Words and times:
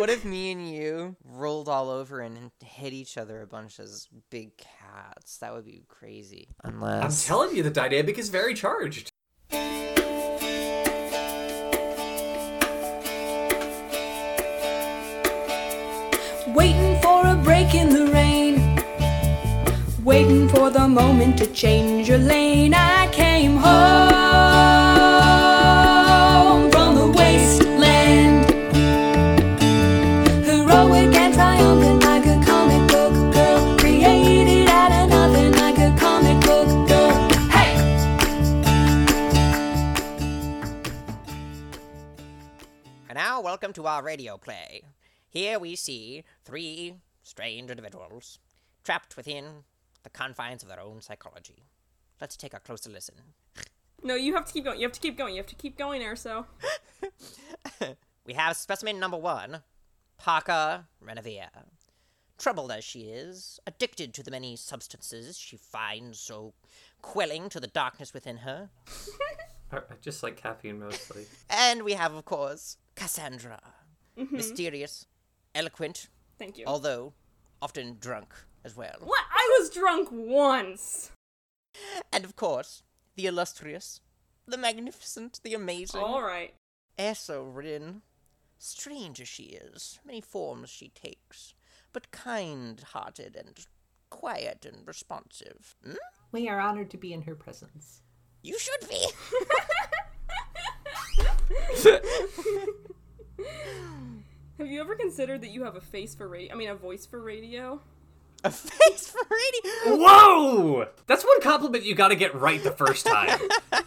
what 0.00 0.08
if 0.08 0.24
me 0.24 0.50
and 0.50 0.66
you 0.66 1.14
rolled 1.22 1.68
all 1.68 1.90
over 1.90 2.20
and 2.20 2.50
hit 2.64 2.94
each 2.94 3.18
other 3.18 3.42
a 3.42 3.46
bunch 3.46 3.78
as 3.78 4.08
big 4.30 4.56
cats? 4.56 5.36
That 5.36 5.52
would 5.52 5.66
be 5.66 5.82
crazy. 5.88 6.48
Unless 6.64 7.28
I'm 7.28 7.28
telling 7.28 7.54
you, 7.54 7.62
the 7.62 7.68
dynamic 7.68 8.16
is 8.16 8.30
very 8.30 8.54
charged. 8.54 9.10
Waiting 16.48 16.98
for 17.02 17.26
a 17.26 17.38
break 17.44 17.74
in 17.74 17.90
the 17.90 18.10
rain. 18.10 18.82
Waiting 20.02 20.48
for 20.48 20.70
the 20.70 20.88
moment 20.88 21.36
to 21.40 21.46
change 21.48 22.08
your 22.08 22.16
lane. 22.16 22.72
I 22.72 22.99
welcome 43.60 43.74
to 43.74 43.86
our 43.86 44.02
radio 44.02 44.38
play. 44.38 44.80
Here 45.28 45.58
we 45.58 45.76
see 45.76 46.24
three 46.46 46.94
strange 47.22 47.70
individuals 47.70 48.38
trapped 48.84 49.18
within 49.18 49.64
the 50.02 50.08
confines 50.08 50.62
of 50.62 50.70
their 50.70 50.80
own 50.80 51.02
psychology. 51.02 51.64
Let's 52.22 52.38
take 52.38 52.54
a 52.54 52.60
closer 52.60 52.88
listen. 52.88 53.16
No, 54.02 54.14
you 54.14 54.32
have 54.32 54.46
to 54.46 54.52
keep 54.54 54.64
going. 54.64 54.78
You 54.80 54.86
have 54.86 54.94
to 54.94 55.00
keep 55.00 55.18
going. 55.18 55.34
You 55.34 55.40
have 55.40 55.48
to 55.48 55.54
keep 55.56 55.76
going, 55.76 56.00
Erso. 56.00 56.46
We 58.26 58.32
have 58.32 58.56
specimen 58.56 58.98
number 58.98 59.18
one, 59.18 59.62
Parker 60.16 60.86
Renevier. 61.04 61.50
Troubled 62.38 62.72
as 62.72 62.82
she 62.82 63.00
is, 63.10 63.60
addicted 63.66 64.14
to 64.14 64.22
the 64.22 64.30
many 64.30 64.56
substances 64.56 65.36
she 65.36 65.58
finds 65.58 66.18
so 66.18 66.54
quelling 67.02 67.50
to 67.50 67.60
the 67.60 67.66
darkness 67.66 68.14
within 68.14 68.38
her. 68.38 68.70
I 69.72 69.76
I 69.76 69.80
just 70.00 70.22
like 70.22 70.36
caffeine 70.36 70.80
mostly. 70.80 71.26
And 71.48 71.82
we 71.82 71.92
have, 71.92 72.14
of 72.14 72.24
course, 72.24 72.76
Cassandra. 73.00 73.58
Mysterious, 74.30 75.06
eloquent, 75.54 76.08
Thank 76.38 76.58
you. 76.58 76.64
although 76.66 77.14
often 77.62 77.96
drunk 77.98 78.34
as 78.62 78.76
well. 78.76 78.98
What? 79.02 79.24
I 79.32 79.58
was 79.58 79.70
drunk 79.70 80.10
once. 80.12 81.10
And 82.12 82.24
of 82.26 82.36
course, 82.36 82.82
the 83.16 83.24
illustrious, 83.24 84.00
the 84.46 84.58
magnificent, 84.58 85.40
the 85.42 85.54
amazing 85.54 86.02
All 86.02 86.22
right. 86.22 86.52
Eso 86.98 87.42
Rin. 87.44 88.02
Strange 88.58 89.18
as 89.22 89.28
she 89.28 89.44
is, 89.44 89.98
many 90.04 90.20
forms 90.20 90.68
she 90.68 90.90
takes, 90.90 91.54
but 91.94 92.10
kind 92.10 92.80
hearted 92.92 93.34
and 93.34 93.64
quiet 94.10 94.66
and 94.66 94.86
responsive. 94.86 95.74
Hmm? 95.82 95.94
We 96.32 96.50
are 96.50 96.60
honored 96.60 96.90
to 96.90 96.98
be 96.98 97.14
in 97.14 97.22
her 97.22 97.34
presence. 97.34 98.02
You 98.42 98.58
should 98.58 98.86
be! 98.86 99.06
Have 104.58 104.66
you 104.66 104.80
ever 104.80 104.94
considered 104.94 105.40
that 105.40 105.50
you 105.50 105.64
have 105.64 105.76
a 105.76 105.80
face 105.80 106.14
for 106.14 106.28
radio? 106.28 106.52
I 106.52 106.56
mean, 106.56 106.68
a 106.68 106.74
voice 106.74 107.06
for 107.06 107.20
radio? 107.20 107.80
A 108.44 108.50
face 108.50 109.10
for 109.10 109.20
radio! 109.30 109.96
Whoa! 109.96 110.86
That's 111.06 111.24
one 111.24 111.40
compliment 111.40 111.84
you 111.84 111.94
gotta 111.94 112.16
get 112.16 112.34
right 112.34 112.62
the 112.62 112.70
first 112.70 113.06
time. 113.06 113.40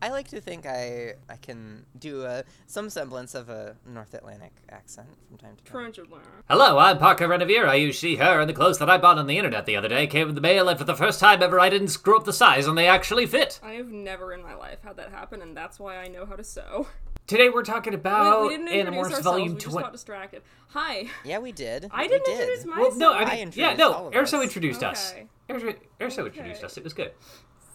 I 0.00 0.10
like 0.10 0.28
to 0.28 0.40
think 0.40 0.64
I 0.64 1.14
I 1.28 1.36
can 1.36 1.84
do 1.98 2.22
a, 2.24 2.44
some 2.66 2.88
semblance 2.88 3.34
of 3.34 3.48
a 3.48 3.74
North 3.84 4.14
Atlantic 4.14 4.52
accent 4.70 5.08
from 5.26 5.38
time 5.38 5.56
to 5.56 5.64
time. 5.64 5.72
Trying 5.72 5.92
to. 5.92 6.06
Hello, 6.48 6.78
I'm 6.78 6.98
Parker 6.98 7.26
Renevier. 7.26 7.66
I 7.66 7.74
use 7.74 7.96
she, 7.96 8.14
her, 8.16 8.40
and 8.40 8.48
the 8.48 8.54
clothes 8.54 8.78
that 8.78 8.88
I 8.88 8.96
bought 8.96 9.18
on 9.18 9.26
the 9.26 9.36
internet 9.38 9.66
the 9.66 9.74
other 9.74 9.88
day 9.88 10.06
came 10.06 10.28
in 10.28 10.36
the 10.36 10.40
mail, 10.40 10.68
and 10.68 10.78
for 10.78 10.84
the 10.84 10.94
first 10.94 11.18
time 11.18 11.42
ever, 11.42 11.58
I 11.58 11.68
didn't 11.68 11.88
screw 11.88 12.16
up 12.16 12.24
the 12.24 12.32
size 12.32 12.68
and 12.68 12.78
they 12.78 12.86
actually 12.86 13.26
fit. 13.26 13.58
I 13.60 13.72
have 13.72 13.88
never 13.90 14.32
in 14.32 14.40
my 14.42 14.54
life 14.54 14.78
had 14.84 14.96
that 14.98 15.10
happen, 15.10 15.42
and 15.42 15.56
that's 15.56 15.80
why 15.80 15.96
I 15.96 16.06
know 16.06 16.26
how 16.26 16.36
to 16.36 16.44
sew. 16.44 16.86
Today 17.26 17.48
we're 17.50 17.64
talking 17.64 17.92
Wait, 17.92 17.98
about 18.00 18.42
we 18.42 18.48
didn't 18.50 18.68
introduce 18.68 18.94
Animorphs 18.94 19.02
ourselves. 19.06 19.24
Volume 19.24 19.48
we 19.54 19.54
just 19.60 19.72
20. 19.72 19.82
got 19.84 19.92
distracted. 19.92 20.42
Hi. 20.68 21.08
Yeah, 21.24 21.40
we 21.40 21.50
did. 21.52 21.88
I 21.90 22.02
We 22.02 22.08
didn't 22.08 22.24
did. 22.24 22.40
introduce 22.40 22.64
myself. 22.66 22.88
Well, 22.90 22.98
no, 22.98 23.12
I 23.12 23.22
I 23.22 23.24
mean, 23.24 23.52
yeah, 23.56 23.72
introduced 23.72 23.78
no, 23.78 23.92
all 23.92 24.10
Erso 24.12 24.34
us. 24.38 24.42
introduced 24.44 24.82
us. 24.84 25.12
Okay. 25.12 25.26
Erso, 25.50 25.76
Erso 26.00 26.18
Okay. 26.20 26.26
introduced 26.38 26.62
us. 26.64 26.78
It 26.78 26.84
was 26.84 26.94
good. 26.94 27.10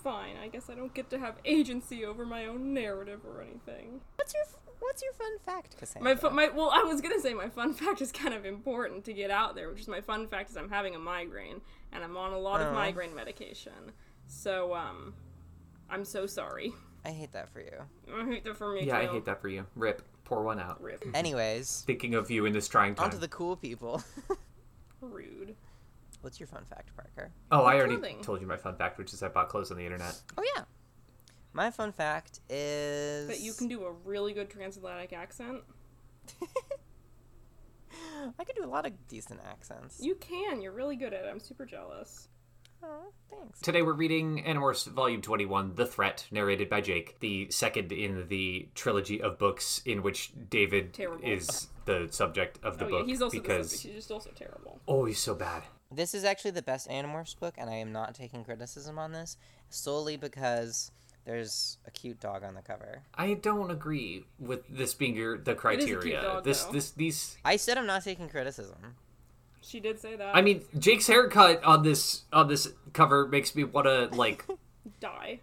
Fine. 0.04 0.36
I 0.44 0.48
guess 0.50 0.70
I 0.70 0.76
don't 0.76 0.94
get 0.94 1.10
to 1.12 1.20
have 1.20 1.36
agency 1.46 2.04
over 2.06 2.26
my 2.26 2.46
own 2.46 2.74
narrative 2.74 3.22
or 3.26 3.42
anything. 3.42 4.02
What's 4.16 4.34
your 4.34 4.44
What's 4.80 5.02
your 5.02 5.14
fun 5.14 5.32
fact, 5.46 5.78
Cassandra? 5.78 6.14
My, 6.14 6.20
fu- 6.20 6.30
my 6.32 6.50
well, 6.50 6.70
I 6.74 6.84
was 6.84 7.00
gonna 7.00 7.20
say 7.22 7.34
my 7.34 7.48
fun 7.48 7.74
fact 7.82 8.02
is 8.02 8.12
kind 8.12 8.34
of 8.34 8.46
important 8.46 9.06
to 9.06 9.14
get 9.14 9.32
out 9.32 9.56
there, 9.56 9.70
which 9.70 9.80
is 9.80 9.88
my 9.88 10.02
fun 10.02 10.28
fact 10.28 10.50
is 10.50 10.58
I'm 10.58 10.70
having 10.70 10.94
a 10.94 11.00
migraine 11.00 11.62
and 11.94 12.04
I'm 12.04 12.18
on 12.18 12.34
a 12.34 12.38
lot 12.38 12.60
of 12.60 12.68
Oh. 12.68 12.74
migraine 12.74 13.16
medication. 13.16 13.94
So 14.28 14.74
um, 14.76 15.14
I'm 15.90 16.04
so 16.04 16.26
sorry. 16.26 16.74
I 17.06 17.12
hate 17.12 17.32
that 17.32 17.50
for 17.54 17.62
you. 17.62 17.72
I 18.14 18.26
hate 18.26 18.44
that 18.44 18.58
for 18.58 18.74
me 18.74 18.82
too. 18.82 18.88
Yeah, 18.88 18.98
I 18.98 19.08
hate 19.08 19.24
that 19.26 19.42
for 19.42 19.48
you. 19.48 19.66
Rip. 19.76 20.02
Pour 20.26 20.42
one 20.44 20.60
out. 20.60 20.82
Rip. 20.82 21.06
Anyways, 21.14 21.84
Thinking 21.88 22.16
of 22.16 22.30
you 22.32 22.46
in 22.46 22.52
this 22.54 22.68
trying 22.68 22.96
time. 22.96 23.06
on 23.06 23.12
to 23.12 23.18
the 23.18 23.28
cool 23.30 23.56
people. 23.56 24.02
Rude. 25.02 25.56
What's 26.24 26.40
your 26.40 26.48
fun 26.48 26.64
fact, 26.66 26.90
Parker? 26.96 27.32
oh, 27.52 27.64
I 27.64 27.76
already 27.76 27.98
Clothing. 27.98 28.22
told 28.22 28.40
you 28.42 28.48
my 28.48 28.56
fun 28.58 28.76
fact, 28.78 28.98
which 28.98 29.12
is 29.14 29.22
I 29.22 29.28
bought 29.28 29.50
clothes 29.50 29.72
on 29.72 29.78
the 29.78 29.84
internet. 29.86 30.20
Oh 30.38 30.44
yeah. 30.56 30.64
My 31.52 31.70
fun 31.70 31.92
fact 31.92 32.40
is 32.50 33.28
That 33.28 33.42
you 33.42 33.54
can 33.54 33.68
do 33.68 33.84
a 33.86 33.92
really 33.92 34.34
good 34.34 34.50
transatlantic 34.50 35.14
accent. 35.14 35.62
I 38.40 38.44
can 38.44 38.56
do 38.56 38.64
a 38.64 38.72
lot 38.72 38.86
of 38.86 38.94
decent 39.08 39.42
accents. 39.46 40.00
You 40.02 40.16
can. 40.16 40.62
You're 40.62 40.72
really 40.72 40.96
good 40.96 41.14
at 41.14 41.26
it. 41.26 41.30
I'm 41.30 41.40
super 41.40 41.66
jealous. 41.66 42.30
Oh, 42.82 43.12
thanks. 43.30 43.62
Today 43.62 43.82
we're 43.82 43.94
reading 43.94 44.44
Animorphs 44.46 44.88
Volume 44.88 45.22
21, 45.22 45.76
The 45.76 45.86
Threat, 45.86 46.26
narrated 46.32 46.70
by 46.70 46.82
Jake, 46.82 47.20
the 47.20 47.50
second 47.52 47.92
in 47.92 48.28
the 48.28 48.68
trilogy 48.76 49.22
of 49.22 49.38
books 49.38 49.82
in 49.86 50.04
which 50.04 50.32
David 50.50 50.94
Terrible. 50.94 51.24
is 51.26 51.68
the 51.86 52.08
subject 52.12 52.60
of 52.64 52.80
the 52.80 52.86
oh 52.86 52.90
book. 52.90 53.00
yeah, 53.02 53.06
he's 53.12 53.22
also 53.22 53.38
the 53.38 53.42
because 53.42 53.70
subject. 53.72 53.84
He's 53.86 53.96
just 53.96 54.12
also 54.12 54.32
terrible. 54.36 54.82
oh, 54.88 55.06
he's 55.06 55.20
so 55.20 55.34
bad. 55.36 55.64
This 55.96 56.14
is 56.14 56.24
actually 56.24 56.52
the 56.52 56.62
best 56.62 56.90
Animorphs 56.90 57.40
book, 57.40 57.56
and 57.58 57.70
I 57.70 57.76
am 57.76 57.92
not 57.92 58.16
taking 58.16 58.44
criticism 58.44 58.98
on 58.98 59.12
this 59.12 59.38
solely 59.70 60.18
because 60.18 60.92
there's 61.26 61.78
a 61.86 61.92
cute 61.92 62.20
dog 62.20 62.44
on 62.44 62.56
the 62.56 62.62
cover. 62.62 63.04
I 63.16 63.36
don't 63.36 63.72
agree 63.72 64.26
with 64.40 64.68
this 64.68 64.94
being 64.94 65.16
your 65.16 65.38
the 65.38 65.52
is 65.52 65.58
a 65.58 65.62
cute 65.62 65.62
criteria. 65.62 66.22
dog, 66.22 66.44
this 66.44 66.64
though. 66.64 66.72
this 66.72 66.92
these 66.92 67.38
I 67.46 67.56
said 67.56 67.78
I'm 67.78 67.86
not 67.86 68.04
taking 68.04 68.28
criticism. 68.28 68.96
She 69.62 69.80
did 69.80 70.00
say 70.00 70.16
that. 70.18 70.36
I 70.36 70.42
mean, 70.42 70.64
Jake's 70.78 71.08
haircut 71.08 71.64
on 71.64 71.84
this 71.84 72.24
on 72.34 72.48
this 72.48 72.70
cover 72.92 73.28
makes 73.28 73.56
me 73.56 73.64
want 73.64 73.86
to 73.88 74.10
like 74.18 74.46
die. 75.00 75.40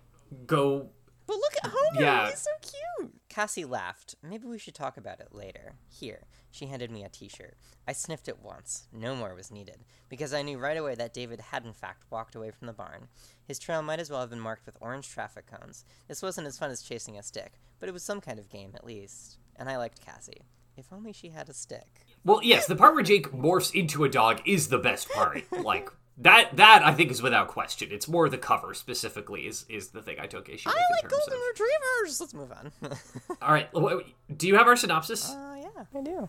go 0.46 0.88
But 1.26 1.36
look 1.36 1.52
at 1.64 1.70
Homer. 1.70 2.00
Yeah. 2.02 2.28
He's 2.28 2.40
so 2.40 2.50
cute. 2.98 3.12
Cassie 3.28 3.64
laughed. 3.64 4.16
Maybe 4.22 4.46
we 4.46 4.58
should 4.58 4.74
talk 4.74 4.96
about 4.96 5.20
it 5.20 5.28
later. 5.32 5.76
Here, 5.88 6.24
she 6.50 6.66
handed 6.66 6.90
me 6.90 7.04
a 7.04 7.08
t-shirt. 7.08 7.54
I 7.86 7.92
sniffed 7.92 8.28
it 8.28 8.40
once. 8.42 8.86
No 8.92 9.14
more 9.14 9.34
was 9.34 9.50
needed, 9.50 9.84
because 10.08 10.32
I 10.34 10.42
knew 10.42 10.58
right 10.58 10.76
away 10.76 10.94
that 10.96 11.14
David 11.14 11.40
had 11.40 11.64
in 11.64 11.72
fact 11.72 12.04
walked 12.10 12.34
away 12.34 12.50
from 12.50 12.66
the 12.66 12.72
barn. 12.72 13.08
His 13.44 13.58
trail 13.58 13.82
might 13.82 14.00
as 14.00 14.10
well 14.10 14.20
have 14.20 14.30
been 14.30 14.40
marked 14.40 14.66
with 14.66 14.76
orange 14.80 15.08
traffic 15.08 15.46
cones. 15.46 15.84
This 16.08 16.22
wasn't 16.22 16.46
as 16.46 16.58
fun 16.58 16.70
as 16.70 16.82
chasing 16.82 17.18
a 17.18 17.22
stick, 17.22 17.60
but 17.78 17.88
it 17.88 17.92
was 17.92 18.02
some 18.02 18.20
kind 18.20 18.38
of 18.38 18.48
game 18.50 18.72
at 18.74 18.84
least. 18.84 19.38
And 19.56 19.68
I 19.68 19.76
liked 19.76 20.04
Cassie. 20.04 20.42
If 20.76 20.92
only 20.92 21.12
she 21.12 21.28
had 21.28 21.48
a 21.48 21.52
stick. 21.54 22.06
Well, 22.24 22.40
yes, 22.42 22.66
the 22.66 22.76
part 22.76 22.94
where 22.94 23.02
Jake 23.02 23.30
morphs 23.32 23.74
into 23.74 24.04
a 24.04 24.08
dog 24.08 24.40
is 24.46 24.68
the 24.68 24.78
best 24.78 25.10
part. 25.10 25.42
like 25.64 25.90
that 26.18 26.56
that 26.56 26.82
I 26.84 26.92
think 26.94 27.10
is 27.10 27.20
without 27.20 27.48
question. 27.48 27.88
It's 27.92 28.08
more 28.08 28.28
the 28.28 28.38
cover 28.38 28.72
specifically 28.72 29.46
is 29.46 29.66
is 29.68 29.88
the 29.88 30.00
thing 30.00 30.16
I 30.20 30.26
took 30.26 30.48
issue 30.48 30.68
with 30.68 30.76
I 30.76 30.78
in 30.78 30.84
like 30.96 31.02
terms 31.10 31.24
golden 31.26 31.34
of. 31.34 31.48
retrievers. 31.48 32.20
Let's 32.20 32.34
move 32.34 32.52
on. 32.52 32.72
All 33.42 33.52
right, 33.52 33.68
wh- 33.74 34.00
wh- 34.06 34.34
do 34.36 34.46
you 34.48 34.56
have 34.56 34.66
our 34.68 34.76
synopsis? 34.76 35.30
uh, 35.30 35.56
yeah, 35.60 35.84
I 35.94 36.02
do. 36.02 36.28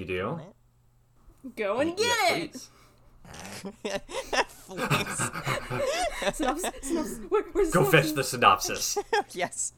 You 0.00 0.04
do. 0.06 0.40
Go 1.56 1.78
and 1.80 1.94
Yes, 1.98 2.30
get 2.30 2.38
it. 2.42 2.52
please. 2.52 2.70
Please. 4.66 5.30
synopsis, 6.34 6.70
synopsis. 6.82 7.18
Where, 7.28 7.42
Go 7.42 7.64
synopsis? 7.64 7.90
fetch 7.90 8.12
the 8.14 8.24
synopsis. 8.24 8.98
yes. 9.32 9.72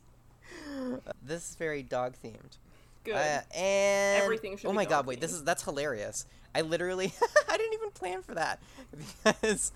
This 1.22 1.50
is 1.50 1.56
very 1.56 1.82
dog 1.82 2.14
themed. 2.24 2.56
Good. 3.04 3.14
Uh, 3.14 3.40
and 3.54 4.22
Everything 4.22 4.56
should 4.56 4.68
oh 4.68 4.70
be 4.70 4.76
my 4.76 4.84
god, 4.84 5.06
wait, 5.06 5.20
this 5.20 5.32
is 5.32 5.44
that's 5.44 5.64
hilarious. 5.64 6.24
I 6.54 6.60
literally 6.62 7.12
I 7.48 7.56
didn't 7.56 7.74
even 7.74 7.90
plan 7.90 8.22
for 8.22 8.34
that 8.34 8.60
because 9.24 9.72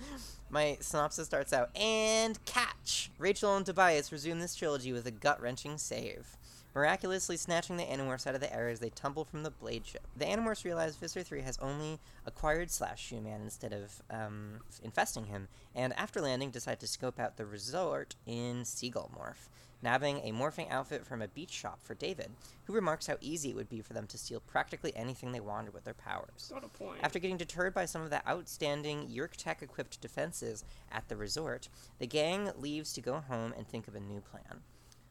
my 0.51 0.77
synopsis 0.81 1.27
starts 1.27 1.53
out 1.53 1.71
and 1.77 2.43
catch. 2.47 3.11
Rachel 3.19 3.57
and 3.57 3.67
Tobias 3.67 4.13
resume 4.13 4.39
this 4.39 4.55
trilogy 4.55 4.93
with 4.93 5.07
a 5.07 5.11
gut-wrenching 5.11 5.77
save. 5.79 6.37
Miraculously 6.77 7.39
snatching 7.39 7.79
the 7.79 7.85
Animorphs 7.85 8.27
out 8.27 8.35
of 8.35 8.43
the 8.43 8.55
air 8.55 8.69
as 8.69 8.81
they 8.81 8.91
tumble 8.91 9.25
from 9.25 9.43
the 9.43 9.51
blade 9.51 9.87
ship. 9.87 10.07
The 10.15 10.27
Animorphs 10.27 10.63
realize 10.63 10.95
Visser 10.95 11.23
3 11.23 11.41
has 11.41 11.57
only 11.57 11.99
acquired 12.27 12.71
Slash 12.71 13.03
Shoe 13.03 13.23
Man 13.23 13.41
instead 13.41 13.73
of 13.73 14.03
um, 14.11 14.61
infesting 14.83 15.25
him, 15.25 15.49
and 15.75 15.95
after 15.99 16.21
landing 16.21 16.51
decide 16.51 16.79
to 16.81 16.87
scope 16.87 17.19
out 17.19 17.39
the 17.39 17.47
resort 17.47 18.15
in 18.27 18.67
Seagull 18.67 19.11
Morph. 19.19 19.49
nabbing 19.81 20.19
a 20.19 20.33
morphing 20.33 20.71
outfit 20.71 21.07
from 21.07 21.23
a 21.23 21.29
beach 21.29 21.51
shop 21.51 21.79
for 21.83 21.95
David, 21.95 22.33
who 22.65 22.75
remarks 22.75 23.07
how 23.07 23.17
easy 23.23 23.51
it 23.51 23.57
would 23.57 23.71
be 23.71 23.81
for 23.81 23.95
them 23.95 24.07
to 24.09 24.19
steal 24.19 24.41
practically 24.41 24.95
anything 24.95 25.33
they 25.33 25.41
wanted 25.41 25.73
with 25.73 25.85
their 25.85 25.95
powers. 25.95 26.51
Got 26.53 26.65
a 26.65 26.69
point. 26.69 26.99
After 27.03 27.19
getting 27.19 27.39
deterred 27.39 27.73
by 27.73 27.87
some 27.87 28.03
of 28.03 28.11
the 28.11 28.27
outstanding 28.29 29.09
Yeerk-Tech 29.09 29.63
equipped 29.63 30.03
defenses 30.03 30.63
at 30.93 31.09
the 31.09 31.17
resort, 31.17 31.71
the 31.99 32.07
gang 32.07 32.51
leaves 32.59 32.93
to 32.93 33.01
go 33.01 33.21
home 33.21 33.55
and 33.57 33.67
think 33.67 33.89
of 33.89 33.95
a 33.95 34.01
new 34.01 34.21
plan. 34.21 34.61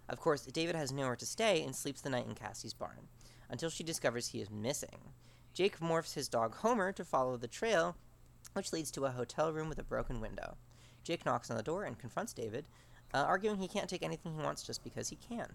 Of 0.08 0.20
course, 0.20 0.42
David 0.46 0.76
has 0.76 0.92
nowhere 0.92 1.16
to 1.16 1.26
stay 1.26 1.64
and 1.64 1.76
sleeps 1.76 2.02
the 2.02 2.10
night 2.10 2.28
in 2.28 2.36
Cassie's 2.36 2.74
barn, 2.74 3.08
until 3.50 3.70
she 3.70 3.84
discovers 3.84 4.28
he 4.28 4.42
is 4.42 4.50
missing. 4.50 5.14
Jake 5.54 5.80
morphs 5.80 6.14
his 6.14 6.28
dog 6.28 6.56
Homer 6.58 6.92
to 6.92 7.06
follow 7.06 7.38
the 7.38 7.48
trail, 7.48 7.96
which 8.54 8.74
leads 8.74 8.92
to 8.92 9.06
a 9.06 9.12
hotel 9.12 9.52
room 9.52 9.70
with 9.70 9.80
a 9.80 9.84
broken 9.84 10.22
window. 10.22 10.58
Jake 11.04 11.26
knocks 11.26 11.50
on 11.50 11.58
the 11.58 11.64
door 11.64 11.84
and 11.84 11.98
confronts 11.98 12.34
David, 12.34 12.66
uh, 13.14 13.20
arguing 13.20 13.58
he 13.58 13.68
can't 13.68 13.90
take 13.90 14.04
anything 14.04 14.34
he 14.34 14.44
wants 14.44 14.64
just 14.64 14.84
because 14.84 15.10
he 15.10 15.16
can. 15.16 15.48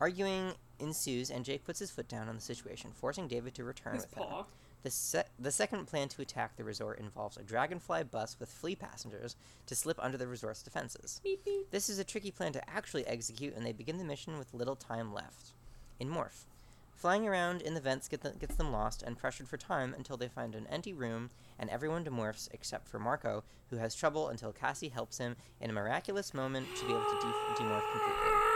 Arguing 0.00 0.52
ensues, 0.78 1.30
and 1.30 1.44
Jake 1.44 1.64
puts 1.64 1.80
his 1.80 1.90
foot 1.90 2.08
down 2.08 2.28
on 2.28 2.36
the 2.36 2.40
situation, 2.40 2.92
forcing 2.92 3.26
David 3.26 3.54
to 3.54 3.64
return 3.64 3.94
His 3.94 4.04
with 4.04 4.14
him. 4.14 4.44
The, 4.84 4.90
se- 4.90 5.24
the 5.38 5.50
second 5.50 5.86
plan 5.86 6.08
to 6.10 6.22
attack 6.22 6.56
the 6.56 6.64
resort 6.64 7.00
involves 7.00 7.36
a 7.36 7.42
dragonfly 7.42 8.04
bus 8.04 8.36
with 8.38 8.48
flea 8.50 8.76
passengers 8.76 9.36
to 9.66 9.74
slip 9.74 9.98
under 10.00 10.16
the 10.16 10.28
resort's 10.28 10.62
defenses. 10.62 11.20
Beep 11.24 11.44
beep. 11.44 11.70
This 11.70 11.88
is 11.88 11.98
a 11.98 12.04
tricky 12.04 12.30
plan 12.30 12.52
to 12.52 12.70
actually 12.70 13.06
execute, 13.06 13.54
and 13.56 13.66
they 13.66 13.72
begin 13.72 13.98
the 13.98 14.04
mission 14.04 14.38
with 14.38 14.54
little 14.54 14.76
time 14.76 15.12
left. 15.12 15.52
In 15.98 16.08
Morph. 16.08 16.44
Flying 16.94 17.26
around 17.28 17.62
in 17.62 17.74
the 17.74 17.80
vents 17.80 18.08
get 18.08 18.22
the- 18.22 18.30
gets 18.32 18.56
them 18.56 18.72
lost 18.72 19.02
and 19.02 19.16
pressured 19.18 19.48
for 19.48 19.56
time 19.56 19.94
until 19.94 20.16
they 20.16 20.28
find 20.28 20.54
an 20.54 20.66
empty 20.68 20.92
room, 20.92 21.30
and 21.58 21.68
everyone 21.70 22.04
demorphs 22.04 22.48
except 22.52 22.88
for 22.88 22.98
Marco, 22.98 23.44
who 23.70 23.76
has 23.76 23.94
trouble 23.94 24.28
until 24.28 24.52
Cassie 24.52 24.88
helps 24.88 25.18
him 25.18 25.36
in 25.60 25.70
a 25.70 25.72
miraculous 25.72 26.32
moment 26.34 26.66
to 26.76 26.86
be 26.86 26.92
able 26.92 27.02
to 27.04 27.20
de- 27.20 27.62
demorph 27.62 27.90
completely. 27.92 28.47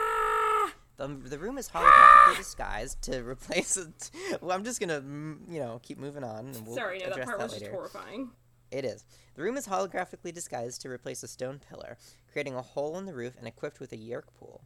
The, 0.97 1.09
the 1.09 1.39
room 1.39 1.59
is 1.59 1.69
holographically 1.69 2.37
disguised 2.37 3.03
to 3.03 3.23
replace 3.29 3.77
it. 3.77 4.11
Well, 4.41 4.57
I'm 4.57 4.65
just 4.65 4.79
gonna, 4.79 5.03
you 5.49 5.59
know, 5.59 5.81
keep 5.83 5.99
moving 5.99 6.25
on, 6.25 6.47
and 6.49 6.67
we'll 6.67 6.77
Sorry, 6.77 6.99
no, 6.99 7.07
that 7.07 7.25
part 7.25 7.39
that 7.39 7.51
was 7.51 7.59
just 7.59 7.71
horrifying. 7.71 8.31
It 8.71 8.85
is. 8.85 9.05
The 9.35 9.43
room 9.43 9.57
is 9.57 9.69
holographically 9.69 10.33
disguised 10.33 10.81
to 10.83 10.89
replace 10.89 11.23
a 11.23 11.29
stone 11.29 11.61
pillar, 11.69 11.99
creating 12.33 12.55
a 12.55 12.63
hole 12.63 12.99
in 12.99 13.05
the 13.05 13.15
roof 13.15 13.35
and 13.39 13.47
equipped 13.47 13.81
with 13.81 13.93
a 13.93 13.97
Yeerk 13.97 14.35
pool. 14.39 14.63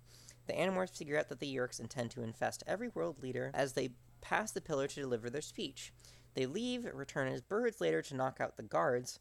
The 0.46 0.52
Animorphs 0.52 0.96
figure 0.96 1.18
out 1.18 1.28
that 1.28 1.40
the 1.40 1.52
Yeerks 1.52 1.80
intend 1.80 2.12
to 2.12 2.22
infest 2.22 2.62
every 2.66 2.88
world 2.88 3.20
leader 3.20 3.50
as 3.52 3.72
they 3.72 3.90
pass 4.20 4.52
the 4.52 4.60
pillar 4.60 4.86
to 4.86 5.00
deliver 5.00 5.28
their 5.28 5.40
speech. 5.40 5.92
They 6.34 6.46
leave, 6.46 6.86
return 6.92 7.28
as 7.28 7.40
birds 7.40 7.80
later 7.80 8.02
to 8.02 8.14
knock 8.14 8.40
out 8.40 8.56
the 8.56 8.62
guards 8.62 9.18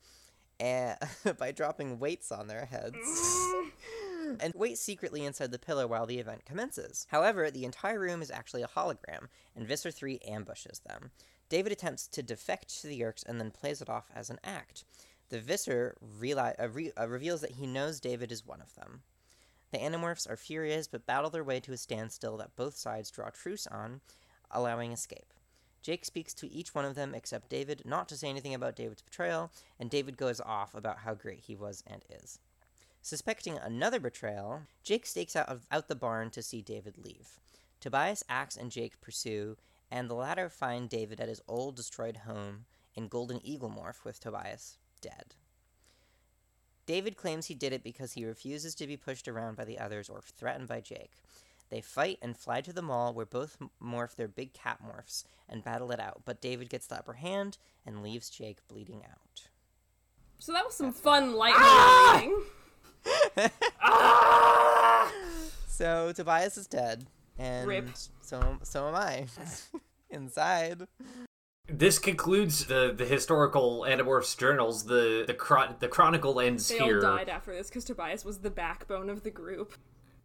eh, 0.59 0.95
by 1.39 1.51
dropping 1.51 1.97
weights 1.99 2.31
on 2.31 2.47
their 2.47 2.65
heads. 2.65 2.95
and 4.39 4.53
wait 4.55 4.77
secretly 4.77 5.25
inside 5.25 5.51
the 5.51 5.59
pillar 5.59 5.87
while 5.87 6.05
the 6.05 6.19
event 6.19 6.45
commences. 6.45 7.07
However, 7.09 7.49
the 7.49 7.65
entire 7.65 7.99
room 7.99 8.21
is 8.21 8.31
actually 8.31 8.61
a 8.61 8.67
hologram, 8.67 9.27
and 9.55 9.67
Visser 9.67 9.91
3 9.91 10.19
ambushes 10.27 10.79
them. 10.79 11.11
David 11.49 11.71
attempts 11.71 12.07
to 12.07 12.23
defect 12.23 12.81
to 12.81 12.87
the 12.87 12.99
Yeerks 12.99 13.25
and 13.25 13.39
then 13.39 13.51
plays 13.51 13.81
it 13.81 13.89
off 13.89 14.09
as 14.15 14.29
an 14.29 14.39
act. 14.43 14.83
The 15.29 15.39
Visser 15.39 15.95
reali- 16.19 16.59
uh, 16.59 16.69
re- 16.69 16.91
uh, 16.99 17.07
reveals 17.07 17.41
that 17.41 17.51
he 17.51 17.67
knows 17.67 17.99
David 17.99 18.31
is 18.31 18.45
one 18.45 18.61
of 18.61 18.73
them. 18.75 19.03
The 19.71 19.77
Animorphs 19.79 20.29
are 20.29 20.37
furious 20.37 20.87
but 20.87 21.05
battle 21.05 21.29
their 21.29 21.43
way 21.43 21.59
to 21.61 21.73
a 21.73 21.77
standstill 21.77 22.37
that 22.37 22.55
both 22.55 22.75
sides 22.75 23.11
draw 23.11 23.29
truce 23.29 23.67
on, 23.67 24.01
allowing 24.51 24.91
escape. 24.91 25.33
Jake 25.81 26.05
speaks 26.05 26.33
to 26.35 26.51
each 26.51 26.73
one 26.73 26.85
of 26.85 26.95
them 26.95 27.13
except 27.13 27.49
David 27.49 27.83
not 27.85 28.09
to 28.09 28.17
say 28.17 28.27
anything 28.27 28.55
about 28.55 28.75
David's 28.75 29.03
betrayal, 29.03 29.51
and 29.79 29.89
David 29.89 30.17
goes 30.17 30.41
off 30.41 30.73
about 30.73 30.99
how 30.99 31.13
great 31.13 31.41
he 31.41 31.55
was 31.55 31.83
and 31.85 32.03
is. 32.09 32.39
Suspecting 33.05 33.59
another 33.59 33.99
betrayal, 33.99 34.63
Jake 34.81 35.05
stakes 35.05 35.35
out, 35.35 35.47
of, 35.47 35.67
out 35.69 35.89
the 35.89 35.95
barn 35.95 36.31
to 36.31 36.41
see 36.41 36.63
David 36.63 36.97
leave. 36.97 37.39
Tobias, 37.79 38.23
Ax, 38.27 38.57
and 38.57 38.71
Jake 38.71 38.99
pursue, 38.99 39.57
and 39.91 40.09
the 40.09 40.15
latter 40.15 40.49
find 40.49 40.89
David 40.89 41.19
at 41.19 41.29
his 41.29 41.39
old 41.47 41.75
destroyed 41.75 42.17
home 42.25 42.65
in 42.95 43.07
Golden 43.07 43.39
Eagle 43.45 43.69
Morph 43.69 44.03
with 44.03 44.19
Tobias 44.19 44.79
dead. 45.01 45.35
David 46.87 47.15
claims 47.15 47.45
he 47.45 47.53
did 47.53 47.73
it 47.73 47.83
because 47.83 48.13
he 48.13 48.25
refuses 48.25 48.73
to 48.73 48.87
be 48.87 48.97
pushed 48.97 49.27
around 49.27 49.55
by 49.55 49.65
the 49.65 49.77
others 49.77 50.09
or 50.09 50.23
threatened 50.23 50.67
by 50.67 50.81
Jake. 50.81 51.21
They 51.69 51.81
fight 51.81 52.17
and 52.23 52.35
fly 52.35 52.61
to 52.61 52.73
the 52.73 52.81
mall 52.81 53.13
where 53.13 53.27
both 53.27 53.57
morph 53.79 54.15
their 54.15 54.27
big 54.27 54.53
cat 54.53 54.79
morphs 54.83 55.25
and 55.47 55.63
battle 55.63 55.91
it 55.91 55.99
out, 55.99 56.23
but 56.25 56.41
David 56.41 56.71
gets 56.71 56.87
the 56.87 56.97
upper 56.97 57.13
hand 57.13 57.59
and 57.85 58.01
leaves 58.01 58.31
Jake 58.31 58.67
bleeding 58.67 59.03
out. 59.07 59.49
So 60.39 60.53
that 60.53 60.65
was 60.65 60.73
some 60.73 60.91
fun 60.91 61.35
light 61.35 61.53
reading. 61.53 62.35
Ah! 62.35 62.54
So 65.67 66.13
Tobias 66.13 66.57
is 66.57 66.67
dead, 66.67 67.05
and 67.37 67.67
Rip. 67.67 67.89
so 68.21 68.57
so 68.63 68.87
am 68.87 68.95
I. 68.95 69.25
Inside. 70.09 70.87
This 71.67 71.99
concludes 71.99 72.65
the 72.67 72.93
the 72.95 73.05
historical 73.05 73.81
Animorphs 73.81 74.37
journals. 74.37 74.85
The 74.85 75.25
the 75.27 75.33
chron- 75.33 75.75
the 75.79 75.87
chronicle 75.89 76.39
ends 76.39 76.69
They 76.69 76.77
here. 76.79 76.95
all 77.05 77.17
died 77.17 77.27
after 77.27 77.53
this 77.53 77.67
because 77.67 77.83
Tobias 77.83 78.23
was 78.23 78.39
the 78.39 78.49
backbone 78.49 79.09
of 79.09 79.23
the 79.23 79.31
group. 79.31 79.73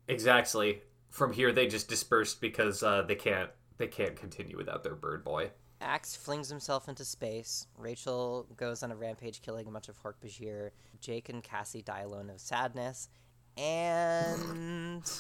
Exactly. 0.07 0.83
From 1.09 1.33
here, 1.33 1.51
they 1.51 1.67
just 1.67 1.89
dispersed 1.89 2.41
because 2.41 2.83
uh, 2.85 3.03
they 3.03 3.17
can't 3.17 3.51
they 3.79 3.89
can't 3.89 4.15
continue 4.15 4.57
without 4.57 4.85
their 4.85 4.95
bird 4.95 5.25
boy. 5.25 5.51
Ax 5.81 6.15
flings 6.15 6.49
himself 6.49 6.89
into 6.89 7.05
space. 7.05 7.67
Rachel 7.79 8.47
goes 8.57 8.83
on 8.83 8.93
a 8.93 8.97
rampage, 8.97 9.43
killing 9.43 9.67
a 9.67 9.71
bunch 9.71 9.89
of 9.89 10.01
Hork 10.03 10.15
Bajir. 10.25 10.71
Jake 11.01 11.29
and 11.29 11.43
Cassie 11.43 11.83
die 11.83 12.01
alone 12.01 12.31
of 12.31 12.41
sadness, 12.41 13.09
and 13.57 15.11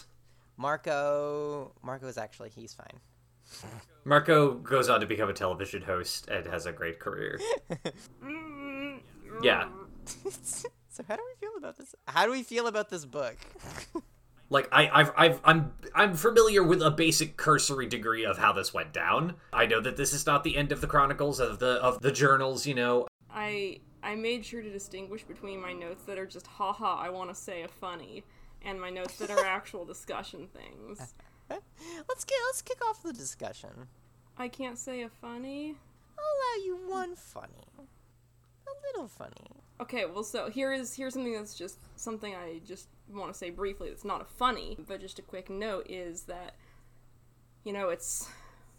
Marco. 0.56 1.72
Marco 1.82 2.06
is 2.06 2.18
actually 2.18 2.50
he's 2.50 2.74
fine. 2.74 3.00
Marco 4.04 4.54
goes 4.54 4.88
on 4.88 5.00
to 5.00 5.06
become 5.06 5.28
a 5.28 5.32
television 5.32 5.82
host 5.82 6.28
and 6.28 6.46
has 6.46 6.66
a 6.66 6.72
great 6.72 7.00
career. 7.00 7.40
yeah. 9.42 9.68
so 10.06 11.04
how 11.08 11.16
do 11.16 11.22
we 11.26 11.34
feel 11.40 11.56
about 11.56 11.76
this? 11.76 11.94
How 12.06 12.26
do 12.26 12.32
we 12.32 12.42
feel 12.42 12.66
about 12.66 12.90
this 12.90 13.04
book? 13.04 13.36
Like 14.50 14.68
I, 14.72 14.90
I've, 14.92 15.12
I've, 15.16 15.40
I'm, 15.44 15.72
I'm 15.94 16.14
familiar 16.14 16.62
with 16.62 16.82
a 16.82 16.90
basic 16.90 17.36
cursory 17.36 17.86
degree 17.86 18.24
of 18.24 18.38
how 18.38 18.52
this 18.52 18.74
went 18.74 18.92
down. 18.92 19.36
I 19.52 19.66
know 19.66 19.80
that 19.80 19.96
this 19.96 20.12
is 20.12 20.26
not 20.26 20.42
the 20.42 20.56
end 20.56 20.72
of 20.72 20.80
the 20.80 20.88
chronicles 20.88 21.38
of 21.38 21.60
the 21.60 21.74
of 21.82 22.02
the 22.02 22.10
journals. 22.10 22.66
You 22.66 22.74
know, 22.74 23.06
I 23.32 23.78
I 24.02 24.16
made 24.16 24.44
sure 24.44 24.60
to 24.60 24.70
distinguish 24.70 25.22
between 25.22 25.62
my 25.62 25.72
notes 25.72 26.02
that 26.04 26.18
are 26.18 26.26
just 26.26 26.48
haha 26.48 26.96
I 27.00 27.10
want 27.10 27.30
to 27.30 27.34
say 27.34 27.62
a 27.62 27.68
funny 27.68 28.24
and 28.62 28.80
my 28.80 28.90
notes 28.90 29.16
that 29.18 29.30
are 29.30 29.44
actual 29.44 29.84
discussion 29.84 30.48
things. 30.48 31.14
let's 31.50 32.24
get 32.24 32.38
let's 32.48 32.62
kick 32.62 32.84
off 32.84 33.02
the 33.02 33.12
discussion. 33.12 33.88
I 34.36 34.48
can't 34.48 34.78
say 34.78 35.02
a 35.02 35.08
funny. 35.08 35.76
I'll 36.18 36.24
allow 36.24 36.64
you 36.64 36.90
one 36.90 37.16
funny, 37.16 37.66
a 38.70 38.86
little 38.86 39.08
funny. 39.08 39.62
Okay, 39.80 40.04
well 40.06 40.24
so 40.24 40.50
here 40.50 40.72
is 40.72 40.94
here's 40.94 41.14
something 41.14 41.32
that's 41.32 41.54
just 41.54 41.78
something 41.96 42.34
I 42.34 42.60
just 42.66 42.88
want 43.08 43.32
to 43.32 43.38
say 43.38 43.50
briefly 43.50 43.88
that's 43.88 44.04
not 44.04 44.20
a 44.20 44.24
funny, 44.24 44.76
but 44.86 45.00
just 45.00 45.18
a 45.18 45.22
quick 45.22 45.50
note 45.50 45.86
is 45.88 46.22
that 46.22 46.54
you 47.64 47.72
know, 47.72 47.90
it's 47.90 48.28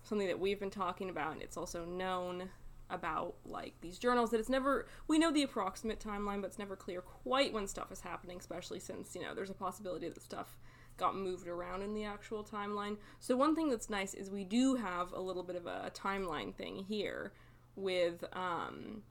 something 0.04 0.28
that 0.28 0.40
we've 0.40 0.60
been 0.60 0.72
talking 0.72 1.10
about 1.10 1.34
and 1.34 1.42
it's 1.42 1.58
also 1.58 1.86
known 1.86 2.50
about 2.90 3.36
like 3.46 3.74
these 3.80 3.98
journals 3.98 4.32
that 4.32 4.40
it's 4.40 4.50
never 4.50 4.86
we 5.08 5.18
know 5.18 5.32
the 5.32 5.44
approximate 5.44 6.00
timeline 6.00 6.42
but 6.42 6.48
it's 6.48 6.60
never 6.60 6.76
clear 6.76 7.00
quite 7.00 7.54
when 7.54 7.66
stuff 7.66 7.90
is 7.90 8.02
happening 8.02 8.38
especially 8.38 8.82
since 8.82 9.16
you 9.16 9.22
know 9.22 9.34
there's 9.34 9.50
a 9.50 9.54
possibility 9.54 10.10
that 10.10 10.22
stuff 10.22 10.58
got 10.98 11.16
moved 11.16 11.48
around 11.48 11.82
in 11.82 11.94
the 11.94 12.04
actual 12.04 12.44
timeline 12.44 12.98
so 13.22 13.38
one 13.38 13.56
thing 13.56 13.70
that's 13.70 13.90
nice 13.90 14.14
is 14.14 14.30
we 14.30 14.44
do 14.44 14.76
have 14.76 15.14
a 15.14 15.22
little 15.22 15.44
bit 15.44 15.56
of 15.56 15.66
a, 15.68 15.90
timeline 15.96 16.54
thing 16.54 16.84
here 16.90 17.32
with 17.78 18.26
um 18.34 19.02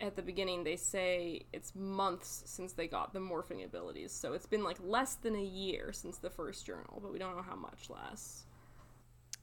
at 0.00 0.16
the 0.16 0.22
beginning 0.22 0.64
they 0.64 0.76
say 0.76 1.42
it's 1.52 1.74
months 1.74 2.42
since 2.46 2.72
they 2.72 2.86
got 2.86 3.12
the 3.12 3.20
morphing 3.20 3.64
abilities 3.64 4.12
so 4.12 4.32
it's 4.32 4.46
been 4.46 4.64
like 4.64 4.78
less 4.82 5.14
than 5.16 5.36
a 5.36 5.42
year 5.42 5.92
since 5.92 6.18
the 6.18 6.30
first 6.30 6.66
journal 6.66 6.98
but 7.02 7.12
we 7.12 7.18
don't 7.18 7.36
know 7.36 7.42
how 7.42 7.56
much 7.56 7.90
less 7.90 8.46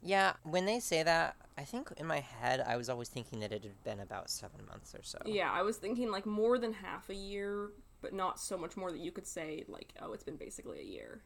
Yeah, 0.01 0.33
when 0.43 0.65
they 0.65 0.79
say 0.79 1.03
that, 1.03 1.35
I 1.57 1.63
think 1.63 1.91
in 1.97 2.05
my 2.05 2.19
head 2.19 2.61
I 2.65 2.77
was 2.77 2.89
always 2.89 3.09
thinking 3.09 3.39
that 3.39 3.51
it 3.51 3.63
had 3.63 3.83
been 3.83 3.99
about 3.99 4.29
seven 4.29 4.65
months 4.67 4.93
or 4.93 5.01
so. 5.03 5.19
Yeah, 5.25 5.51
I 5.51 5.63
was 5.63 5.77
thinking 5.77 6.11
like 6.11 6.25
more 6.25 6.57
than 6.59 6.73
half 6.73 7.09
a 7.09 7.15
year, 7.15 7.71
but 8.01 8.13
not 8.13 8.39
so 8.39 8.57
much 8.57 8.77
more 8.77 8.91
that 8.91 8.99
you 8.99 9.11
could 9.11 9.27
say 9.27 9.65
like, 9.67 9.93
oh, 10.01 10.13
it's 10.13 10.23
been 10.23 10.37
basically 10.37 10.79
a 10.79 10.83
year. 10.83 11.21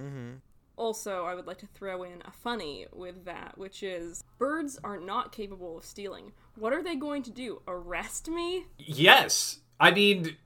Mm-hmm. 0.00 0.34
Also, 0.76 1.24
I 1.24 1.34
would 1.34 1.46
like 1.46 1.58
to 1.58 1.66
throw 1.66 2.02
in 2.02 2.22
a 2.24 2.30
funny 2.30 2.86
with 2.92 3.24
that, 3.24 3.56
which 3.56 3.82
is 3.82 4.24
birds 4.38 4.78
are 4.82 4.98
not 4.98 5.32
capable 5.32 5.78
of 5.78 5.84
stealing. 5.84 6.32
What 6.56 6.72
are 6.72 6.82
they 6.82 6.96
going 6.96 7.22
to 7.24 7.30
do? 7.30 7.62
Arrest 7.68 8.28
me? 8.28 8.66
yes. 8.78 9.60
I 9.80 9.90
mean, 9.90 10.36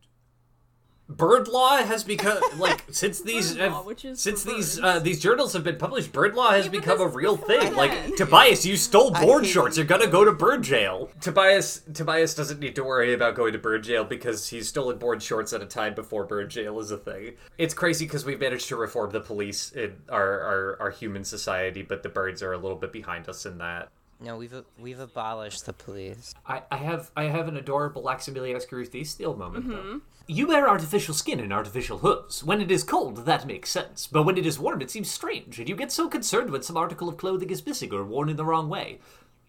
bird 1.08 1.48
law 1.48 1.76
has 1.78 2.04
become 2.04 2.38
like 2.58 2.84
since 2.90 3.20
these 3.20 3.56
law, 3.56 3.82
have- 3.84 4.18
since 4.18 4.44
these 4.44 4.78
uh, 4.80 4.98
these 4.98 5.20
journals 5.20 5.52
have 5.54 5.64
been 5.64 5.76
published 5.78 6.12
bird 6.12 6.34
law 6.34 6.50
has 6.50 6.66
Yeah, 6.66 6.70
become 6.72 7.00
a 7.00 7.06
real 7.06 7.36
thing. 7.36 7.74
Like 7.74 8.16
tobias 8.16 8.66
you 8.66 8.76
stole 8.76 9.14
I 9.16 9.24
board 9.24 9.46
shorts. 9.46 9.76
you're 9.76 9.86
gonna 9.86 10.06
go 10.06 10.24
to 10.24 10.32
bird 10.32 10.62
jail. 10.62 11.10
Tobias 11.20 11.82
tobias 11.94 12.34
doesn't 12.34 12.60
need 12.60 12.74
to 12.76 12.84
worry 12.84 13.14
about 13.14 13.34
going 13.34 13.52
to 13.52 13.58
bird 13.58 13.84
jail 13.84 14.04
because 14.04 14.48
he's 14.48 14.68
stolen 14.68 14.98
board 14.98 15.22
shorts 15.22 15.52
at 15.52 15.62
a 15.62 15.66
time 15.66 15.94
before 15.94 16.24
bird 16.24 16.50
jail 16.50 16.78
is 16.80 16.90
a 16.90 16.98
thing. 16.98 17.34
It's 17.56 17.74
crazy 17.74 18.04
because 18.04 18.24
we've 18.24 18.40
managed 18.40 18.68
to 18.68 18.76
reform 18.76 19.10
the 19.10 19.20
police 19.20 19.72
in 19.72 19.96
our, 20.08 20.40
our 20.40 20.76
our 20.80 20.90
human 20.90 21.24
society 21.24 21.82
but 21.82 22.02
the 22.02 22.08
birds 22.08 22.42
are 22.42 22.52
a 22.52 22.58
little 22.58 22.76
bit 22.76 22.92
behind 22.92 23.28
us 23.28 23.46
in 23.46 23.58
that. 23.58 23.88
No, 24.20 24.36
we've 24.36 24.52
we've 24.78 24.98
abolished 24.98 25.64
the 25.64 25.72
police. 25.72 26.34
I, 26.46 26.62
I 26.72 26.76
have 26.76 27.10
I 27.16 27.24
have 27.24 27.46
an 27.48 27.56
adorable 27.56 28.02
Laximilias 28.02 28.66
Steele 29.08 29.36
moment 29.36 29.68
though. 29.68 30.00
You 30.30 30.48
wear 30.48 30.68
artificial 30.68 31.14
skin 31.14 31.40
and 31.40 31.54
artificial 31.54 31.98
hooves. 31.98 32.44
When 32.44 32.60
it 32.60 32.70
is 32.70 32.84
cold, 32.84 33.24
that 33.24 33.46
makes 33.46 33.70
sense. 33.70 34.06
But 34.06 34.24
when 34.24 34.36
it 34.36 34.44
is 34.44 34.58
warm, 34.58 34.82
it 34.82 34.90
seems 34.90 35.10
strange, 35.10 35.58
and 35.58 35.66
you 35.66 35.74
get 35.74 35.90
so 35.90 36.06
concerned 36.06 36.50
when 36.50 36.60
some 36.60 36.76
article 36.76 37.08
of 37.08 37.16
clothing 37.16 37.48
is 37.48 37.64
missing 37.64 37.94
or 37.94 38.04
worn 38.04 38.28
in 38.28 38.36
the 38.36 38.44
wrong 38.44 38.68
way. 38.68 38.98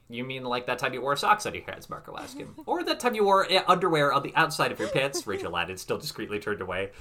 You 0.07 0.23
mean 0.23 0.45
like 0.45 0.67
that 0.67 0.79
time 0.79 0.93
you 0.93 1.01
wore 1.01 1.17
socks 1.17 1.45
on 1.45 1.53
your 1.53 1.65
hands, 1.65 1.89
Marco 1.89 2.15
asked 2.17 2.37
him. 2.37 2.55
or 2.65 2.81
that 2.85 3.01
time 3.01 3.13
you 3.13 3.25
wore 3.25 3.51
uh, 3.51 3.61
underwear 3.67 4.13
on 4.13 4.23
the 4.23 4.33
outside 4.37 4.71
of 4.71 4.79
your 4.79 4.87
pants, 4.87 5.27
Rachel 5.27 5.55
added, 5.57 5.81
still 5.81 5.97
discreetly 5.97 6.39
turned 6.39 6.61
away. 6.61 6.91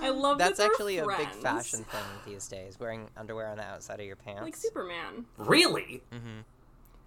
I 0.00 0.08
love 0.08 0.38
That's 0.38 0.56
that 0.56 0.62
they're 0.62 0.70
actually 0.72 0.98
a 0.98 1.06
big 1.06 1.28
fashion 1.34 1.84
thing 1.84 2.02
these 2.26 2.48
days, 2.48 2.80
wearing 2.80 3.10
underwear 3.14 3.48
on 3.48 3.58
the 3.58 3.64
outside 3.64 4.00
of 4.00 4.06
your 4.06 4.16
pants. 4.16 4.42
Like 4.42 4.56
Superman. 4.56 5.26
Really? 5.36 6.02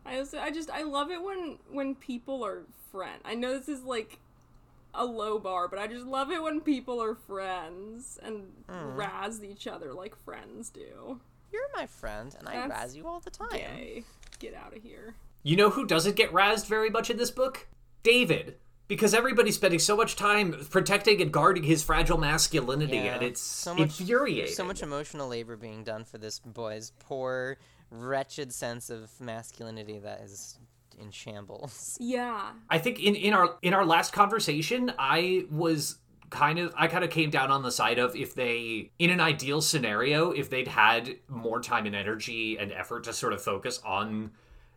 I 0.05 0.19
also, 0.19 0.37
I 0.37 0.51
just 0.51 0.69
I 0.69 0.83
love 0.83 1.09
it 1.09 1.21
when 1.21 1.57
when 1.71 1.95
people 1.95 2.45
are 2.45 2.61
friends. 2.91 3.23
I 3.25 3.33
know 3.33 3.57
this 3.57 3.67
is 3.67 3.81
like 3.83 4.19
a 4.97 5.05
low 5.05 5.39
bar, 5.39 5.67
but 5.67 5.79
I 5.79 5.87
just 5.87 6.05
love 6.05 6.31
it 6.31 6.41
when 6.41 6.61
people 6.61 7.01
are 7.01 7.15
friends 7.15 8.19
and 8.21 8.47
Mm. 8.67 8.97
razz 8.97 9.43
each 9.43 9.67
other 9.67 9.93
like 9.93 10.15
friends 10.15 10.69
do. 10.69 11.19
You're 11.51 11.69
my 11.75 11.85
friend, 11.85 12.35
and 12.37 12.47
I 12.49 12.53
That's 12.67 12.69
razz 12.69 12.95
you 12.95 13.07
all 13.07 13.19
the 13.19 13.29
time. 13.31 13.49
Gay. 13.51 14.03
Get 14.39 14.53
out 14.53 14.75
of 14.75 14.83
here. 14.83 15.15
You 15.43 15.55
know 15.55 15.69
who 15.69 15.85
doesn't 15.85 16.15
get 16.15 16.31
razzed 16.33 16.65
very 16.67 16.89
much 16.89 17.09
in 17.09 17.17
this 17.17 17.31
book? 17.31 17.67
David. 18.03 18.57
Because 18.87 19.13
everybody's 19.13 19.55
spending 19.55 19.79
so 19.79 19.97
much 19.97 20.15
time 20.15 20.53
protecting 20.69 21.21
and 21.21 21.31
guarding 21.31 21.63
his 21.63 21.83
fragile 21.83 22.17
masculinity, 22.17 22.95
Yeah, 22.97 23.15
and 23.15 23.23
it's 23.23 23.41
so 23.41 23.73
much- 23.75 23.99
infuriating. 23.99 24.53
So 24.55 24.63
much 24.63 24.81
emotional 24.81 25.27
labor 25.27 25.57
being 25.57 25.83
done 25.83 26.05
for 26.05 26.17
this 26.17 26.39
boy's 26.39 26.91
poor, 26.99 27.57
wretched 27.91 28.53
sense 28.53 28.89
of 28.89 29.19
masculinity 29.19 29.99
that 29.99 30.21
is 30.21 30.57
in 30.97 31.11
shambles. 31.11 31.97
Yeah. 32.07 32.51
I 32.69 32.77
think 32.77 32.99
in, 32.99 33.15
in 33.15 33.33
our 33.33 33.57
in 33.61 33.73
our 33.73 33.85
last 33.85 34.13
conversation, 34.13 34.93
I 34.97 35.45
was 35.51 35.97
kind 36.29 36.59
of 36.59 36.73
I 36.77 36.87
kind 36.87 37.03
of 37.03 37.09
came 37.09 37.29
down 37.29 37.51
on 37.51 37.63
the 37.63 37.71
side 37.71 37.99
of 37.99 38.15
if 38.15 38.35
they 38.35 38.91
in 38.99 39.09
an 39.09 39.19
ideal 39.19 39.61
scenario, 39.61 40.31
if 40.31 40.49
they'd 40.49 40.67
had 40.67 41.15
more 41.27 41.61
time 41.61 41.85
and 41.85 41.95
energy 41.95 42.57
and 42.57 42.71
effort 42.71 43.05
to 43.05 43.13
sort 43.13 43.33
of 43.33 43.41
focus 43.41 43.81
on 43.85 44.31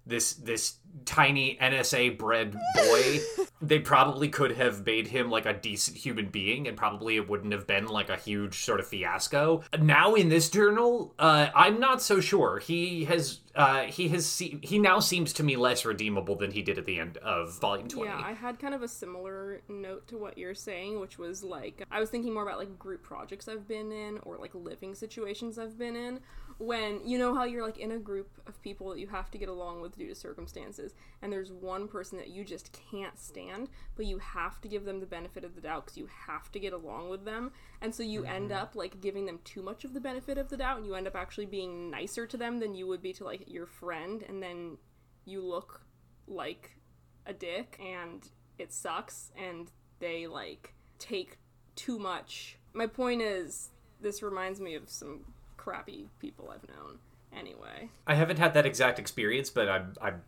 this 0.06 0.34
this 0.34 0.76
tiny 1.04 1.56
NSA 1.60 2.18
bred 2.18 2.52
boy, 2.74 3.18
they 3.60 3.78
probably 3.78 4.28
could 4.28 4.52
have 4.52 4.84
made 4.86 5.08
him 5.08 5.30
like 5.30 5.46
a 5.46 5.52
decent 5.52 5.96
human 5.96 6.28
being 6.28 6.66
and 6.66 6.76
probably 6.76 7.16
it 7.16 7.28
wouldn't 7.28 7.52
have 7.52 7.66
been 7.66 7.86
like 7.86 8.08
a 8.08 8.16
huge 8.16 8.64
sort 8.64 8.80
of 8.80 8.86
fiasco. 8.86 9.62
Now 9.78 10.14
in 10.14 10.28
this 10.28 10.48
journal, 10.48 11.14
uh, 11.18 11.48
I'm 11.54 11.78
not 11.78 12.00
so 12.00 12.20
sure. 12.20 12.58
He 12.58 13.04
has 13.04 13.40
uh, 13.54 13.82
he 13.82 14.08
has 14.08 14.26
se- 14.26 14.60
he 14.62 14.78
now 14.78 15.00
seems 15.00 15.32
to 15.34 15.42
me 15.42 15.56
less 15.56 15.84
redeemable 15.84 16.36
than 16.36 16.52
he 16.52 16.62
did 16.62 16.78
at 16.78 16.86
the 16.86 16.98
end 16.98 17.16
of 17.18 17.58
volume 17.58 17.88
20. 17.88 18.08
Yeah, 18.08 18.22
I 18.24 18.32
had 18.32 18.58
kind 18.58 18.74
of 18.74 18.82
a 18.82 18.88
similar 18.88 19.60
note 19.68 20.06
to 20.08 20.16
what 20.16 20.38
you're 20.38 20.54
saying, 20.54 21.00
which 21.00 21.18
was 21.18 21.42
like 21.42 21.84
I 21.90 22.00
was 22.00 22.10
thinking 22.10 22.32
more 22.32 22.44
about 22.44 22.58
like 22.58 22.78
group 22.78 23.02
projects 23.02 23.48
I've 23.48 23.66
been 23.66 23.92
in 23.92 24.18
or 24.22 24.38
like 24.38 24.54
living 24.54 24.94
situations 24.94 25.58
I've 25.58 25.76
been 25.76 25.96
in 25.96 26.20
when 26.60 27.00
you 27.06 27.18
know 27.18 27.34
how 27.34 27.44
you're 27.44 27.64
like 27.64 27.78
in 27.78 27.92
a 27.92 27.98
group 27.98 28.28
of 28.46 28.60
people 28.60 28.90
that 28.90 28.98
you 28.98 29.06
have 29.06 29.30
to 29.30 29.38
get 29.38 29.48
along 29.48 29.80
with 29.80 29.96
due 29.96 30.06
to 30.06 30.14
circumstances 30.14 30.94
and 31.22 31.32
there's 31.32 31.50
one 31.50 31.88
person 31.88 32.18
that 32.18 32.28
you 32.28 32.44
just 32.44 32.78
can't 32.90 33.18
stand, 33.18 33.70
but 33.96 34.04
you 34.04 34.18
have 34.18 34.60
to 34.60 34.68
give 34.68 34.84
them 34.84 35.00
the 35.00 35.06
benefit 35.06 35.42
of 35.42 35.54
the 35.54 35.62
doubt 35.62 35.86
cuz 35.86 35.96
you 35.96 36.06
have 36.26 36.52
to 36.52 36.60
get 36.60 36.74
along 36.74 37.08
with 37.08 37.24
them. 37.24 37.50
And 37.80 37.94
so 37.94 38.02
you 38.02 38.24
end 38.24 38.50
mm-hmm. 38.50 38.60
up 38.60 38.76
like 38.76 39.00
giving 39.00 39.24
them 39.24 39.40
too 39.42 39.62
much 39.62 39.86
of 39.86 39.94
the 39.94 40.00
benefit 40.00 40.36
of 40.36 40.50
the 40.50 40.58
doubt 40.58 40.76
and 40.76 40.86
you 40.86 40.94
end 40.94 41.06
up 41.06 41.16
actually 41.16 41.46
being 41.46 41.90
nicer 41.90 42.26
to 42.26 42.36
them 42.36 42.58
than 42.58 42.74
you 42.74 42.86
would 42.86 43.00
be 43.00 43.14
to 43.14 43.24
like 43.24 43.48
your 43.48 43.66
friend 43.66 44.22
and 44.28 44.42
then 44.42 44.76
you 45.24 45.40
look 45.40 45.80
like 46.26 46.76
a 47.24 47.32
dick 47.32 47.80
and 47.82 48.28
it 48.58 48.70
sucks 48.70 49.32
and 49.34 49.70
they 49.98 50.26
like 50.26 50.74
take 50.98 51.38
too 51.74 51.98
much. 51.98 52.58
My 52.74 52.86
point 52.86 53.22
is 53.22 53.70
this 53.98 54.22
reminds 54.22 54.60
me 54.60 54.74
of 54.74 54.90
some 54.90 55.24
crappy 55.60 56.08
people 56.20 56.50
I've 56.50 56.66
known 56.74 56.98
anyway. 57.36 57.90
I 58.06 58.14
haven't 58.14 58.38
had 58.38 58.54
that 58.54 58.64
exact 58.64 58.98
experience, 58.98 59.50
but 59.50 59.68
I'm 59.68 59.94
I'm 60.00 60.22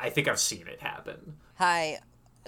I 0.00 0.08
think 0.08 0.26
I've 0.26 0.40
seen 0.40 0.66
it 0.66 0.80
happen. 0.80 1.36
Hi, 1.56 1.98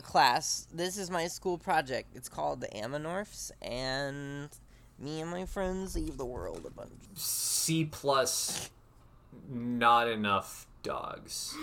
class. 0.00 0.66
This 0.73 0.96
is 0.96 1.11
my 1.11 1.26
school 1.26 1.58
project. 1.58 2.16
It's 2.16 2.30
called 2.30 2.62
the 2.62 2.68
Aminorphs, 2.68 3.50
and 3.61 4.49
me 4.99 5.20
and 5.20 5.30
my 5.30 5.44
friends 5.44 5.94
leave 5.94 6.16
the 6.16 6.25
world 6.25 6.64
a 6.66 6.70
bunch. 6.70 6.90
C 7.14 7.85
plus 7.85 8.70
not 9.50 10.08
enough 10.08 10.66
dogs. 10.87 11.55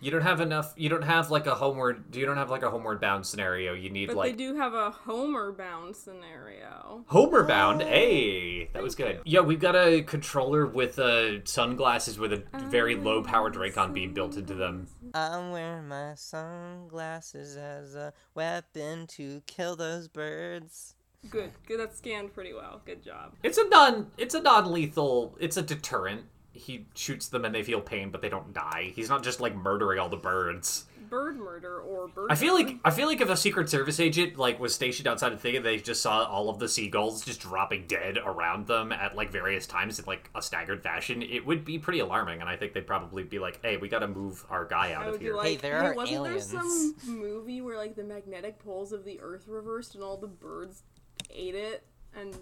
you 0.00 0.10
don't 0.10 0.22
have 0.22 0.40
enough 0.40 0.72
you 0.76 0.88
don't 0.88 1.02
have 1.02 1.30
like 1.30 1.46
a 1.46 1.54
homeward 1.54 2.10
do 2.10 2.18
you 2.18 2.26
don't 2.26 2.36
have 2.36 2.50
like 2.50 2.62
a 2.62 2.70
homeward 2.70 3.00
bound 3.00 3.24
scenario. 3.24 3.74
You 3.74 3.90
need 3.90 4.06
But 4.06 4.16
like 4.16 4.32
they 4.32 4.36
do 4.36 4.56
have 4.56 4.74
a 4.74 4.90
Homer 4.90 5.52
bound 5.52 5.94
scenario. 5.94 7.04
Homer 7.06 7.44
bound. 7.44 7.82
Hey, 7.82 8.68
that 8.72 8.82
was 8.82 8.94
good. 8.94 9.20
Yeah, 9.24 9.40
we've 9.40 9.60
got 9.60 9.76
a 9.76 10.02
controller 10.02 10.66
with 10.66 10.98
uh, 10.98 11.44
sunglasses 11.44 12.18
with 12.18 12.32
a 12.32 12.42
very 12.68 12.96
low 12.96 13.22
powered 13.22 13.54
Dracon 13.54 13.92
beam 13.92 14.14
built 14.14 14.36
into 14.36 14.54
them. 14.54 14.88
I'm 15.14 15.50
wearing 15.52 15.88
my 15.88 16.14
sunglasses 16.14 17.56
as 17.56 17.94
a 17.94 18.12
weapon 18.34 19.06
to 19.08 19.42
kill 19.46 19.76
those 19.76 20.08
birds. 20.08 20.94
Good. 21.30 21.52
Good 21.66 21.78
that 21.78 21.96
scanned 21.96 22.34
pretty 22.34 22.52
well. 22.52 22.80
Good 22.84 23.02
job. 23.02 23.34
It's 23.42 23.58
a 23.58 23.68
non 23.68 24.10
it's 24.16 24.34
a 24.34 24.40
non 24.40 24.72
lethal 24.72 25.36
it's 25.40 25.56
a 25.56 25.62
deterrent. 25.62 26.24
He 26.52 26.86
shoots 26.94 27.28
them 27.28 27.44
and 27.44 27.54
they 27.54 27.62
feel 27.62 27.80
pain, 27.80 28.10
but 28.10 28.20
they 28.20 28.28
don't 28.28 28.52
die. 28.52 28.92
He's 28.94 29.08
not 29.08 29.22
just 29.22 29.40
like 29.40 29.54
murdering 29.54 29.98
all 29.98 30.08
the 30.08 30.16
birds. 30.16 30.86
Bird 31.08 31.36
murder 31.38 31.80
or 31.80 32.08
bird 32.08 32.28
I 32.30 32.34
feel 32.34 32.54
murder. 32.54 32.68
like 32.68 32.78
I 32.84 32.90
feel 32.90 33.06
like 33.06 33.20
if 33.20 33.28
a 33.28 33.36
Secret 33.36 33.68
Service 33.68 34.00
agent 34.00 34.38
like 34.38 34.58
was 34.58 34.74
stationed 34.74 35.06
outside 35.06 35.32
a 35.32 35.36
thing 35.36 35.56
and 35.56 35.64
they 35.64 35.76
just 35.76 36.00
saw 36.00 36.24
all 36.24 36.48
of 36.48 36.58
the 36.58 36.68
seagulls 36.68 37.24
just 37.24 37.40
dropping 37.40 37.86
dead 37.86 38.18
around 38.24 38.66
them 38.66 38.92
at 38.92 39.14
like 39.14 39.30
various 39.30 39.66
times 39.66 39.98
in 39.98 40.06
like 40.06 40.30
a 40.34 40.40
staggered 40.40 40.82
fashion, 40.82 41.22
it 41.22 41.44
would 41.44 41.64
be 41.64 41.78
pretty 41.78 42.00
alarming. 42.00 42.40
And 42.40 42.48
I 42.48 42.56
think 42.56 42.72
they'd 42.72 42.86
probably 42.86 43.24
be 43.24 43.38
like, 43.38 43.60
"Hey, 43.62 43.76
we 43.76 43.88
got 43.88 43.98
to 44.00 44.08
move 44.08 44.44
our 44.48 44.64
guy 44.64 44.92
out 44.92 45.06
oh, 45.06 45.14
of 45.14 45.20
here." 45.20 45.34
like, 45.34 45.46
Hey, 45.46 45.56
there 45.56 45.82
are 45.82 45.94
wasn't 45.94 46.18
aliens." 46.18 46.50
there 46.50 46.60
some 46.60 46.94
movie 47.06 47.60
where 47.60 47.76
like 47.76 47.94
the 47.94 48.04
magnetic 48.04 48.58
poles 48.58 48.92
of 48.92 49.04
the 49.04 49.20
Earth 49.20 49.48
reversed 49.48 49.94
and 49.94 50.02
all 50.02 50.16
the 50.16 50.28
birds 50.28 50.82
ate 51.30 51.54
it 51.54 51.86
and 52.14 52.34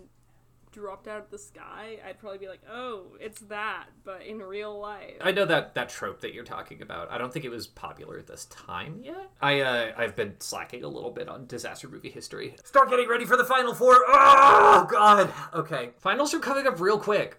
dropped 0.73 1.09
out 1.09 1.21
of 1.21 1.31
the 1.31 1.39
sky? 1.39 1.99
I'd 2.07 2.19
probably 2.19 2.39
be 2.39 2.49
like, 2.49 2.63
oh, 2.71 3.17
it's 3.21 3.41
that, 3.43 3.87
but 4.05 4.23
in 4.23 4.39
real 4.39 4.79
life. 4.79 5.17
I 5.21 5.33
know 5.33 5.45
that 5.47 5.75
that 5.75 5.89
trope 5.89 6.21
that 6.21 6.35
you're 6.35 6.45
talking 6.45 6.83
about. 6.83 7.11
I 7.11 7.19
don't 7.19 7.33
think 7.33 7.45
it 7.45 7.51
was 7.51 7.67
popular 7.67 8.19
at 8.19 8.27
this 8.27 8.47
time 8.47 9.01
yet. 9.03 9.31
I 9.41 9.61
uh, 9.61 9.93
I've 9.97 10.17
been 10.17 10.35
slacking 10.41 10.85
a 10.85 10.89
little 10.89 11.11
bit 11.11 11.29
on 11.29 11.47
disaster 11.47 11.89
movie 11.89 12.11
history. 12.11 12.57
Start 12.65 12.91
getting 12.91 13.09
ready 13.09 13.25
for 13.25 13.37
the 13.37 13.45
final 13.45 13.75
four. 13.75 13.95
Oh 14.09 14.87
god. 14.91 15.33
Okay, 15.55 15.91
finals 15.99 16.35
are 16.35 16.39
coming 16.39 16.67
up 16.67 16.81
real 16.81 16.99
quick. 16.99 17.37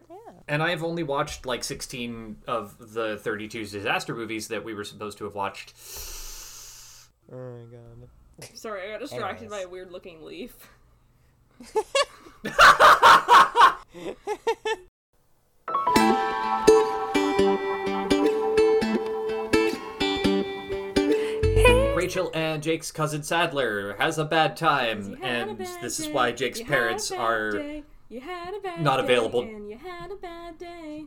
And 0.47 0.61
I 0.61 0.71
have 0.71 0.83
only 0.83 1.03
watched 1.03 1.45
like 1.45 1.63
16 1.63 2.37
of 2.47 2.93
the 2.93 3.17
32 3.17 3.67
disaster 3.67 4.13
movies 4.13 4.49
that 4.49 4.65
we 4.65 4.73
were 4.73 4.83
supposed 4.83 5.17
to 5.19 5.23
have 5.25 5.35
watched. 5.35 5.73
Oh 7.31 7.37
my 7.37 7.63
god. 7.71 8.09
Sorry, 8.55 8.87
I 8.87 8.91
got 8.91 8.99
distracted 9.01 9.45
Anyways. 9.45 9.63
by 9.63 9.67
a 9.67 9.69
weird 9.69 9.91
looking 9.91 10.21
leaf. 10.23 10.55
Rachel 21.95 22.31
and 22.33 22.61
Jake's 22.61 22.91
cousin 22.91 23.23
Saddler 23.23 23.95
has 23.99 24.17
a 24.17 24.25
bad 24.25 24.57
time, 24.57 25.11
You 25.11 25.15
had 25.15 25.47
a 25.47 25.51
and 25.51 25.57
bad 25.57 25.81
this 25.81 25.99
is 25.99 26.09
why 26.09 26.31
Jake's 26.31 26.61
parents 26.61 27.11
are. 27.11 27.81
You 28.09 28.19
had 28.19 28.53
a 28.53 28.59
bad 28.59 28.81
not 28.81 28.99
available. 28.99 29.41
And 29.41 29.69
you 29.69 29.77
had 29.77 30.11
a 30.11 30.15
bad 30.15 30.57
day. 30.57 31.05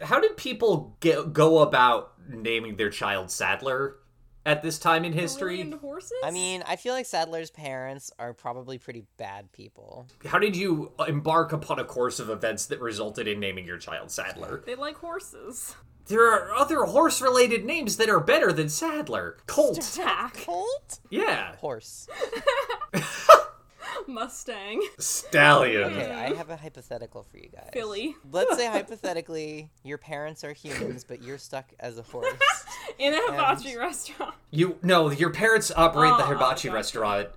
How 0.00 0.20
did 0.20 0.36
people 0.36 0.96
get, 1.00 1.32
go 1.32 1.58
about 1.58 2.12
naming 2.28 2.76
their 2.76 2.90
child 2.90 3.30
Saddler 3.30 3.96
at 4.44 4.62
this 4.62 4.78
time 4.78 5.04
in 5.04 5.12
history? 5.12 5.70
horses? 5.80 6.12
I 6.24 6.30
mean, 6.30 6.62
I 6.66 6.76
feel 6.76 6.94
like 6.94 7.06
Saddler's 7.06 7.50
parents 7.50 8.10
are 8.18 8.34
probably 8.34 8.78
pretty 8.78 9.04
bad 9.16 9.52
people. 9.52 10.06
How 10.26 10.38
did 10.38 10.56
you 10.56 10.92
embark 11.06 11.52
upon 11.52 11.78
a 11.78 11.84
course 11.84 12.18
of 12.18 12.30
events 12.30 12.66
that 12.66 12.80
resulted 12.80 13.28
in 13.28 13.40
naming 13.40 13.66
your 13.66 13.78
child 13.78 14.10
Saddler? 14.10 14.62
they 14.66 14.74
like 14.74 14.96
horses. 14.96 15.74
There 16.06 16.32
are 16.32 16.52
other 16.54 16.84
horse 16.84 17.22
related 17.22 17.64
names 17.64 17.96
that 17.96 18.08
are 18.08 18.20
better 18.20 18.52
than 18.52 18.68
Saddler. 18.68 19.36
Colt. 19.46 19.80
Tack. 19.94 20.36
Colt? 20.44 20.98
Yeah. 21.10 21.54
Horse. 21.56 22.08
Mustang. 24.08 24.82
Stallion. 24.98 25.84
Okay, 25.92 26.10
I 26.10 26.34
have 26.34 26.50
a 26.50 26.56
hypothetical 26.56 27.24
for 27.24 27.38
you 27.38 27.48
guys. 27.48 27.70
Filly. 27.72 28.14
Let's 28.30 28.56
say 28.56 28.66
hypothetically, 28.70 29.70
your 29.84 29.98
parents 29.98 30.44
are 30.44 30.52
humans, 30.52 31.04
but 31.04 31.22
you're 31.22 31.38
stuck 31.38 31.72
as 31.80 31.98
a 31.98 32.02
horse. 32.02 32.26
In 32.98 33.14
a 33.14 33.16
hibachi 33.32 33.76
restaurant. 33.76 34.34
You 34.50 34.78
no, 34.82 35.10
your 35.10 35.30
parents 35.30 35.72
operate 35.74 36.16
the 36.18 36.24
Oh, 36.24 36.26
hibachi 36.34 36.68
gotcha. 36.68 36.72
restaurant, 36.72 37.28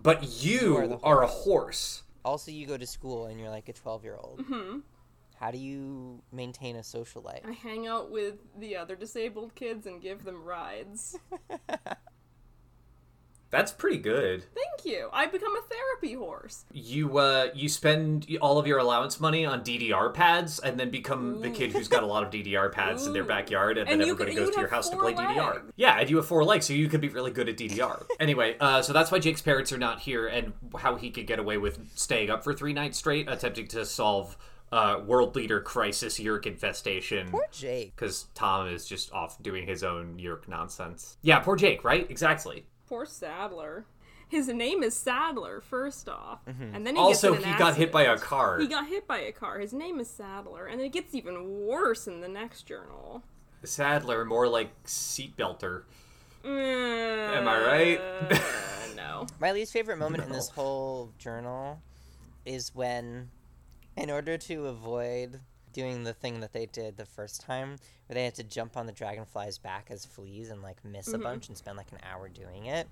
but 0.00 0.42
you, 0.44 0.76
are 0.76 0.86
the 0.88 0.98
are 1.02 1.22
a 1.22 1.26
horse. 1.26 2.02
Also, 2.24 2.50
you 2.50 2.66
go 2.66 2.76
to 2.76 2.86
school 2.86 3.26
and 3.26 3.38
you're 3.40 3.50
like 3.50 3.68
a 3.68 3.72
12 3.72 4.04
year 4.04 4.16
old. 4.20 4.40
Mm-hmm. 4.40 4.78
How 5.38 5.50
do 5.50 5.58
you 5.58 6.22
maintain 6.32 6.76
a 6.76 6.82
social 6.82 7.20
life? 7.22 7.42
I 7.46 7.52
hang 7.52 7.86
out 7.86 8.10
with 8.10 8.36
the 8.58 8.76
other 8.76 8.96
disabled 8.96 9.54
kids 9.54 9.86
and 9.86 10.00
give 10.00 10.24
them 10.24 10.42
rides. 10.42 11.18
That's 13.50 13.70
pretty 13.72 13.98
good. 13.98 14.44
Thank 14.54 14.84
you. 14.84 15.08
I 15.12 15.26
become 15.26 15.54
a 15.56 15.60
therapy 15.62 16.14
horse. 16.14 16.64
You 16.72 17.18
uh 17.18 17.48
you 17.54 17.68
spend 17.68 18.26
all 18.40 18.58
of 18.58 18.66
your 18.66 18.78
allowance 18.78 19.20
money 19.20 19.46
on 19.46 19.62
DDR 19.62 20.12
pads 20.12 20.58
and 20.58 20.78
then 20.78 20.90
become 20.90 21.40
the 21.40 21.50
kid 21.50 21.72
who's 21.72 21.88
got 21.88 22.02
a 22.02 22.06
lot 22.06 22.22
of 22.24 22.30
DDR 22.30 22.70
pads 22.72 23.06
in 23.06 23.12
their 23.12 23.24
backyard 23.24 23.78
and, 23.78 23.88
And 23.88 24.00
then 24.00 24.08
everybody 24.10 24.34
could- 24.34 24.46
goes 24.46 24.54
to 24.54 24.60
your 24.60 24.68
house 24.68 24.88
to 24.90 24.96
four 24.96 25.12
play 25.12 25.14
DDR. 25.14 25.62
Yeah, 25.76 25.98
and 25.98 26.10
you 26.10 26.16
have 26.16 26.26
four 26.26 26.44
legs, 26.44 26.66
so 26.66 26.72
you 26.72 26.88
could 26.88 27.00
be 27.00 27.08
really 27.08 27.30
good 27.30 27.48
at 27.48 27.56
DDR. 27.56 28.04
anyway, 28.20 28.56
uh 28.60 28.82
so 28.82 28.92
that's 28.92 29.10
why 29.12 29.18
Jake's 29.20 29.42
parents 29.42 29.72
are 29.72 29.78
not 29.78 30.00
here 30.00 30.26
and 30.26 30.52
how 30.78 30.96
he 30.96 31.10
could 31.10 31.26
get 31.26 31.38
away 31.38 31.56
with 31.56 31.78
staying 31.96 32.30
up 32.30 32.42
for 32.44 32.52
three 32.52 32.72
nights 32.72 32.98
straight 32.98 33.28
attempting 33.30 33.68
to 33.68 33.86
solve 33.86 34.36
uh 34.72 35.00
world 35.06 35.36
leader 35.36 35.60
crisis 35.60 36.18
Yeerk 36.18 36.46
infestation. 36.46 37.28
Poor 37.30 37.46
Jake. 37.52 37.94
Because 37.94 38.26
Tom 38.34 38.66
is 38.68 38.84
just 38.86 39.12
off 39.12 39.40
doing 39.40 39.66
his 39.66 39.84
own 39.84 40.18
Yeerk 40.18 40.48
nonsense. 40.48 41.16
Yeah, 41.22 41.38
poor 41.38 41.54
Jake, 41.56 41.84
right? 41.84 42.10
Exactly. 42.10 42.66
Poor 42.88 43.06
Saddler. 43.06 43.84
His 44.28 44.48
name 44.48 44.82
is 44.82 44.96
Saddler, 44.96 45.60
first 45.60 46.08
off. 46.08 46.40
And 46.46 46.84
then 46.86 46.96
he 46.96 47.00
Also, 47.00 47.32
gets 47.32 47.44
in 47.44 47.48
he 47.48 47.52
an 47.54 47.58
got 47.58 47.76
hit 47.76 47.92
by 47.92 48.02
a 48.02 48.18
car. 48.18 48.58
He 48.58 48.66
got 48.66 48.88
hit 48.88 49.06
by 49.06 49.18
a 49.18 49.30
car. 49.32 49.60
His 49.60 49.72
name 49.72 50.00
is 50.00 50.10
Saddler. 50.10 50.66
And 50.66 50.80
it 50.80 50.88
gets 50.90 51.14
even 51.14 51.64
worse 51.66 52.08
in 52.08 52.20
the 52.20 52.28
next 52.28 52.62
journal. 52.62 53.22
Saddler, 53.62 54.24
more 54.24 54.48
like 54.48 54.70
seatbelter. 54.84 55.82
Am 56.44 57.48
I 57.48 57.60
right? 57.60 58.00
Uh, 58.00 58.38
no. 58.96 59.26
My 59.40 59.52
least 59.52 59.72
favorite 59.72 59.96
moment 59.98 60.24
in 60.24 60.30
this 60.32 60.48
whole 60.50 61.12
journal 61.18 61.80
is 62.44 62.74
when, 62.74 63.30
in 63.96 64.10
order 64.10 64.36
to 64.38 64.66
avoid 64.66 65.40
doing 65.76 66.04
the 66.04 66.14
thing 66.14 66.40
that 66.40 66.54
they 66.54 66.64
did 66.64 66.96
the 66.96 67.04
first 67.04 67.42
time, 67.42 67.76
where 68.06 68.14
they 68.14 68.24
had 68.24 68.34
to 68.34 68.42
jump 68.42 68.78
on 68.78 68.86
the 68.86 68.92
dragonfly's 68.92 69.58
back 69.58 69.88
as 69.90 70.06
fleas 70.06 70.50
and 70.50 70.62
like 70.62 70.82
miss 70.82 71.08
a 71.08 71.12
mm-hmm. 71.12 71.22
bunch 71.22 71.48
and 71.48 71.56
spend 71.56 71.76
like 71.76 71.92
an 71.92 71.98
hour 72.10 72.30
doing 72.30 72.66
it. 72.66 72.88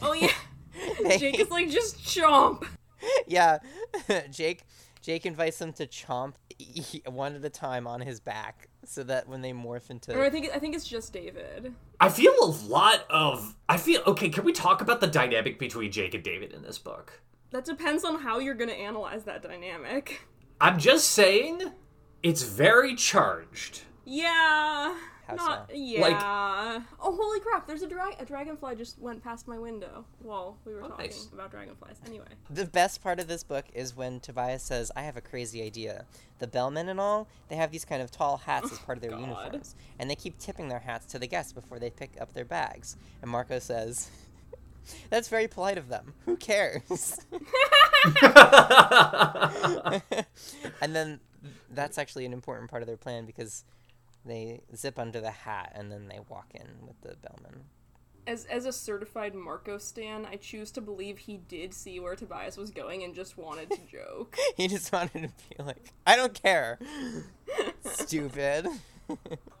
Oh, 0.00 0.14
yeah. 0.14 0.30
They- 1.02 1.18
Jake 1.18 1.40
is 1.40 1.50
like, 1.50 1.68
just 1.68 1.98
chomp. 1.98 2.64
yeah, 3.26 3.58
Jake. 4.30 4.62
Jake 5.02 5.26
invites 5.26 5.58
them 5.58 5.72
to 5.72 5.86
chomp 5.86 6.34
one 7.06 7.34
at 7.34 7.44
a 7.44 7.50
time 7.50 7.88
on 7.88 8.02
his 8.02 8.20
back, 8.20 8.68
so 8.84 9.02
that 9.02 9.26
when 9.26 9.40
they 9.40 9.52
morph 9.52 9.90
into 9.90 10.16
Or 10.16 10.22
I 10.22 10.30
think 10.30 10.50
I 10.54 10.58
think 10.58 10.76
it's 10.76 10.86
just 10.86 11.12
David. 11.12 11.74
I 11.98 12.10
feel 12.10 12.34
a 12.40 12.54
lot 12.68 13.06
of. 13.10 13.56
I 13.68 13.78
feel. 13.78 14.02
Okay, 14.06 14.28
can 14.28 14.44
we 14.44 14.52
talk 14.52 14.80
about 14.82 15.00
the 15.00 15.06
dynamic 15.06 15.58
between 15.58 15.90
Jake 15.90 16.14
and 16.14 16.22
David 16.22 16.52
in 16.52 16.62
this 16.62 16.78
book? 16.78 17.22
That 17.50 17.64
depends 17.64 18.04
on 18.04 18.20
how 18.20 18.38
you're 18.38 18.54
gonna 18.54 18.72
analyze 18.72 19.24
that 19.24 19.42
dynamic. 19.42 20.20
I'm 20.60 20.78
just 20.78 21.10
saying, 21.10 21.72
it's 22.22 22.42
very 22.42 22.94
charged. 22.94 23.82
Yeah. 24.04 24.96
How 25.28 25.34
not 25.36 25.68
so? 25.70 25.76
yeah. 25.76 26.80
oh 27.00 27.14
holy 27.14 27.38
crap! 27.38 27.64
There's 27.68 27.82
a 27.82 27.86
dra- 27.86 28.16
a 28.18 28.24
dragonfly 28.24 28.74
just 28.74 28.98
went 28.98 29.22
past 29.22 29.46
my 29.46 29.58
window 29.60 30.04
while 30.18 30.58
we 30.64 30.72
were 30.74 30.80
oh, 30.82 30.88
talking 30.88 31.04
Oh, 31.04 31.06
nice. 31.06 31.28
about 31.32 31.52
dragonflies. 31.52 32.00
Anyway, 32.04 32.26
The 32.50 32.64
best 32.64 33.00
part 33.00 33.20
of 33.20 33.28
this 33.28 33.44
book 33.44 33.66
is 33.72 33.94
when 33.94 34.18
Tobias 34.18 34.64
says, 34.64 34.90
I 34.96 35.02
have 35.02 35.16
a 35.16 35.20
crazy 35.20 35.62
idea. 35.62 36.04
The 36.40 36.48
bellmen 36.48 36.88
and 36.88 36.98
all, 36.98 37.28
they 37.48 37.54
have 37.54 37.70
these 37.70 37.84
kind 37.84 38.02
of 38.02 38.10
tall 38.10 38.38
hats 38.38 38.72
as 38.72 38.78
oh, 38.82 38.84
part 38.84 38.98
of 38.98 39.02
their 39.02 39.12
God. 39.12 39.20
uniforms, 39.20 39.76
and 40.00 40.10
they 40.10 40.16
keep 40.16 40.36
tipping 40.38 40.68
their 40.68 40.80
hats 40.80 41.06
to 41.06 41.18
the 41.20 41.28
guests 41.28 41.52
before 41.52 41.78
they 41.78 41.90
pick 41.90 42.16
up 42.20 42.32
their 42.34 42.44
bags. 42.44 42.96
And 43.22 43.30
Marco 43.30 43.60
says, 43.60 44.10
That's 45.10 45.28
very 45.28 45.46
polite 45.46 45.78
of 45.78 45.88
them. 45.88 46.14
Who 46.26 46.36
cares? 46.36 47.20
and 50.80 50.96
then 50.96 51.20
that's 51.70 51.98
actually 51.98 52.26
an 52.26 52.32
important 52.32 52.70
part 52.70 52.82
of 52.82 52.86
their 52.86 52.96
plan 52.96 53.26
because 53.26 53.64
they 54.24 54.60
zip 54.76 54.98
under 54.98 55.20
the 55.20 55.30
hat 55.30 55.72
and 55.74 55.90
then 55.90 56.08
they 56.08 56.20
walk 56.28 56.46
in 56.54 56.66
with 56.86 57.00
the 57.00 57.16
bellman. 57.16 57.64
as 58.26 58.44
as 58.46 58.66
a 58.66 58.72
certified 58.72 59.34
Marco 59.34 59.78
stan, 59.78 60.26
I 60.26 60.36
choose 60.36 60.70
to 60.72 60.80
believe 60.80 61.18
he 61.18 61.38
did 61.38 61.72
see 61.72 61.98
where 62.00 62.14
Tobias 62.16 62.56
was 62.56 62.70
going 62.70 63.02
and 63.02 63.14
just 63.14 63.38
wanted 63.38 63.70
to 63.70 63.78
joke. 63.90 64.36
He 64.56 64.68
just 64.68 64.92
wanted 64.92 65.22
to 65.22 65.56
be 65.56 65.62
like, 65.62 65.92
I 66.06 66.16
don't 66.16 66.34
care. 66.34 66.78
Stupid. 67.84 68.68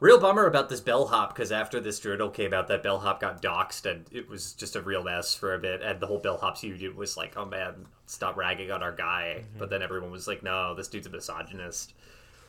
Real 0.00 0.18
bummer 0.20 0.46
about 0.46 0.68
this 0.68 0.80
bellhop 0.80 1.34
because 1.34 1.52
after 1.52 1.80
this 1.80 2.00
journal 2.00 2.30
came 2.30 2.52
out, 2.54 2.68
that 2.68 2.82
bellhop 2.82 3.20
got 3.20 3.42
doxxed 3.42 3.90
and 3.90 4.06
it 4.10 4.28
was 4.28 4.52
just 4.52 4.76
a 4.76 4.80
real 4.80 5.02
mess 5.02 5.34
for 5.34 5.54
a 5.54 5.58
bit. 5.58 5.82
And 5.82 6.00
the 6.00 6.06
whole 6.06 6.20
bellhops 6.20 6.62
union 6.62 6.96
was 6.96 7.16
like, 7.16 7.36
"Oh 7.36 7.44
man, 7.44 7.86
stop 8.06 8.36
ragging 8.36 8.70
on 8.70 8.82
our 8.82 8.92
guy." 8.94 9.44
Mm-hmm. 9.44 9.58
But 9.58 9.70
then 9.70 9.82
everyone 9.82 10.10
was 10.10 10.26
like, 10.28 10.42
"No, 10.42 10.74
this 10.74 10.88
dude's 10.88 11.06
a 11.06 11.10
misogynist." 11.10 11.94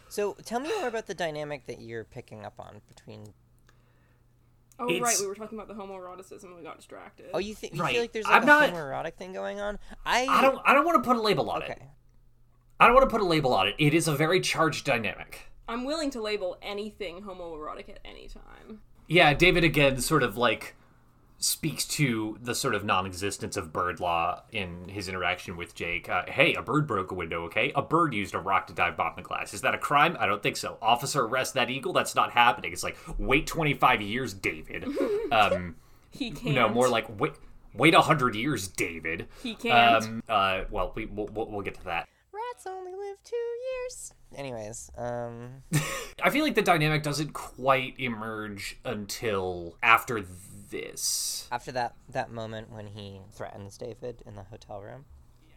So 0.10 0.36
tell 0.46 0.60
me 0.60 0.70
more 0.80 0.88
about 0.88 1.08
the 1.08 1.14
dynamic 1.14 1.66
that 1.68 1.80
you're 1.82 2.04
picking 2.04 2.46
up 2.46 2.56
on 2.60 2.82
between. 2.88 3.34
Oh 4.80 4.86
right, 5.00 5.16
we 5.20 5.28
were 5.28 5.36
talking 5.36 5.60
about 5.60 5.68
the 5.68 5.76
homoeroticism 5.82 6.44
and 6.46 6.56
we 6.56 6.64
got 6.64 6.78
distracted. 6.78 7.28
Oh, 7.34 7.38
you 7.38 7.54
think 7.54 7.76
you 7.76 7.82
Right. 7.82 7.92
feel 7.94 8.02
like 8.02 8.14
there's 8.14 8.26
like 8.26 8.38
I'm 8.38 8.44
a 8.44 8.46
not- 8.46 8.70
homoerotic 8.72 9.14
thing 9.14 9.32
going 9.32 9.60
on? 9.60 9.78
I 10.06 10.26
I 10.28 10.42
don't. 10.42 10.60
I 10.66 10.74
don't 10.74 10.86
want 10.86 11.04
to 11.04 11.08
put 11.08 11.18
a 11.18 11.22
label 11.22 11.50
on 11.52 11.62
it. 11.62 11.80
I 12.80 12.86
don't 12.88 12.96
want 12.96 13.08
to 13.08 13.14
put 13.14 13.22
a 13.22 13.26
label 13.26 13.54
on 13.54 13.68
it. 13.68 13.76
It 13.78 13.94
is 13.94 14.08
a 14.08 14.16
very 14.16 14.42
charged 14.42 14.86
dynamic. 14.86 15.51
I'm 15.72 15.86
willing 15.86 16.10
to 16.12 16.22
label 16.22 16.58
anything 16.62 17.22
homoerotic 17.24 17.90
at 17.90 18.00
any 18.04 18.28
time. 18.28 18.82
Yeah, 19.08 19.34
David 19.34 19.64
again 19.64 20.02
sort 20.02 20.22
of 20.24 20.38
like 20.38 20.76
speaks 21.38 21.86
to 21.88 22.38
the 22.42 22.54
sort 22.54 22.76
of 22.76 22.86
non-existence 22.86 23.58
of 23.58 23.74
bird 23.74 24.00
law 24.00 24.42
in 24.52 24.88
his 24.90 25.08
interaction 25.10 25.58
with 25.58 25.74
Jake. 25.74 26.08
Uh, 26.08 26.24
hey, 26.28 26.54
a 26.54 26.62
bird 26.62 26.86
broke 26.86 27.12
a 27.12 27.16
window, 27.16 27.44
okay? 27.46 27.72
A 27.76 27.82
bird 27.82 28.14
used 28.14 28.36
a 28.36 28.40
rock 28.40 28.68
to 28.68 28.74
dive 28.74 28.96
bomb 28.96 29.14
the 29.16 29.24
glass. 29.24 29.54
Is 29.54 29.62
that 29.62 29.74
a 29.74 29.78
crime? 29.80 30.16
I 30.20 30.28
don't 30.28 30.44
think 30.44 30.56
so. 30.56 30.78
Officer, 30.82 31.24
arrest 31.24 31.56
that 31.56 31.70
eagle. 31.72 31.94
That's 31.94 32.14
not 32.16 32.32
happening. 32.32 32.74
It's 32.74 32.84
like 32.84 32.98
wait 33.18 33.48
25 33.48 34.02
years, 34.02 34.34
David. 34.34 34.86
Um, 35.32 35.78
He 36.12 36.32
can't. 36.32 36.56
no, 36.56 36.68
more 36.68 36.90
like 36.90 37.08
wait 37.18 37.32
wait 37.74 37.94
100 37.94 38.36
years, 38.36 38.68
David. 38.68 39.28
he 39.42 39.56
can't. 39.56 40.04
Um, 40.04 40.24
uh, 40.28 40.64
well, 40.70 40.92
we 40.94 41.06
we'll 41.06 41.28
we'll 41.28 41.62
get 41.62 41.76
to 41.76 41.84
that. 41.86 42.10
Rats 42.52 42.68
only 42.68 42.92
live 42.92 43.18
two 43.24 43.36
years. 43.36 44.14
Anyways, 44.36 44.92
um, 44.98 45.64
I 46.24 46.30
feel 46.30 46.44
like 46.44 46.56
the 46.56 46.62
dynamic 46.62 47.04
doesn't 47.04 47.34
quite 47.34 47.96
emerge 47.98 48.78
until 48.84 49.78
after 49.82 50.22
this. 50.70 51.48
after 51.52 51.72
that 51.74 51.96
that 52.10 52.32
moment 52.32 52.72
when 52.72 52.88
he 52.88 53.20
threatens 53.32 53.78
David 53.78 54.22
in 54.26 54.36
the 54.36 54.44
hotel 54.44 54.82
room. 54.82 55.06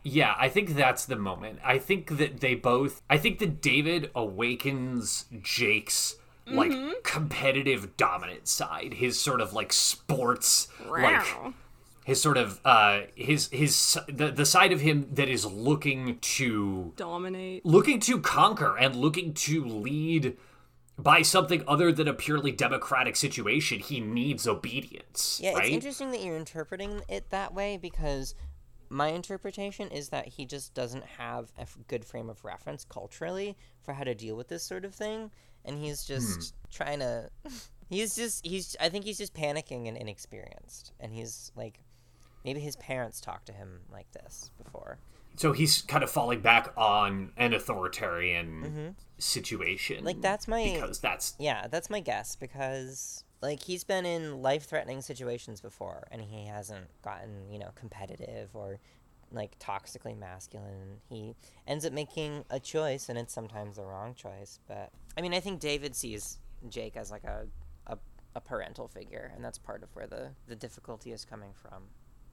Yeah, 0.02 0.34
I 0.38 0.48
think 0.48 0.74
that's 0.74 1.06
the 1.06 1.16
moment. 1.16 1.60
I 1.64 1.78
think 1.78 2.18
that 2.18 2.40
they 2.40 2.54
both. 2.54 3.00
I 3.08 3.16
think 3.16 3.38
that 3.38 3.60
David 3.62 4.10
awakens 4.14 5.24
Jake's 5.42 6.16
like 6.46 6.72
competitive 7.02 7.96
dominant 7.96 8.46
side, 8.46 8.94
his 8.94 9.18
sort 9.18 9.40
of 9.40 9.52
like 9.54 9.72
sports, 9.72 10.68
like 10.86 11.24
Wow. 11.24 11.54
His 12.04 12.20
sort 12.20 12.36
of 12.36 12.60
uh 12.64 13.00
his 13.14 13.48
his 13.48 13.98
the 14.08 14.30
the 14.30 14.46
side 14.46 14.72
of 14.72 14.80
him 14.80 15.08
that 15.12 15.28
is 15.28 15.44
looking 15.44 16.18
to 16.20 16.92
Dominate. 16.96 17.64
looking 17.66 17.98
to 18.00 18.20
conquer 18.20 18.76
and 18.76 18.94
looking 18.94 19.34
to 19.34 19.64
lead 19.64 20.36
by 20.96 21.22
something 21.22 21.64
other 21.66 21.90
than 21.90 22.06
a 22.06 22.14
purely 22.14 22.52
democratic 22.52 23.16
situation. 23.16 23.80
He 23.80 24.00
needs 24.00 24.46
obedience. 24.46 25.40
Yeah, 25.42 25.54
right? 25.54 25.64
it's 25.64 25.74
interesting 25.74 26.12
that 26.12 26.22
you're 26.22 26.36
interpreting 26.36 27.02
it 27.08 27.30
that 27.30 27.52
way 27.52 27.76
because 27.76 28.34
my 28.88 29.08
interpretation 29.08 29.88
is 29.88 30.10
that 30.10 30.28
he 30.28 30.46
just 30.46 30.72
doesn't 30.74 31.04
have 31.18 31.52
a 31.58 31.66
good 31.88 32.04
frame 32.04 32.30
of 32.30 32.44
reference 32.44 32.84
culturally 32.84 33.56
for 33.82 33.94
how 33.94 34.04
to 34.04 34.14
deal 34.14 34.36
with 34.36 34.48
this 34.48 34.62
sort 34.62 34.84
of 34.84 34.94
thing, 34.94 35.30
and 35.64 35.78
he's 35.78 36.04
just 36.04 36.54
trying 36.70 37.00
to. 37.00 37.30
He's 37.90 38.16
just 38.16 38.46
he's. 38.46 38.74
I 38.80 38.88
think 38.88 39.04
he's 39.04 39.18
just 39.18 39.34
panicking 39.34 39.88
and 39.88 39.96
inexperienced, 39.96 40.92
and 40.98 41.12
he's 41.12 41.52
like, 41.54 41.80
maybe 42.44 42.60
his 42.60 42.76
parents 42.76 43.20
talked 43.20 43.46
to 43.46 43.52
him 43.52 43.80
like 43.92 44.10
this 44.12 44.50
before. 44.62 44.98
so 45.36 45.52
he's 45.52 45.82
kind 45.82 46.04
of 46.04 46.10
falling 46.10 46.40
back 46.40 46.72
on 46.76 47.32
an 47.36 47.52
authoritarian 47.54 48.94
situation. 49.18 49.96
Mm-hmm. 49.96 50.06
Like 50.06 50.20
that's 50.20 50.46
my 50.48 50.72
because 50.74 51.00
that's 51.00 51.34
Yeah, 51.38 51.66
that's 51.68 51.90
my 51.90 52.00
guess 52.00 52.36
because 52.36 53.24
like 53.42 53.62
he's 53.62 53.84
been 53.84 54.06
in 54.06 54.40
life-threatening 54.42 55.02
situations 55.02 55.60
before 55.60 56.06
and 56.10 56.22
he 56.22 56.46
hasn't 56.46 56.86
gotten, 57.02 57.50
you 57.50 57.58
know, 57.58 57.70
competitive 57.74 58.50
or 58.54 58.78
like 59.32 59.58
toxically 59.58 60.16
masculine. 60.16 61.00
He 61.08 61.34
ends 61.66 61.84
up 61.84 61.92
making 61.92 62.44
a 62.50 62.60
choice 62.60 63.08
and 63.08 63.18
it's 63.18 63.34
sometimes 63.34 63.76
the 63.76 63.84
wrong 63.84 64.14
choice, 64.14 64.60
but 64.68 64.90
I 65.16 65.20
mean, 65.20 65.34
I 65.34 65.40
think 65.40 65.60
David 65.60 65.94
sees 65.94 66.38
Jake 66.68 66.96
as 66.96 67.10
like 67.10 67.24
a 67.24 67.46
a, 67.86 67.98
a 68.34 68.40
parental 68.40 68.88
figure 68.88 69.32
and 69.34 69.44
that's 69.44 69.58
part 69.58 69.82
of 69.82 69.94
where 69.94 70.06
the 70.06 70.30
the 70.46 70.56
difficulty 70.56 71.12
is 71.12 71.24
coming 71.24 71.50
from. 71.54 71.84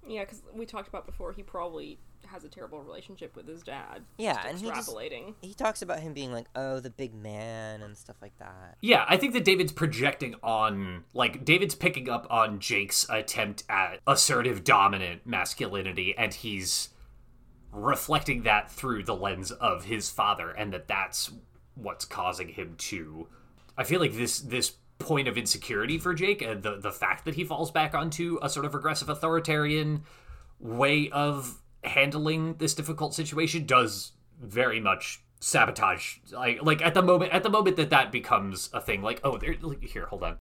Yeah, 0.07 0.21
because 0.21 0.41
we 0.53 0.65
talked 0.65 0.87
about 0.87 1.05
before, 1.05 1.31
he 1.31 1.43
probably 1.43 1.99
has 2.27 2.43
a 2.43 2.49
terrible 2.49 2.81
relationship 2.81 3.35
with 3.35 3.47
his 3.47 3.61
dad. 3.63 4.03
Yeah, 4.17 4.33
Just 4.35 4.47
and 4.47 4.57
he 4.59 4.67
just- 4.67 4.89
extrapolating. 4.89 5.35
He 5.41 5.53
talks 5.53 5.81
about 5.81 5.99
him 5.99 6.13
being 6.13 6.31
like, 6.31 6.47
oh, 6.55 6.79
the 6.79 6.89
big 6.89 7.13
man 7.13 7.81
and 7.81 7.97
stuff 7.97 8.15
like 8.21 8.37
that. 8.39 8.77
Yeah, 8.81 9.05
I 9.07 9.17
think 9.17 9.33
that 9.33 9.43
David's 9.43 9.71
projecting 9.71 10.35
on, 10.43 11.03
like, 11.13 11.43
David's 11.45 11.75
picking 11.75 12.09
up 12.09 12.27
on 12.29 12.59
Jake's 12.59 13.05
attempt 13.09 13.63
at 13.69 13.99
assertive, 14.07 14.63
dominant 14.63 15.25
masculinity, 15.25 16.15
and 16.17 16.33
he's 16.33 16.89
reflecting 17.71 18.43
that 18.43 18.71
through 18.71 19.03
the 19.03 19.15
lens 19.15 19.51
of 19.51 19.85
his 19.85 20.09
father, 20.09 20.49
and 20.51 20.73
that 20.73 20.87
that's 20.87 21.31
what's 21.75 22.05
causing 22.05 22.49
him 22.49 22.75
to. 22.77 23.27
I 23.77 23.83
feel 23.83 23.99
like 23.99 24.13
this 24.13 24.39
this 24.39 24.73
point 25.01 25.27
of 25.27 25.37
insecurity 25.37 25.97
for 25.97 26.13
Jake, 26.13 26.39
the 26.39 26.77
the 26.79 26.91
fact 26.91 27.25
that 27.25 27.35
he 27.35 27.43
falls 27.43 27.71
back 27.71 27.93
onto 27.93 28.39
a 28.41 28.49
sort 28.49 28.65
of 28.65 28.75
aggressive 28.75 29.09
authoritarian 29.09 30.03
way 30.59 31.09
of 31.09 31.61
handling 31.83 32.55
this 32.55 32.73
difficult 32.73 33.13
situation 33.13 33.65
does 33.65 34.11
very 34.39 34.79
much 34.79 35.23
sabotage 35.39 36.17
like 36.31 36.61
like 36.61 36.83
at 36.83 36.93
the 36.93 37.01
moment 37.01 37.33
at 37.33 37.41
the 37.41 37.49
moment 37.49 37.75
that 37.75 37.89
that 37.89 38.11
becomes 38.11 38.69
a 38.73 38.79
thing 38.79 39.01
like 39.01 39.19
oh 39.23 39.37
there 39.37 39.55
like, 39.61 39.83
here 39.83 40.05
hold 40.05 40.23
on 40.23 40.37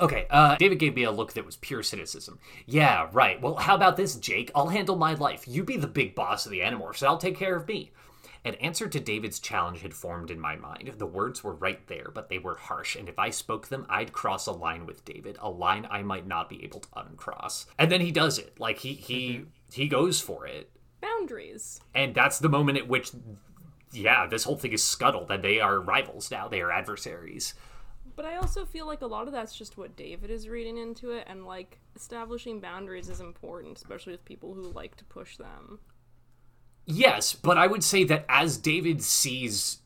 Okay, 0.00 0.26
uh, 0.30 0.54
David 0.56 0.78
gave 0.78 0.94
me 0.94 1.02
a 1.02 1.10
look 1.10 1.32
that 1.32 1.44
was 1.44 1.56
pure 1.56 1.82
cynicism. 1.82 2.38
Yeah, 2.66 3.08
right. 3.12 3.40
Well, 3.40 3.56
how 3.56 3.74
about 3.74 3.96
this, 3.96 4.14
Jake? 4.14 4.50
I'll 4.54 4.68
handle 4.68 4.94
my 4.94 5.14
life. 5.14 5.48
You 5.48 5.64
be 5.64 5.76
the 5.76 5.88
big 5.88 6.14
boss 6.14 6.46
of 6.46 6.52
the 6.52 6.60
Animorphs, 6.60 7.02
and 7.02 7.08
I'll 7.08 7.18
take 7.18 7.36
care 7.36 7.56
of 7.56 7.66
me. 7.66 7.90
An 8.48 8.54
answer 8.54 8.88
to 8.88 8.98
David's 8.98 9.40
challenge 9.40 9.82
had 9.82 9.92
formed 9.92 10.30
in 10.30 10.40
my 10.40 10.56
mind. 10.56 10.94
The 10.96 11.04
words 11.04 11.44
were 11.44 11.52
right 11.52 11.86
there, 11.86 12.10
but 12.14 12.30
they 12.30 12.38
were 12.38 12.54
harsh, 12.54 12.96
and 12.96 13.06
if 13.06 13.18
I 13.18 13.28
spoke 13.28 13.68
them, 13.68 13.84
I'd 13.90 14.14
cross 14.14 14.46
a 14.46 14.52
line 14.52 14.86
with 14.86 15.04
David, 15.04 15.36
a 15.42 15.50
line 15.50 15.86
I 15.90 16.02
might 16.02 16.26
not 16.26 16.48
be 16.48 16.64
able 16.64 16.80
to 16.80 16.88
uncross. 16.96 17.66
And 17.78 17.92
then 17.92 18.00
he 18.00 18.10
does 18.10 18.38
it. 18.38 18.58
Like 18.58 18.78
he 18.78 18.94
he 18.94 19.28
mm-hmm. 19.32 19.44
he 19.70 19.86
goes 19.86 20.18
for 20.18 20.46
it. 20.46 20.70
Boundaries. 21.02 21.78
And 21.94 22.14
that's 22.14 22.38
the 22.38 22.48
moment 22.48 22.78
at 22.78 22.88
which 22.88 23.10
yeah, 23.92 24.26
this 24.26 24.44
whole 24.44 24.56
thing 24.56 24.72
is 24.72 24.82
scuttled 24.82 25.30
and 25.30 25.44
they 25.44 25.60
are 25.60 25.78
rivals 25.78 26.30
now. 26.30 26.48
They 26.48 26.62
are 26.62 26.72
adversaries. 26.72 27.52
But 28.16 28.24
I 28.24 28.36
also 28.36 28.64
feel 28.64 28.86
like 28.86 29.02
a 29.02 29.06
lot 29.06 29.26
of 29.26 29.34
that's 29.34 29.54
just 29.54 29.76
what 29.76 29.94
David 29.94 30.30
is 30.30 30.48
reading 30.48 30.78
into 30.78 31.10
it, 31.10 31.24
and 31.26 31.44
like 31.44 31.78
establishing 31.94 32.60
boundaries 32.60 33.10
is 33.10 33.20
important, 33.20 33.76
especially 33.76 34.12
with 34.12 34.24
people 34.24 34.54
who 34.54 34.72
like 34.72 34.96
to 34.96 35.04
push 35.04 35.36
them. 35.36 35.80
Yes, 36.90 37.34
but 37.34 37.58
I 37.58 37.66
would 37.66 37.84
say 37.84 38.02
that 38.04 38.24
as 38.30 38.56
David 38.56 39.02
sees 39.02 39.82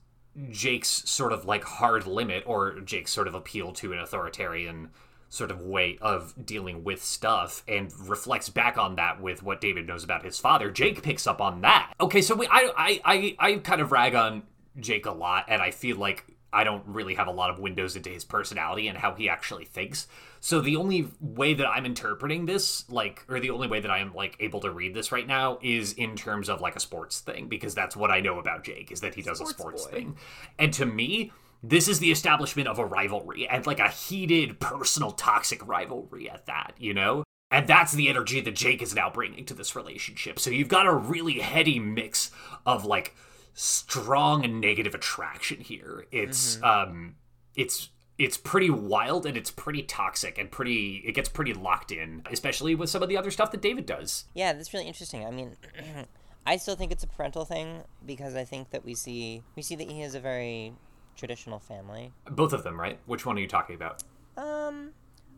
Jake's 0.50 0.88
sort 0.88 1.32
of 1.32 1.44
like 1.44 1.64
hard 1.64 2.06
limit 2.06 2.44
or 2.46 2.78
Jake's 2.80 3.10
sort 3.10 3.26
of 3.26 3.34
appeal 3.34 3.72
to 3.72 3.92
an 3.92 3.98
authoritarian 3.98 4.90
sort 5.28 5.50
of 5.50 5.62
way 5.62 5.98
of 6.00 6.32
dealing 6.46 6.84
with 6.84 7.02
stuff 7.02 7.64
and 7.66 7.92
reflects 8.08 8.48
back 8.50 8.78
on 8.78 8.94
that 8.96 9.20
with 9.20 9.42
what 9.42 9.60
David 9.60 9.88
knows 9.88 10.04
about 10.04 10.24
his 10.24 10.38
father, 10.38 10.70
Jake 10.70 11.02
picks 11.02 11.26
up 11.26 11.40
on 11.40 11.62
that. 11.62 11.92
Okay, 12.00 12.22
so 12.22 12.36
we, 12.36 12.46
I, 12.46 12.70
I, 12.76 13.00
I, 13.04 13.36
I 13.38 13.54
kind 13.56 13.80
of 13.80 13.90
rag 13.90 14.14
on 14.14 14.44
Jake 14.78 15.06
a 15.06 15.10
lot, 15.10 15.46
and 15.48 15.60
I 15.60 15.72
feel 15.72 15.96
like 15.96 16.24
I 16.52 16.64
don't 16.64 16.84
really 16.86 17.14
have 17.14 17.28
a 17.28 17.32
lot 17.32 17.50
of 17.50 17.58
windows 17.58 17.96
into 17.96 18.10
his 18.10 18.24
personality 18.24 18.88
and 18.88 18.98
how 18.98 19.14
he 19.14 19.28
actually 19.28 19.64
thinks. 19.64 20.06
So 20.40 20.60
the 20.60 20.76
only 20.76 21.08
way 21.20 21.54
that 21.54 21.66
I'm 21.66 21.86
interpreting 21.86 22.46
this, 22.46 22.84
like, 22.90 23.24
or 23.28 23.40
the 23.40 23.50
only 23.50 23.68
way 23.68 23.80
that 23.80 23.90
I 23.90 23.98
am 23.98 24.14
like 24.14 24.36
able 24.40 24.60
to 24.60 24.70
read 24.70 24.94
this 24.94 25.12
right 25.12 25.26
now 25.26 25.58
is 25.62 25.92
in 25.92 26.16
terms 26.16 26.48
of 26.48 26.60
like 26.60 26.76
a 26.76 26.80
sports 26.80 27.20
thing, 27.20 27.48
because 27.48 27.74
that's 27.74 27.96
what 27.96 28.10
I 28.10 28.20
know 28.20 28.38
about 28.38 28.64
Jake 28.64 28.92
is 28.92 29.00
that 29.00 29.14
he 29.14 29.22
does 29.22 29.38
Sports 29.38 29.52
a 29.52 29.58
sports 29.58 29.84
boy. 29.86 29.90
thing. 29.92 30.16
And 30.58 30.72
to 30.74 30.84
me, 30.84 31.32
this 31.62 31.86
is 31.86 32.00
the 32.00 32.10
establishment 32.10 32.68
of 32.68 32.78
a 32.78 32.84
rivalry 32.84 33.46
and 33.46 33.64
like 33.66 33.78
a 33.78 33.88
heated, 33.88 34.58
personal, 34.58 35.12
toxic 35.12 35.66
rivalry 35.66 36.28
at 36.28 36.46
that, 36.46 36.74
you 36.76 36.92
know? 36.92 37.24
And 37.52 37.68
that's 37.68 37.92
the 37.92 38.08
energy 38.08 38.40
that 38.40 38.56
Jake 38.56 38.82
is 38.82 38.94
now 38.94 39.10
bringing 39.10 39.44
to 39.44 39.54
this 39.54 39.76
relationship. 39.76 40.40
So 40.40 40.50
you've 40.50 40.68
got 40.68 40.86
a 40.86 40.92
really 40.92 41.38
heady 41.38 41.78
mix 41.78 42.30
of 42.66 42.84
like 42.84 43.14
strong 43.54 44.44
and 44.44 44.60
negative 44.60 44.94
attraction 44.94 45.60
here. 45.60 46.06
It's 46.10 46.62
um 46.62 47.16
it's 47.54 47.90
it's 48.18 48.36
pretty 48.36 48.70
wild 48.70 49.26
and 49.26 49.36
it's 49.36 49.50
pretty 49.50 49.82
toxic 49.82 50.38
and 50.38 50.50
pretty 50.50 51.02
it 51.04 51.12
gets 51.12 51.28
pretty 51.28 51.54
locked 51.54 51.90
in, 51.90 52.22
especially 52.30 52.74
with 52.74 52.90
some 52.90 53.02
of 53.02 53.08
the 53.08 53.16
other 53.16 53.30
stuff 53.30 53.50
that 53.52 53.62
David 53.62 53.86
does. 53.86 54.24
Yeah, 54.34 54.52
that's 54.52 54.72
really 54.72 54.86
interesting. 54.86 55.26
I 55.26 55.30
mean, 55.30 55.56
I 56.46 56.56
still 56.56 56.76
think 56.76 56.92
it's 56.92 57.04
a 57.04 57.08
parental 57.08 57.44
thing 57.44 57.82
because 58.04 58.34
I 58.34 58.44
think 58.44 58.70
that 58.70 58.84
we 58.84 58.94
see 58.94 59.42
we 59.56 59.62
see 59.62 59.76
that 59.76 59.90
he 59.90 60.00
has 60.00 60.14
a 60.14 60.20
very 60.20 60.72
traditional 61.16 61.58
family. 61.58 62.12
Both 62.30 62.52
of 62.52 62.64
them, 62.64 62.78
right? 62.80 62.98
Which 63.06 63.26
one 63.26 63.36
are 63.36 63.40
you 63.40 63.48
talking 63.48 63.76
about? 63.76 64.02
Um, 64.36 64.92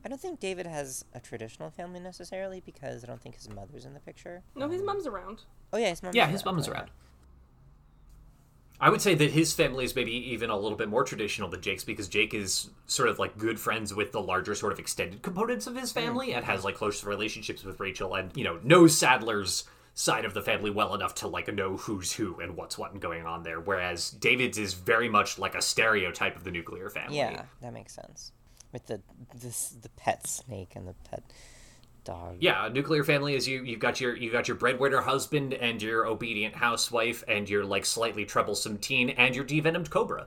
I 0.05 0.09
don't 0.09 0.21
think 0.21 0.39
David 0.39 0.67
has 0.67 1.05
a 1.15 1.21
traditional 1.21 1.71
family 1.71 2.01
necessarily 2.01 2.61
because 2.65 3.03
I 3.03 3.07
don't 3.07 3.21
think 3.21 3.35
his 3.37 3.49
mother's 3.49 3.85
in 3.85 3.95
the 3.95 4.01
picture. 4.01 4.43
No, 4.55 4.69
his 4.69 4.83
mom's 4.83 5.07
around. 5.07 5.43
Oh 5.73 5.79
yeah, 5.79 5.91
his 5.91 6.03
mom. 6.03 6.13
Yeah, 6.15 6.27
his 6.27 6.45
mom's 6.45 6.69
around. 6.69 6.91
I 8.81 8.91
would 8.91 9.01
say 9.01 9.15
that 9.15 9.31
his 9.31 9.53
family 9.53 9.85
is 9.85 9.95
maybe 9.95 10.13
even 10.33 10.51
a 10.51 10.57
little 10.57 10.77
bit 10.77 10.89
more 10.89 11.05
traditional 11.05 11.49
than 11.49 11.61
Jake's 11.61 11.85
because 11.85 12.09
Jake 12.09 12.35
is 12.35 12.71
sort 12.87 13.09
of 13.09 13.19
like 13.19 13.39
good 13.39 13.59
friends 13.59 13.95
with 13.95 14.13
the 14.13 14.21
larger 14.21 14.55
sort 14.55 14.73
of 14.73 14.79
extended 14.79 15.23
components 15.23 15.67
of 15.67 15.77
his 15.77 15.93
hmm. 15.93 16.01
family 16.01 16.35
and 16.35 16.45
has 16.45 16.65
like 16.65 16.75
close 16.75 17.05
relationships 17.05 17.65
with 17.65 17.79
Rachel 17.79 18.15
and, 18.15 18.37
you 18.37 18.45
know, 18.45 18.59
knows 18.63 18.97
Saddler's 18.97 19.65
side 19.95 20.25
of 20.25 20.35
the 20.35 20.43
family 20.43 20.71
well 20.71 20.95
enough 20.95 21.15
to 21.15 21.29
like 21.29 21.53
know 21.55 21.77
who's 21.77 22.13
who 22.13 22.41
and 22.41 22.57
what's 22.57 22.77
what 22.77 22.93
and 22.93 23.01
going 23.01 23.27
on 23.27 23.45
there. 23.45 23.61
Whereas 23.61 24.11
David's 24.11 24.59
is 24.59 24.75
very 24.75 25.09
much 25.09 25.39
like 25.39 25.55
a 25.55 25.63
stereotype 25.63 26.37
of 26.37 26.45
the 26.45 26.51
nuclear 26.51 26.91
family. 26.91 27.19
Yeah, 27.19 27.45
that 27.63 27.73
makes 27.73 27.95
sense. 27.95 28.33
With 28.73 28.87
the 28.87 29.01
this 29.41 29.69
the 29.69 29.89
pet 29.91 30.27
snake 30.27 30.73
and 30.75 30.89
the 30.89 30.95
pet 31.09 31.23
dog. 32.05 32.37
Yeah, 32.41 32.67
a 32.67 32.71
nuclear 32.71 33.03
family 33.05 33.35
is 33.35 33.49
you. 33.49 33.63
You've 33.65 33.81
got 33.81 34.01
your 34.01 34.17
you 34.17 34.31
got 34.31 34.47
your 34.49 34.57
breadwinner 34.57 35.01
husband 35.01 35.55
and 35.55 35.83
your 35.83 36.07
obedient 36.07 36.55
housewife 36.55 37.25
and 37.27 37.49
your 37.49 37.65
like 37.65 37.85
slightly 37.85 38.25
troublesome 38.25 38.79
teen 38.79 39.11
and 39.11 39.35
your 39.35 39.45
devenomed 39.45 39.91
cobra. 39.91 40.27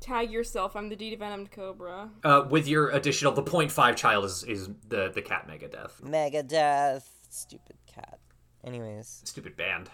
Tag 0.00 0.30
yourself. 0.30 0.76
I'm 0.76 0.88
the 0.88 0.96
devenomed 0.96 1.50
cobra. 1.50 2.10
Uh, 2.22 2.44
with 2.48 2.68
your 2.68 2.90
additional, 2.90 3.32
the 3.32 3.42
0.5 3.42 3.96
child 3.96 4.24
is, 4.24 4.44
is 4.44 4.68
the 4.88 5.10
the 5.14 5.22
cat 5.22 5.48
Megadeth. 5.48 6.02
Megadeth, 6.02 7.04
stupid 7.30 7.76
cat. 7.86 8.18
Anyways, 8.64 9.22
Stupid 9.24 9.56
band. 9.56 9.90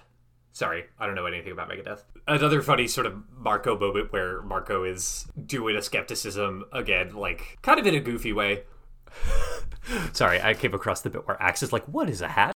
Sorry, 0.55 0.85
I 0.99 1.07
don't 1.07 1.15
know 1.15 1.25
anything 1.27 1.53
about 1.53 1.71
Megadeth. 1.71 2.03
Another 2.27 2.61
funny 2.61 2.87
sort 2.87 3.07
of 3.07 3.23
Marco 3.39 3.79
moment 3.79 4.13
where 4.13 4.43
Marco 4.43 4.85
is 4.85 5.27
doing 5.47 5.77
a 5.77 5.83
skepticism 5.83 6.65
again, 6.73 7.15
like 7.15 7.59
kind 7.63 7.81
of 7.81 7.87
in 7.87 7.95
a 7.95 8.01
goofy 8.01 8.33
way. 8.33 8.65
Sorry, 10.13 10.41
I 10.41 10.55
came 10.55 10.75
across 10.75 11.03
the 11.03 11.11
bit 11.11 11.27
where 11.27 11.41
Ax 11.43 11.63
is 11.63 11.73
like, 11.73 11.85
"What 11.87 12.09
is 12.09 12.21
a 12.21 12.29
hat?" 12.29 12.53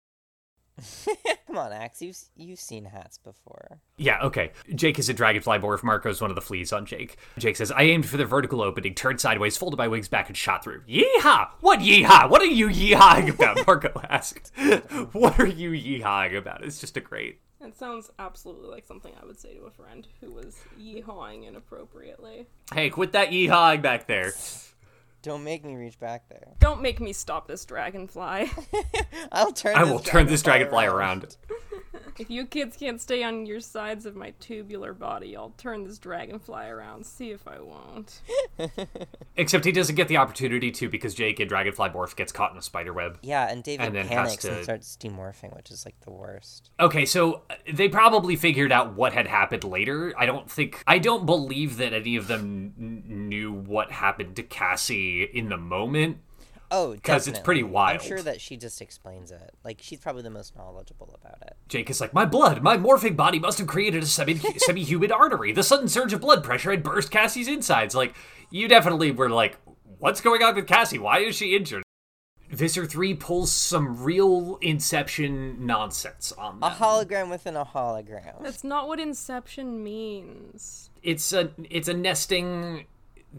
come 1.47 1.57
on, 1.57 1.73
Ax, 1.73 2.03
you've 2.03 2.19
you've 2.37 2.59
seen 2.59 2.85
hats 2.85 3.19
before. 3.19 3.79
Yeah, 3.97 4.21
okay. 4.25 4.51
Jake 4.75 4.99
is 4.99 5.09
a 5.09 5.15
dragonfly 5.15 5.59
morph. 5.59 5.85
Marco's 5.85 6.21
one 6.21 6.31
of 6.31 6.35
the 6.35 6.43
fleas 6.43 6.73
on 6.73 6.85
Jake. 6.85 7.17
Jake 7.39 7.57
says, 7.57 7.71
I 7.71 7.83
aimed 7.83 8.07
for 8.07 8.17
the 8.17 8.25
vertical 8.25 8.61
opening, 8.61 8.95
turned 8.95 9.21
sideways, 9.21 9.57
folded 9.57 9.77
my 9.77 9.87
wings 9.87 10.09
back, 10.09 10.29
and 10.29 10.37
shot 10.37 10.65
through. 10.65 10.83
Yeehaw! 10.89 11.51
What 11.61 11.79
yeehaw? 11.79 12.29
What 12.29 12.43
are 12.43 12.47
you 12.47 12.69
yeehawing 12.69 13.33
about? 13.33 13.65
Marco 13.67 14.01
asked. 14.11 14.53
what 15.13 15.39
are 15.39 15.47
you 15.47 15.71
yeehawing 15.71 16.37
about? 16.37 16.65
It's 16.65 16.81
just 16.81 16.97
a 16.97 17.01
great. 17.01 17.41
It 17.61 17.79
sounds 17.79 18.11
absolutely 18.19 18.69
like 18.69 18.85
something 18.85 19.13
I 19.21 19.25
would 19.25 19.39
say 19.39 19.55
to 19.55 19.63
a 19.63 19.71
friend 19.71 20.07
who 20.21 20.33
was 20.33 20.59
yeehawing 20.79 21.47
inappropriately. 21.47 22.47
Hey, 22.73 22.91
quit 22.91 23.13
that 23.13 23.31
yeehawing 23.31 23.81
back 23.81 24.07
there. 24.07 24.33
Don't 25.25 25.43
make 25.43 25.65
me 25.65 25.75
reach 25.75 25.99
back 25.99 26.29
there. 26.29 26.53
Don't 26.61 26.83
make 26.83 27.01
me 27.01 27.15
stop 27.15 27.49
this 27.49 27.65
dragonfly. 27.65 28.51
I'll 29.33 29.53
turn. 29.53 29.75
I 29.75 29.85
this 29.85 29.91
will 29.91 29.99
turn 29.99 30.27
this 30.27 30.43
dragonfly 30.43 30.85
around. 30.85 31.39
If 32.19 32.31
you 32.31 32.47
kids 32.47 32.77
can't 32.77 33.01
stay 33.01 33.23
on 33.23 33.47
your 33.47 33.61
sides 33.61 34.07
of 34.07 34.15
my 34.17 34.33
tubular 34.41 34.93
body, 34.93 35.37
I'll 35.37 35.55
turn 35.57 35.85
this 35.85 35.99
dragonfly 35.99 36.67
around. 36.67 37.05
See 37.07 37.31
if 37.31 37.47
I 37.47 37.61
won't. 37.61 38.21
Except 39.37 39.65
he 39.65 39.73
doesn't 39.73 39.97
get 39.97 40.09
the 40.09 40.17
opportunity 40.17 40.71
to 40.73 40.89
because 40.89 41.15
Jake 41.15 41.41
in 41.41 41.49
Dragonfly 41.49 41.91
Morph 41.91 42.15
gets 42.17 42.31
caught 42.33 42.53
in 42.53 42.59
a 42.59 42.63
spider 42.63 42.93
web. 42.93 43.19
Yeah, 43.23 43.51
and 43.51 43.63
David 43.63 43.87
And 43.87 43.95
then 43.95 44.07
has 44.07 44.15
panics 44.29 44.43
to- 44.45 44.55
and 44.55 44.65
starts 44.65 44.97
demorphing, 45.01 45.55
which 45.57 45.71
is 45.71 45.85
like 45.85 45.99
the 46.01 46.11
worst. 46.13 46.71
Okay, 46.79 47.05
so 47.05 47.43
uh, 47.51 47.55
they 47.73 47.89
probably 47.89 48.37
figured 48.37 48.71
out 48.73 48.95
what 48.95 49.13
had 49.13 49.27
happened 49.27 49.65
later. 49.65 50.13
I 50.17 50.27
don't 50.27 50.51
think 50.51 50.83
I 50.87 50.99
don't 50.99 51.27
believe 51.27 51.79
that 51.79 51.93
any 51.93 52.17
of 52.17 52.29
them 52.29 52.75
n- 52.79 53.03
knew 53.29 53.53
what 53.53 53.91
happened 53.91 54.37
to 54.37 54.43
Cassie 54.43 55.25
in 55.25 55.49
the 55.49 55.57
moment. 55.57 56.19
Oh, 56.75 56.97
'Cause 57.03 57.29
it's 57.29 57.39
pretty 57.39 57.61
definitely. 57.61 57.75
wild. 57.75 58.01
I'm 58.01 58.07
sure 58.07 58.23
that 58.23 58.41
she 58.41 58.57
just 58.57 58.81
explains 58.83 59.31
it. 59.31 59.55
Like 59.65 59.79
she's 59.81 60.01
probably 60.01 60.23
the 60.23 60.31
most 60.31 60.57
knowledgeable 60.57 61.19
about 61.21 61.41
it. 61.43 61.57
Jake 61.69 61.89
is 61.91 62.01
like, 62.01 62.13
"My 62.13 62.25
blood, 62.25 62.63
my 62.63 62.77
morphing 62.77 63.17
body 63.17 63.39
must 63.39 63.59
have 63.59 63.67
created 63.67 64.03
a 64.03 64.07
semi 64.07 64.35
semi-human 64.59 65.13
artery. 65.13 65.53
The 65.53 65.63
sudden 65.63 65.89
surge 65.89 66.13
of 66.13 66.21
blood 66.21 66.43
pressure 66.45 66.71
had 66.71 66.83
burst 66.83 67.11
Cassie's 67.11 67.49
insides." 67.49 67.95
Like, 67.95 68.15
you 68.51 68.67
definitely 68.69 69.11
were 69.13 69.31
like, 69.31 69.59
"What's 69.99 70.21
going 70.21 70.43
on 70.43 70.55
with 70.55 70.67
Cassie? 70.67 70.99
Why 70.99 71.19
is 71.21 71.37
she 71.37 71.55
injured?" 71.57 71.83
Visser 72.51 72.87
3 72.87 73.15
pulls 73.15 73.51
some 73.51 74.03
real 74.05 74.59
Inception 74.61 75.67
nonsense 75.67 76.31
on 76.33 76.61
them. 76.61 76.71
A 76.71 76.75
hologram 76.75 77.29
within 77.31 77.57
a 77.57 77.65
hologram. 77.65 78.43
That's 78.43 78.63
not 78.63 78.87
what 78.87 79.01
Inception 79.01 79.83
means. 79.83 80.91
it's 81.03 81.33
a 81.33 81.51
it's 81.69 81.89
a 81.89 81.95
nesting 81.95 82.87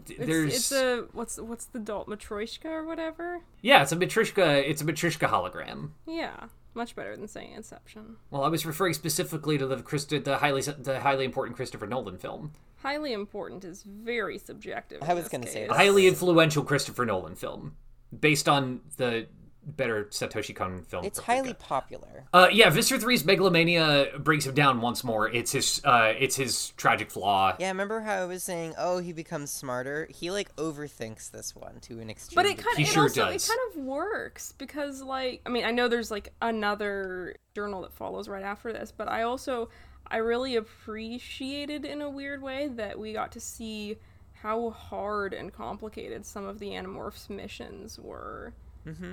th- 0.04 0.18
It's, 0.20 0.28
there's 0.28 0.54
it's 0.54 0.72
a 0.72 1.06
what's 1.12 1.38
what's 1.38 1.66
the 1.66 1.78
doll 1.78 2.04
Matryoshka 2.06 2.66
or 2.66 2.84
whatever. 2.84 3.40
yeah, 3.62 3.82
it's 3.82 3.92
a 3.92 3.96
Matryoshka. 3.96 4.62
It's 4.68 4.82
a 4.82 4.84
Matryoshka 4.84 5.28
hologram. 5.28 5.90
Yeah, 6.06 6.46
much 6.74 6.94
better 6.96 7.16
than 7.16 7.28
saying 7.28 7.52
Inception. 7.52 8.16
Well, 8.30 8.44
I 8.44 8.48
was 8.48 8.66
referring 8.66 8.94
specifically 8.94 9.58
to 9.58 9.66
the 9.66 9.76
Christi- 9.82 10.18
the 10.18 10.38
highly 10.38 10.62
the 10.62 11.00
highly 11.00 11.24
important 11.24 11.56
Christopher 11.56 11.86
Nolan 11.86 12.18
film, 12.18 12.52
Highly 12.82 13.12
important 13.12 13.64
is 13.64 13.82
very 13.82 14.38
subjective. 14.38 15.02
I 15.02 15.14
was 15.14 15.28
gonna 15.28 15.46
say 15.46 15.66
case. 15.66 15.76
highly 15.76 16.06
influential 16.06 16.62
Christopher 16.62 17.04
Nolan 17.06 17.34
film, 17.34 17.76
based 18.20 18.48
on 18.48 18.80
the 18.96 19.26
better 19.66 20.04
Satoshi 20.04 20.54
Kon 20.54 20.82
film. 20.84 21.04
It's 21.04 21.18
Paprika. 21.18 21.42
highly 21.42 21.54
popular. 21.54 22.24
Uh, 22.32 22.48
yeah, 22.52 22.70
Visser 22.70 22.98
3's 22.98 23.24
megalomania 23.24 24.08
brings 24.18 24.46
him 24.46 24.54
down 24.54 24.80
once 24.80 25.02
more. 25.02 25.28
It's 25.28 25.52
his 25.52 25.82
uh, 25.84 26.12
it's 26.18 26.36
his 26.36 26.70
tragic 26.76 27.10
flaw. 27.10 27.56
Yeah, 27.58 27.68
remember 27.68 28.00
how 28.00 28.14
I 28.22 28.24
was 28.26 28.42
saying, 28.44 28.74
oh, 28.78 28.98
he 28.98 29.12
becomes 29.12 29.50
smarter? 29.50 30.06
He 30.10 30.30
like 30.30 30.54
overthinks 30.56 31.30
this 31.32 31.56
one 31.56 31.80
to 31.80 31.98
an 31.98 32.08
extreme. 32.10 32.36
But 32.36 32.46
it 32.46 32.58
kind 32.58 32.76
He 32.76 32.84
of 32.84 32.88
it 32.88 32.92
sure 32.92 33.02
also 33.04 33.24
does. 33.32 33.44
it 33.44 33.48
kind 33.52 33.60
of 33.80 33.84
works 33.84 34.52
because 34.52 35.02
like 35.02 35.42
I 35.44 35.48
mean 35.48 35.64
I 35.64 35.72
know 35.72 35.88
there's 35.88 36.10
like 36.12 36.32
another 36.40 37.36
journal 37.54 37.82
that 37.82 37.92
follows 37.92 38.28
right 38.28 38.44
after 38.44 38.72
this, 38.72 38.92
but 38.96 39.08
I 39.08 39.22
also 39.22 39.68
I 40.06 40.18
really 40.18 40.54
appreciated 40.54 41.84
in 41.84 42.02
a 42.02 42.08
weird 42.08 42.42
way 42.42 42.68
that 42.68 42.98
we 42.98 43.12
got 43.12 43.32
to 43.32 43.40
see 43.40 43.96
how 44.42 44.70
hard 44.70 45.32
and 45.34 45.52
complicated 45.52 46.24
some 46.24 46.44
of 46.44 46.58
the 46.58 46.68
Animorphs 46.68 47.28
missions 47.28 47.98
were. 47.98 48.52
Mm-hmm. 48.86 49.12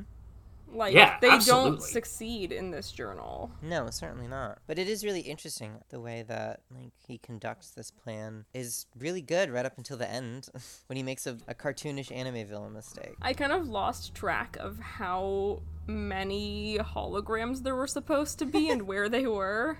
Like 0.73 0.93
Yeah, 0.93 1.17
they 1.21 1.29
absolutely. 1.29 1.69
don't 1.71 1.81
succeed 1.81 2.51
in 2.51 2.71
this 2.71 2.91
journal. 2.91 3.51
No, 3.61 3.89
certainly 3.89 4.27
not. 4.27 4.59
But 4.67 4.79
it 4.79 4.87
is 4.87 5.03
really 5.05 5.21
interesting 5.21 5.79
the 5.89 5.99
way 5.99 6.23
that 6.27 6.61
like 6.71 6.93
he 7.07 7.17
conducts 7.17 7.71
this 7.71 7.91
plan 7.91 8.45
is 8.53 8.85
really 8.97 9.21
good 9.21 9.49
right 9.49 9.65
up 9.65 9.77
until 9.77 9.97
the 9.97 10.09
end 10.09 10.49
when 10.87 10.97
he 10.97 11.03
makes 11.03 11.27
a, 11.27 11.37
a 11.47 11.53
cartoonish 11.53 12.11
anime 12.11 12.47
villain 12.47 12.73
mistake. 12.73 13.15
I 13.21 13.33
kind 13.33 13.51
of 13.51 13.67
lost 13.67 14.15
track 14.15 14.57
of 14.59 14.79
how 14.79 15.61
many 15.85 16.77
holograms 16.79 17.63
there 17.63 17.75
were 17.75 17.87
supposed 17.87 18.39
to 18.39 18.45
be 18.45 18.69
and 18.69 18.81
where 18.87 19.09
they 19.09 19.27
were. 19.27 19.77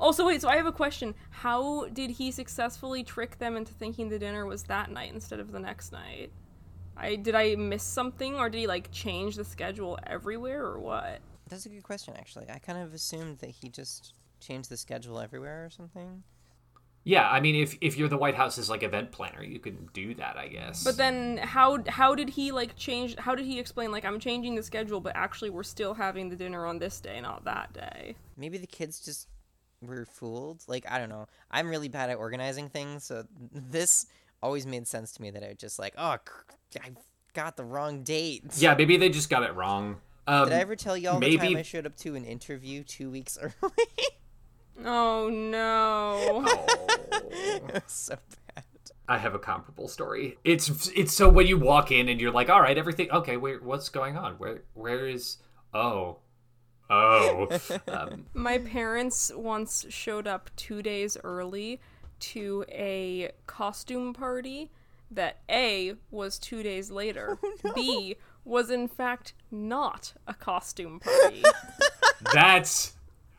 Also, 0.00 0.26
wait, 0.26 0.42
so 0.42 0.48
I 0.48 0.56
have 0.56 0.66
a 0.66 0.72
question. 0.72 1.14
How 1.30 1.86
did 1.92 2.10
he 2.10 2.30
successfully 2.30 3.04
trick 3.04 3.38
them 3.38 3.56
into 3.56 3.72
thinking 3.72 4.08
the 4.08 4.18
dinner 4.18 4.44
was 4.44 4.64
that 4.64 4.90
night 4.90 5.12
instead 5.14 5.38
of 5.40 5.52
the 5.52 5.60
next 5.60 5.92
night? 5.92 6.32
I 6.96 7.16
did 7.16 7.34
I 7.34 7.54
miss 7.56 7.82
something 7.82 8.36
or 8.36 8.48
did 8.48 8.58
he 8.58 8.66
like 8.66 8.90
change 8.90 9.36
the 9.36 9.44
schedule 9.44 9.98
everywhere 10.06 10.64
or 10.64 10.78
what? 10.78 11.20
That's 11.48 11.66
a 11.66 11.68
good 11.68 11.82
question 11.82 12.14
actually. 12.16 12.46
I 12.50 12.58
kind 12.58 12.78
of 12.78 12.94
assumed 12.94 13.38
that 13.38 13.50
he 13.50 13.68
just 13.68 14.14
changed 14.40 14.70
the 14.70 14.76
schedule 14.76 15.20
everywhere 15.20 15.64
or 15.64 15.70
something. 15.70 16.22
Yeah, 17.06 17.28
I 17.28 17.40
mean, 17.40 17.54
if 17.54 17.76
if 17.82 17.98
you're 17.98 18.08
the 18.08 18.16
White 18.16 18.34
House's 18.34 18.70
like 18.70 18.82
event 18.82 19.12
planner, 19.12 19.42
you 19.42 19.58
can 19.58 19.90
do 19.92 20.14
that, 20.14 20.38
I 20.38 20.48
guess. 20.48 20.82
But 20.82 20.96
then 20.96 21.36
how 21.36 21.78
how 21.86 22.14
did 22.14 22.30
he 22.30 22.50
like 22.50 22.76
change 22.76 23.14
how 23.18 23.34
did 23.34 23.44
he 23.44 23.60
explain 23.60 23.92
like 23.92 24.06
I'm 24.06 24.18
changing 24.18 24.54
the 24.54 24.62
schedule 24.62 25.00
but 25.00 25.14
actually 25.14 25.50
we're 25.50 25.64
still 25.64 25.92
having 25.92 26.30
the 26.30 26.36
dinner 26.36 26.64
on 26.64 26.78
this 26.78 27.00
day 27.00 27.20
not 27.20 27.44
that 27.44 27.74
day? 27.74 28.16
Maybe 28.38 28.56
the 28.56 28.66
kids 28.66 29.00
just 29.00 29.28
were 29.82 30.06
fooled. 30.06 30.64
Like 30.66 30.90
I 30.90 30.98
don't 30.98 31.10
know. 31.10 31.26
I'm 31.50 31.68
really 31.68 31.88
bad 31.88 32.08
at 32.08 32.16
organizing 32.16 32.70
things, 32.70 33.04
so 33.04 33.24
this 33.52 34.06
always 34.44 34.66
made 34.66 34.86
sense 34.86 35.12
to 35.12 35.22
me 35.22 35.30
that 35.30 35.42
I 35.42 35.48
would 35.48 35.58
just 35.58 35.78
like, 35.78 35.94
oh, 35.96 36.16
I 36.82 36.90
got 37.32 37.56
the 37.56 37.64
wrong 37.64 38.02
date. 38.02 38.44
yeah, 38.56 38.74
maybe 38.74 38.96
they 38.96 39.08
just 39.08 39.30
got 39.30 39.42
it 39.42 39.54
wrong. 39.54 39.96
Um, 40.26 40.48
Did 40.48 40.54
I 40.56 40.60
ever 40.60 40.76
tell 40.76 40.96
y'all 40.96 41.18
the 41.20 41.36
time 41.36 41.46
maybe- 41.48 41.58
I 41.58 41.62
showed 41.62 41.86
up 41.86 41.96
to 41.98 42.14
an 42.14 42.24
interview 42.24 42.82
two 42.84 43.10
weeks 43.10 43.36
early? 43.42 43.54
Oh 44.84 45.28
no. 45.30 46.44
it 47.30 47.62
was 47.72 47.82
so 47.86 48.16
bad. 48.54 48.64
I 49.06 49.18
have 49.18 49.34
a 49.34 49.38
comparable 49.38 49.86
story. 49.88 50.38
It's 50.44 50.88
it's 50.96 51.12
so 51.14 51.28
when 51.28 51.46
you 51.46 51.58
walk 51.58 51.92
in 51.92 52.08
and 52.08 52.20
you're 52.20 52.32
like, 52.32 52.48
all 52.48 52.60
right, 52.60 52.76
everything 52.76 53.10
okay. 53.10 53.36
Where 53.36 53.58
what's 53.60 53.88
going 53.88 54.16
on? 54.16 54.34
Where 54.34 54.62
where 54.72 55.06
is 55.06 55.36
oh 55.74 56.18
oh 56.90 57.48
um, 57.88 58.26
My 58.34 58.58
parents 58.58 59.30
once 59.34 59.84
showed 59.90 60.26
up 60.26 60.50
two 60.56 60.82
days 60.82 61.16
early 61.22 61.80
to 62.20 62.64
a 62.68 63.30
costume 63.46 64.12
party 64.12 64.70
that 65.10 65.38
A 65.48 65.94
was 66.10 66.38
two 66.38 66.62
days 66.62 66.90
later, 66.90 67.38
B 67.74 68.16
was 68.44 68.70
in 68.70 68.88
fact 68.88 69.32
not 69.50 70.14
a 70.26 70.34
costume 70.34 71.00
party. 71.00 71.42
that's 72.32 72.94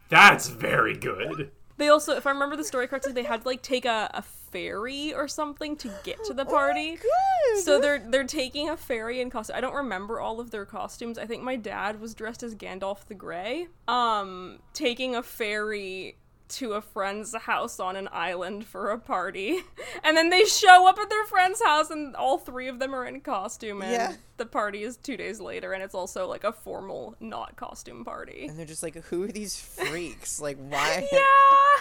that's 0.10 0.50
very 0.50 0.96
good. 0.96 1.52
they 1.78 1.90
also, 1.90 2.16
if 2.16 2.28
I 2.28 2.32
remember 2.32 2.56
the 2.56 2.64
story 2.64 2.88
correctly, 2.88 3.14
they 3.14 3.24
had 3.24 3.42
to 3.42 3.48
like 3.48 3.62
take 3.62 3.86
a, 3.86 4.10
a 4.14 4.22
ferry 4.22 5.14
or 5.14 5.28
something 5.28 5.76
to 5.76 5.92
get 6.04 6.24
to 6.26 6.34
the 6.34 6.46
party. 6.46 6.98
So 7.64 7.80
they're 7.80 8.00
they're 8.00 8.24
taking 8.24 8.70
a 8.70 8.78
ferry 8.78 9.22
in 9.22 9.30
costume. 9.30 9.56
I 9.56 9.62
don't 9.62 9.76
remember 9.76 10.20
all 10.20 10.40
of 10.40 10.52
their 10.52 10.66
costumes. 10.66 11.18
I 11.18 11.26
think 11.26 11.44
my 11.44 11.56
dad 11.56 12.00
was 12.00 12.14
dressed 12.14 12.44
as 12.44 12.56
Gandalf 12.56 13.06
the 13.06 13.16
Grey. 13.16 13.68
Um, 13.88 14.60
taking 14.74 15.16
a 15.16 15.24
ferry 15.24 16.18
to 16.48 16.74
a 16.74 16.82
friend's 16.82 17.36
house 17.36 17.80
on 17.80 17.96
an 17.96 18.08
island 18.12 18.66
for 18.66 18.92
a 18.92 19.00
party. 19.00 19.60
And 20.04 20.16
then 20.16 20.30
they 20.30 20.46
show 20.46 20.88
up 20.88 21.00
at 21.00 21.10
their 21.10 21.26
friend's 21.26 21.62
house 21.64 21.90
and 21.90 22.16
all 22.16 22.38
three 22.38 22.68
of 22.68 22.78
them 22.78 22.94
are 22.94 23.06
in 23.06 23.22
costume 23.22 23.82
and 23.82 23.92
Yeah. 23.92 24.14
the 24.38 24.46
party 24.46 24.84
is 24.84 24.98
2 24.98 25.18
days 25.18 25.40
later 25.40 25.74
and 25.74 25.82
it's 25.82 25.96
also 25.96 26.28
like 26.28 26.44
a 26.44 26.52
formal 26.52 27.16
not 27.20 27.56
costume 27.56 28.06
party. 28.06 28.46
And 28.48 28.60
they're 28.60 28.68
just 28.68 28.84
like, 28.84 28.96
who 29.06 29.24
are 29.24 29.28
these 29.32 29.58
freaks? 29.60 30.40
Like, 30.40 30.58
why? 30.58 31.08
Yeah. 31.12 31.20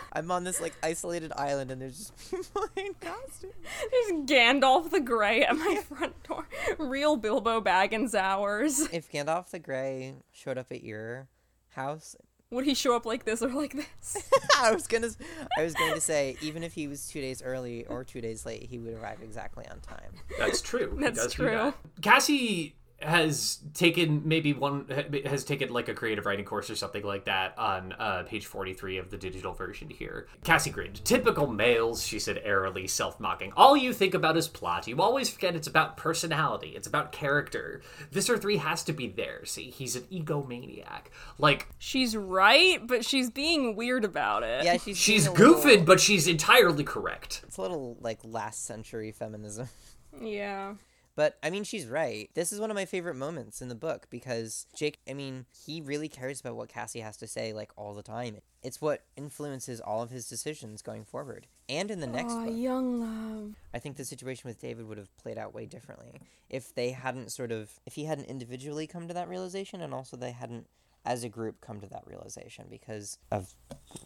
I'm 0.14 0.30
on 0.30 0.44
this 0.44 0.60
like 0.60 0.74
isolated 0.82 1.32
island, 1.36 1.70
and 1.70 1.82
there's 1.82 1.98
just 1.98 2.30
people 2.30 2.64
in 2.76 2.94
costume. 2.94 3.50
There's 3.90 4.22
Gandalf 4.28 4.90
the 4.90 5.00
Grey 5.00 5.42
at 5.44 5.56
my 5.56 5.82
front 5.88 6.20
door. 6.22 6.46
Real 6.78 7.16
Bilbo 7.16 7.60
Baggins 7.60 8.14
hours. 8.14 8.80
If 8.92 9.10
Gandalf 9.10 9.50
the 9.50 9.58
Grey 9.58 10.14
showed 10.32 10.56
up 10.56 10.70
at 10.72 10.82
your 10.84 11.26
house, 11.70 12.16
Would 12.54 12.64
he 12.64 12.74
show 12.74 12.94
up 12.94 13.04
like 13.04 13.24
this 13.24 13.42
or 13.42 13.48
like 13.48 13.74
this? 13.74 14.30
I 14.58 14.72
was 14.72 14.86
gonna, 14.86 15.10
I 15.58 15.64
was 15.64 15.74
going 15.74 15.94
to 15.94 16.00
say, 16.00 16.36
even 16.40 16.62
if 16.62 16.72
he 16.74 16.86
was 16.86 17.08
two 17.08 17.20
days 17.20 17.42
early 17.42 17.84
or 17.86 18.04
two 18.04 18.20
days 18.20 18.46
late, 18.46 18.62
he 18.62 18.78
would 18.78 18.94
arrive 18.94 19.18
exactly 19.22 19.66
on 19.68 19.80
time. 19.80 20.14
That's 20.38 20.62
true. 20.62 20.94
He 20.96 21.02
That's 21.02 21.18
does 21.18 21.34
do 21.34 21.42
true. 21.42 21.50
that. 21.50 21.74
Cassie 22.00 22.74
has 23.04 23.58
taken 23.74 24.22
maybe 24.24 24.52
one 24.52 24.86
has 25.26 25.44
taken 25.44 25.72
like 25.72 25.88
a 25.88 25.94
creative 25.94 26.26
writing 26.26 26.44
course 26.44 26.70
or 26.70 26.76
something 26.76 27.04
like 27.04 27.24
that 27.26 27.56
on 27.58 27.92
uh, 27.98 28.22
page 28.24 28.46
43 28.46 28.98
of 28.98 29.10
the 29.10 29.16
digital 29.16 29.52
version 29.52 29.90
here. 29.90 30.26
Cassie 30.42 30.70
grinned. 30.70 31.04
Typical 31.04 31.46
males 31.46 32.04
she 32.06 32.18
said 32.18 32.40
airily 32.44 32.86
self-mocking. 32.86 33.52
All 33.56 33.76
you 33.76 33.92
think 33.92 34.14
about 34.14 34.36
is 34.36 34.48
plot. 34.48 34.86
You 34.86 35.00
always 35.00 35.28
forget 35.30 35.54
it's 35.54 35.66
about 35.68 35.96
personality. 35.96 36.68
It's 36.76 36.86
about 36.86 37.12
character. 37.12 37.82
Visser 38.10 38.36
3 38.36 38.56
has 38.58 38.82
to 38.84 38.92
be 38.92 39.08
there 39.08 39.44
see 39.44 39.70
he's 39.70 39.96
an 39.96 40.02
egomaniac. 40.12 41.06
Like 41.38 41.68
she's 41.78 42.16
right, 42.16 42.84
but 42.86 43.04
she's 43.04 43.30
being 43.30 43.76
weird 43.76 44.04
about 44.04 44.42
it. 44.42 44.64
Yeah, 44.64 44.76
she's 44.78 44.96
she's 44.96 45.26
being 45.28 45.36
a 45.36 45.40
little- 45.40 45.62
goofing 45.62 45.86
but 45.86 46.00
she's 46.00 46.26
entirely 46.26 46.84
correct. 46.84 47.42
It's 47.46 47.56
a 47.56 47.62
little 47.62 47.96
like 48.00 48.18
last 48.24 48.64
century 48.64 49.12
feminism. 49.12 49.68
Yeah. 50.22 50.74
But 51.16 51.38
I 51.42 51.50
mean, 51.50 51.64
she's 51.64 51.86
right. 51.86 52.28
This 52.34 52.52
is 52.52 52.60
one 52.60 52.70
of 52.70 52.74
my 52.74 52.84
favorite 52.84 53.14
moments 53.14 53.62
in 53.62 53.68
the 53.68 53.74
book 53.74 54.06
because 54.10 54.66
Jake, 54.74 54.98
I 55.08 55.14
mean, 55.14 55.46
he 55.64 55.80
really 55.80 56.08
cares 56.08 56.40
about 56.40 56.56
what 56.56 56.68
Cassie 56.68 57.00
has 57.00 57.16
to 57.18 57.26
say 57.26 57.52
like 57.52 57.70
all 57.76 57.94
the 57.94 58.02
time. 58.02 58.38
It's 58.62 58.80
what 58.80 59.04
influences 59.16 59.80
all 59.80 60.02
of 60.02 60.10
his 60.10 60.28
decisions 60.28 60.82
going 60.82 61.04
forward. 61.04 61.46
And 61.68 61.90
in 61.90 62.00
the 62.00 62.06
next 62.06 62.32
Aw, 62.32 62.46
book, 62.46 62.56
young 62.56 63.00
love. 63.00 63.54
I 63.72 63.78
think 63.78 63.96
the 63.96 64.04
situation 64.04 64.48
with 64.48 64.60
David 64.60 64.88
would 64.88 64.98
have 64.98 65.16
played 65.16 65.38
out 65.38 65.54
way 65.54 65.66
differently 65.66 66.20
if 66.50 66.74
they 66.74 66.90
hadn't 66.90 67.30
sort 67.30 67.52
of, 67.52 67.70
if 67.86 67.94
he 67.94 68.04
hadn't 68.04 68.26
individually 68.26 68.86
come 68.86 69.08
to 69.08 69.14
that 69.14 69.28
realization 69.28 69.80
and 69.80 69.94
also 69.94 70.16
they 70.16 70.32
hadn't, 70.32 70.66
as 71.04 71.22
a 71.22 71.28
group, 71.28 71.60
come 71.60 71.80
to 71.80 71.86
that 71.88 72.02
realization 72.06 72.66
because 72.70 73.18
of 73.30 73.54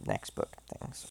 next 0.05 0.31
book 0.31 0.57
things. 0.79 1.07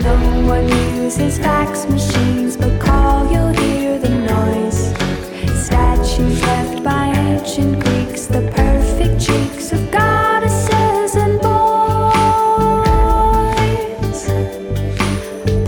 No 0.00 0.16
one 0.46 0.68
uses 0.96 1.38
fax 1.38 1.88
machines, 1.88 2.56
but 2.56 2.80
call, 2.80 3.30
you'll 3.30 3.52
hear 3.52 3.98
the 3.98 4.08
noise. 4.08 4.99
Statues 5.70 6.42
left 6.42 6.82
by 6.82 7.06
ancient 7.14 7.78
Greeks, 7.84 8.26
the 8.26 8.40
perfect 8.56 9.20
cheeks 9.24 9.72
of 9.72 9.88
goddesses 9.92 11.14
and 11.14 11.40
boys. 11.40 11.50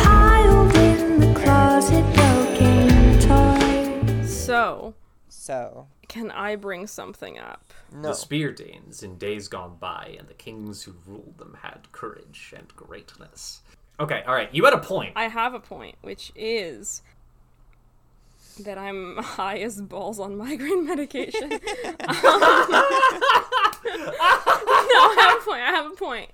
Piled 0.03 0.75
in 0.75 1.21
the 1.21 1.33
closet, 1.41 2.05
broken 2.17 3.21
toys. 3.21 4.37
So, 4.45 4.95
So, 5.29 5.87
can 6.09 6.33
I 6.33 6.57
bring 6.57 6.89
something 6.89 7.39
up? 7.39 7.73
no. 7.93 8.09
The 8.09 8.15
Spear 8.15 8.51
Danes 8.53 9.05
in 9.05 9.19
days 9.19 9.47
gone 9.47 9.77
by, 9.79 10.17
and 10.19 10.27
the 10.29 10.35
kings 10.35 10.83
who 10.83 10.95
ruled 11.07 11.39
them 11.39 11.59
had 11.63 11.93
courage 11.93 12.53
and 12.57 12.67
greatness. 12.75 13.61
Okay, 14.01 14.25
all 14.27 14.35
right, 14.35 14.53
you 14.53 14.65
had 14.65 14.75
a 14.75 14.79
point. 14.79 15.13
I 15.15 15.29
have 15.29 15.55
a 15.55 15.61
point, 15.61 15.95
which 16.01 16.33
is 16.35 17.03
that 18.61 18.79
I'm 18.79 19.17
high 19.23 19.59
as 19.59 19.81
balls 19.81 20.19
on 20.19 20.37
migraine 20.37 20.87
medication. 20.89 21.53
Um, 21.53 21.61
no, 21.61 21.61
I 23.85 25.17
have 25.21 25.43
a 25.43 25.45
point. 25.45 25.63
I 25.63 25.71
have 25.71 25.87
a 25.87 25.97
point. 25.97 26.31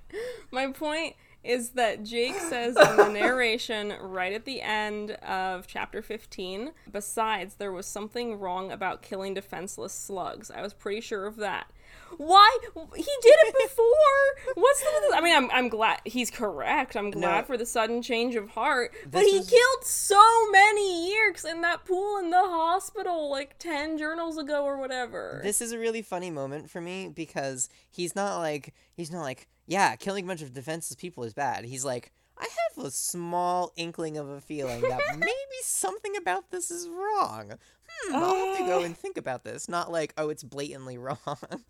My 0.51 0.67
point 0.71 1.15
is 1.43 1.69
that 1.69 2.03
Jake 2.03 2.35
says 2.35 2.75
in 2.75 2.97
the 2.97 3.09
narration 3.09 3.93
right 4.01 4.33
at 4.33 4.43
the 4.43 4.61
end 4.61 5.11
of 5.11 5.67
chapter 5.67 6.01
15, 6.01 6.71
besides, 6.91 7.55
there 7.55 7.71
was 7.71 7.85
something 7.85 8.37
wrong 8.39 8.71
about 8.71 9.01
killing 9.01 9.33
defenseless 9.33 9.93
slugs. 9.93 10.51
I 10.51 10.61
was 10.61 10.73
pretty 10.73 10.99
sure 10.99 11.25
of 11.25 11.37
that. 11.37 11.71
Why? 12.17 12.57
He 12.95 13.03
did 13.21 13.35
it 13.47 13.55
before! 13.69 14.53
What's 14.55 14.81
the. 14.81 15.15
I 15.15 15.21
mean, 15.21 15.35
I'm, 15.35 15.49
I'm 15.51 15.69
glad 15.69 16.01
he's 16.05 16.29
correct. 16.31 16.95
I'm 16.95 17.11
glad 17.11 17.41
No. 17.41 17.45
for 17.45 17.57
the 17.57 17.65
sudden 17.65 18.01
change 18.01 18.35
of 18.35 18.49
heart. 18.49 18.93
But 19.09 19.23
he 19.23 19.37
is- 19.37 19.49
killed 19.49 19.83
so 19.83 20.49
many 20.51 21.11
Yeerks 21.13 21.45
in 21.49 21.61
that 21.61 21.85
pool 21.85 22.17
in 22.17 22.29
the 22.29 22.37
hospital 22.37 23.29
like 23.29 23.57
10 23.59 23.97
journals 23.97 24.37
ago 24.37 24.63
or 24.65 24.77
whatever. 24.79 25.39
This 25.43 25.61
is 25.61 25.71
a 25.71 25.79
really 25.79 26.01
funny 26.01 26.31
moment 26.31 26.69
for 26.69 26.81
me 26.81 27.07
because 27.09 27.69
he's 27.89 28.15
not 28.15 28.37
like 28.39 28.73
he's 28.93 29.11
not 29.11 29.21
like 29.21 29.47
yeah, 29.67 29.95
killing 29.95 30.25
a 30.25 30.27
bunch 30.27 30.41
of 30.41 30.53
defenseless 30.53 30.95
people 30.95 31.23
is 31.23 31.33
bad. 31.33 31.65
He's 31.65 31.85
like 31.85 32.11
I 32.37 32.47
have 32.77 32.85
a 32.85 32.91
small 32.91 33.71
inkling 33.75 34.17
of 34.17 34.29
a 34.29 34.39
feeling 34.39 34.81
that 34.81 35.01
maybe 35.17 35.59
something 35.61 36.15
about 36.15 36.51
this 36.51 36.71
is 36.71 36.87
wrong. 36.87 37.53
Hmm, 37.89 38.15
I'll 38.15 38.35
have 38.47 38.57
to 38.57 38.65
go 38.65 38.83
and 38.83 38.97
think 38.97 39.17
about 39.17 39.43
this. 39.43 39.67
Not 39.69 39.91
like 39.91 40.13
oh, 40.17 40.29
it's 40.29 40.43
blatantly 40.43 40.97
wrong. 40.99 41.17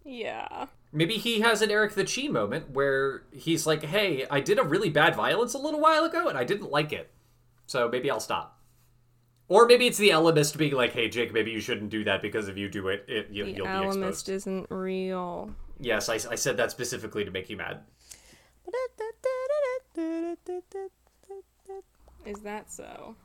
yeah. 0.03 0.67
Maybe 0.91 1.15
he 1.15 1.41
has 1.41 1.61
an 1.61 1.71
Erek 1.71 1.93
the 1.93 2.03
Chee 2.03 2.27
moment 2.27 2.71
where 2.71 3.23
he's 3.31 3.65
like, 3.67 3.83
"Hey, 3.83 4.25
I 4.29 4.39
did 4.39 4.59
a 4.59 4.63
really 4.63 4.89
bad 4.89 5.15
violence 5.15 5.53
a 5.53 5.59
little 5.59 5.79
while 5.79 6.03
ago, 6.05 6.27
and 6.27 6.37
I 6.37 6.43
didn't 6.43 6.71
like 6.71 6.91
it, 6.91 7.11
so 7.65 7.87
maybe 7.89 8.09
I'll 8.09 8.19
stop." 8.19 8.59
Or 9.47 9.65
maybe 9.65 9.87
it's 9.87 9.97
the 9.97 10.09
Ellimist 10.09 10.57
being 10.57 10.73
like, 10.73 10.93
"Hey, 10.93 11.09
Jake, 11.09 11.33
maybe 11.33 11.51
you 11.51 11.59
shouldn't 11.59 11.89
do 11.89 12.03
that 12.03 12.21
because 12.21 12.47
if 12.47 12.57
you 12.57 12.69
do 12.69 12.87
it, 12.89 13.05
it 13.07 13.29
you, 13.31 13.45
The 13.45 13.51
you'll 13.51 13.65
be 13.65 13.71
Ellimist 13.71 14.09
exposed." 14.09 14.29
isn't 14.29 14.67
real. 14.69 15.53
Yes, 15.79 16.09
I, 16.09 16.15
I 16.15 16.35
said 16.35 16.57
that 16.57 16.71
specifically 16.71 17.23
to 17.23 17.31
make 17.31 17.49
you 17.49 17.57
mad. 17.57 17.81
Is 22.25 22.41
that 22.41 22.71
so? 22.71 23.15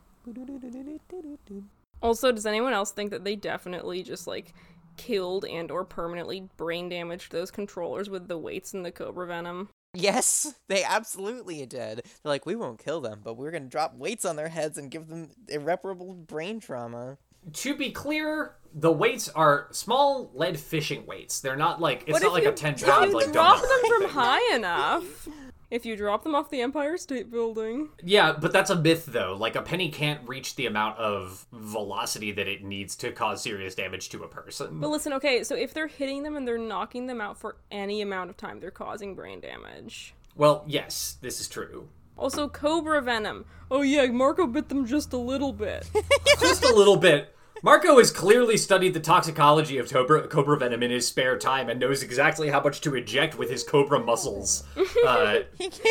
Also, 2.05 2.31
does 2.31 2.45
anyone 2.45 2.73
else 2.73 2.91
think 2.91 3.11
that 3.11 3.23
they 3.23 3.35
definitely 3.35 4.03
just 4.03 4.27
like 4.27 4.53
killed 4.97 5.45
and 5.45 5.71
or 5.71 5.83
permanently 5.83 6.47
brain 6.57 6.87
damaged 6.89 7.31
those 7.31 7.51
controllers 7.51 8.09
with 8.09 8.27
the 8.27 8.37
weights 8.37 8.73
and 8.73 8.85
the 8.85 8.91
cobra 8.91 9.27
venom? 9.27 9.69
Yes, 9.93 10.53
they 10.67 10.83
absolutely 10.83 11.65
did. 11.65 11.97
They're 11.97 12.29
like, 12.31 12.45
we 12.45 12.55
won't 12.55 12.83
kill 12.83 13.01
them, 13.01 13.21
but 13.23 13.37
we're 13.37 13.51
gonna 13.51 13.65
drop 13.65 13.95
weights 13.95 14.25
on 14.25 14.35
their 14.35 14.49
heads 14.49 14.77
and 14.77 14.91
give 14.91 15.07
them 15.07 15.31
irreparable 15.49 16.13
brain 16.13 16.59
trauma. 16.59 17.17
To 17.53 17.75
be 17.75 17.91
clear, 17.91 18.55
the 18.73 18.91
weights 18.91 19.29
are 19.29 19.67
small 19.71 20.31
lead 20.33 20.59
fishing 20.59 21.05
weights. 21.05 21.39
They're 21.39 21.55
not 21.55 21.79
like 21.79 22.03
it's 22.07 22.11
But 22.11 22.23
not 22.23 22.33
like 22.33 22.43
you, 22.43 22.49
a 22.49 22.53
ten 22.53 22.73
if 22.73 22.85
pound 22.85 23.11
you 23.11 23.17
like 23.17 23.31
drop 23.31 23.61
them 23.61 23.79
from 23.87 24.09
high 24.09 24.55
enough, 24.55 25.27
if 25.71 25.85
you 25.85 25.95
drop 25.95 26.23
them 26.23 26.35
off 26.35 26.49
the 26.49 26.61
Empire 26.61 26.97
State 26.97 27.31
Building, 27.31 27.89
Yeah, 28.03 28.33
but 28.39 28.51
that's 28.53 28.69
a 28.69 28.75
myth 28.75 29.05
though. 29.07 29.35
Like 29.37 29.55
a 29.55 29.61
penny 29.61 29.89
can't 29.89 30.27
reach 30.27 30.55
the 30.55 30.65
amount 30.65 30.97
of 30.99 31.45
velocity 31.51 32.31
that 32.31 32.47
it 32.47 32.63
needs 32.63 32.95
to 32.97 33.11
cause 33.11 33.41
serious 33.41 33.75
damage 33.75 34.09
to 34.09 34.23
a 34.23 34.27
person. 34.27 34.79
But 34.79 34.89
listen, 34.89 35.13
okay, 35.13 35.43
so 35.43 35.55
if 35.55 35.73
they're 35.73 35.87
hitting 35.87 36.23
them 36.23 36.35
and 36.35 36.47
they're 36.47 36.57
knocking 36.57 37.07
them 37.07 37.21
out 37.21 37.37
for 37.37 37.57
any 37.71 38.01
amount 38.01 38.29
of 38.29 38.37
time, 38.37 38.59
they're 38.59 38.71
causing 38.71 39.15
brain 39.15 39.39
damage. 39.39 40.13
Well, 40.35 40.63
yes, 40.67 41.17
this 41.21 41.39
is 41.39 41.47
true. 41.47 41.89
Also, 42.17 42.47
cobra 42.47 43.01
venom. 43.01 43.45
Oh 43.69 43.81
yeah, 43.81 44.05
Marco 44.07 44.47
bit 44.47 44.69
them 44.69 44.85
just 44.85 45.11
a 45.13 45.17
little 45.17 45.51
bit. 45.51 45.89
Just 46.39 46.63
a 46.63 46.73
little 46.73 46.97
bit. 46.97 47.34
Marco 47.65 47.97
has 47.97 48.11
clearly 48.11 48.57
studied 48.57 48.93
the 48.93 48.99
toxicology 48.99 49.79
of 49.79 49.89
cobra, 49.89 50.27
cobra 50.27 50.55
venom 50.55 50.83
in 50.83 50.91
his 50.91 51.07
spare 51.07 51.35
time 51.35 51.67
and 51.67 51.79
knows 51.79 52.03
exactly 52.03 52.49
how 52.49 52.61
much 52.61 52.79
to 52.79 52.93
inject 52.93 53.39
with 53.39 53.49
his 53.49 53.63
cobra 53.63 53.99
muscles, 53.99 54.63
uh, 55.07 55.37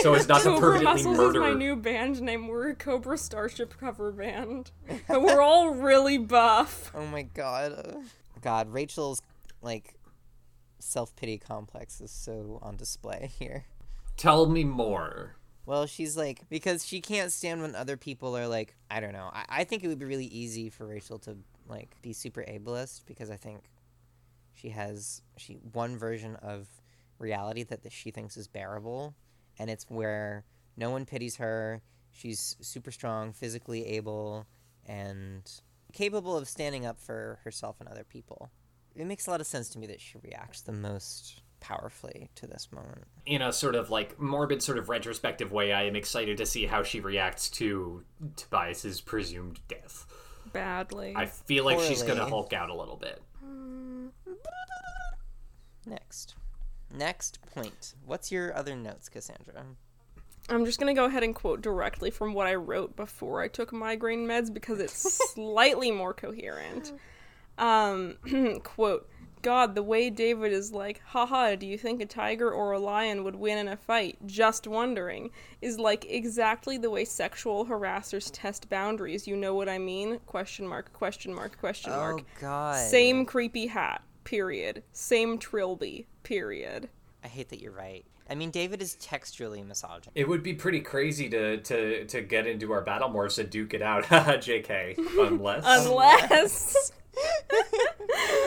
so 0.00 0.14
as 0.14 0.28
not 0.28 0.42
to 0.42 0.50
Cobra 0.50 0.60
permanently 0.60 0.84
Muscles 0.84 1.16
murder. 1.16 1.44
is 1.44 1.52
my 1.52 1.58
new 1.58 1.74
band 1.74 2.22
name. 2.22 2.46
We're 2.46 2.70
a 2.70 2.74
Cobra 2.76 3.18
Starship 3.18 3.76
cover 3.76 4.12
band, 4.12 4.70
and 5.08 5.24
we're 5.24 5.40
all 5.40 5.70
really 5.70 6.16
buff. 6.16 6.92
Oh 6.94 7.06
my 7.06 7.22
god. 7.22 7.96
God, 8.40 8.72
Rachel's 8.72 9.20
like 9.60 9.94
self 10.78 11.16
pity 11.16 11.38
complex 11.38 12.00
is 12.00 12.12
so 12.12 12.60
on 12.62 12.76
display 12.76 13.32
here. 13.36 13.64
Tell 14.16 14.46
me 14.46 14.62
more. 14.62 15.34
Well, 15.66 15.86
she's 15.86 16.16
like 16.16 16.48
because 16.48 16.86
she 16.86 17.00
can't 17.00 17.32
stand 17.32 17.62
when 17.62 17.74
other 17.74 17.96
people 17.96 18.36
are 18.36 18.46
like 18.46 18.76
I 18.88 19.00
don't 19.00 19.12
know. 19.12 19.30
I, 19.32 19.44
I 19.48 19.64
think 19.64 19.82
it 19.82 19.88
would 19.88 19.98
be 19.98 20.04
really 20.04 20.26
easy 20.26 20.70
for 20.70 20.86
Rachel 20.86 21.18
to 21.20 21.36
like 21.68 21.96
be 22.02 22.12
super 22.12 22.42
ableist 22.42 23.02
because 23.06 23.30
I 23.30 23.36
think 23.36 23.62
she 24.54 24.70
has 24.70 25.22
she 25.36 25.54
one 25.72 25.96
version 25.96 26.36
of 26.36 26.68
reality 27.18 27.62
that 27.64 27.82
th- 27.82 27.92
she 27.92 28.10
thinks 28.10 28.36
is 28.36 28.48
bearable, 28.48 29.14
and 29.58 29.70
it's 29.70 29.84
where 29.88 30.44
no 30.76 30.90
one 30.90 31.04
pities 31.04 31.36
her. 31.36 31.82
She's 32.12 32.56
super 32.60 32.90
strong, 32.90 33.32
physically 33.32 33.86
able, 33.86 34.46
and 34.86 35.42
capable 35.92 36.36
of 36.36 36.48
standing 36.48 36.86
up 36.86 37.00
for 37.00 37.40
herself 37.44 37.76
and 37.80 37.88
other 37.88 38.04
people. 38.04 38.50
It 38.94 39.06
makes 39.06 39.26
a 39.26 39.30
lot 39.30 39.40
of 39.40 39.46
sense 39.46 39.68
to 39.70 39.78
me 39.78 39.86
that 39.88 40.00
she 40.00 40.18
reacts 40.18 40.60
the 40.60 40.72
most 40.72 41.42
powerfully 41.60 42.30
to 42.34 42.46
this 42.46 42.68
moment. 42.70 43.04
In 43.26 43.42
a 43.42 43.52
sort 43.52 43.74
of 43.74 43.90
like 43.90 44.20
morbid, 44.20 44.62
sort 44.62 44.78
of 44.78 44.88
retrospective 44.88 45.50
way, 45.50 45.72
I 45.72 45.84
am 45.84 45.96
excited 45.96 46.36
to 46.36 46.46
see 46.46 46.66
how 46.66 46.82
she 46.82 47.00
reacts 47.00 47.48
to 47.50 48.04
Tobias's 48.36 49.00
presumed 49.00 49.60
death. 49.66 50.06
Badly. 50.54 51.12
I 51.14 51.26
feel 51.26 51.64
like 51.64 51.80
she's 51.80 52.02
gonna 52.02 52.26
Hulk 52.26 52.52
out 52.54 52.70
a 52.70 52.74
little 52.74 52.96
bit. 52.96 53.20
Next. 55.84 56.36
Next 56.90 57.40
point. 57.54 57.94
What's 58.06 58.32
your 58.32 58.56
other 58.56 58.74
notes, 58.76 59.08
Cassandra? 59.08 59.64
I'm 60.48 60.64
just 60.64 60.78
gonna 60.78 60.94
go 60.94 61.06
ahead 61.06 61.24
and 61.24 61.34
quote 61.34 61.60
directly 61.60 62.10
from 62.10 62.34
what 62.34 62.46
I 62.46 62.54
wrote 62.54 62.94
before 62.96 63.42
I 63.42 63.48
took 63.48 63.72
migraine 63.72 64.26
meds 64.26 64.52
because 64.54 64.78
it's 64.78 64.94
slightly 65.34 65.90
more 65.90 66.14
coherent. 66.14 66.92
Um, 67.58 68.16
quote. 68.62 69.08
God, 69.44 69.74
the 69.74 69.82
way 69.82 70.08
David 70.08 70.52
is 70.52 70.72
like, 70.72 71.02
haha, 71.04 71.54
do 71.54 71.66
you 71.66 71.76
think 71.76 72.00
a 72.00 72.06
tiger 72.06 72.50
or 72.50 72.72
a 72.72 72.78
lion 72.78 73.24
would 73.24 73.36
win 73.36 73.58
in 73.58 73.68
a 73.68 73.76
fight? 73.76 74.16
Just 74.24 74.66
wondering. 74.66 75.30
Is 75.60 75.78
like 75.78 76.06
exactly 76.08 76.78
the 76.78 76.88
way 76.88 77.04
sexual 77.04 77.66
harassers 77.66 78.30
test 78.32 78.70
boundaries. 78.70 79.28
You 79.28 79.36
know 79.36 79.54
what 79.54 79.68
I 79.68 79.76
mean? 79.76 80.18
Question 80.20 80.66
mark, 80.66 80.94
question 80.94 81.34
mark, 81.34 81.58
question 81.58 81.92
oh, 81.92 81.98
mark. 81.98 82.20
Oh 82.22 82.40
God. 82.40 82.88
Same 82.88 83.26
creepy 83.26 83.66
hat. 83.66 84.02
Period. 84.24 84.82
Same 84.92 85.38
trilby. 85.38 86.06
Period. 86.22 86.88
I 87.22 87.28
hate 87.28 87.50
that 87.50 87.60
you're 87.60 87.70
right. 87.70 88.06
I 88.30 88.34
mean, 88.34 88.50
David 88.50 88.80
is 88.80 88.94
textually 88.94 89.62
misogynist. 89.62 90.12
It 90.14 90.26
would 90.26 90.42
be 90.42 90.54
pretty 90.54 90.80
crazy 90.80 91.28
to 91.28 91.58
to 91.58 92.06
to 92.06 92.22
get 92.22 92.46
into 92.46 92.72
our 92.72 92.80
battle 92.80 93.10
morphs 93.10 93.38
and 93.38 93.50
duke 93.50 93.74
it 93.74 93.82
out, 93.82 94.04
haha, 94.06 94.38
Jk. 94.38 94.96
Unless 95.18 95.64
Unless. 95.66 96.92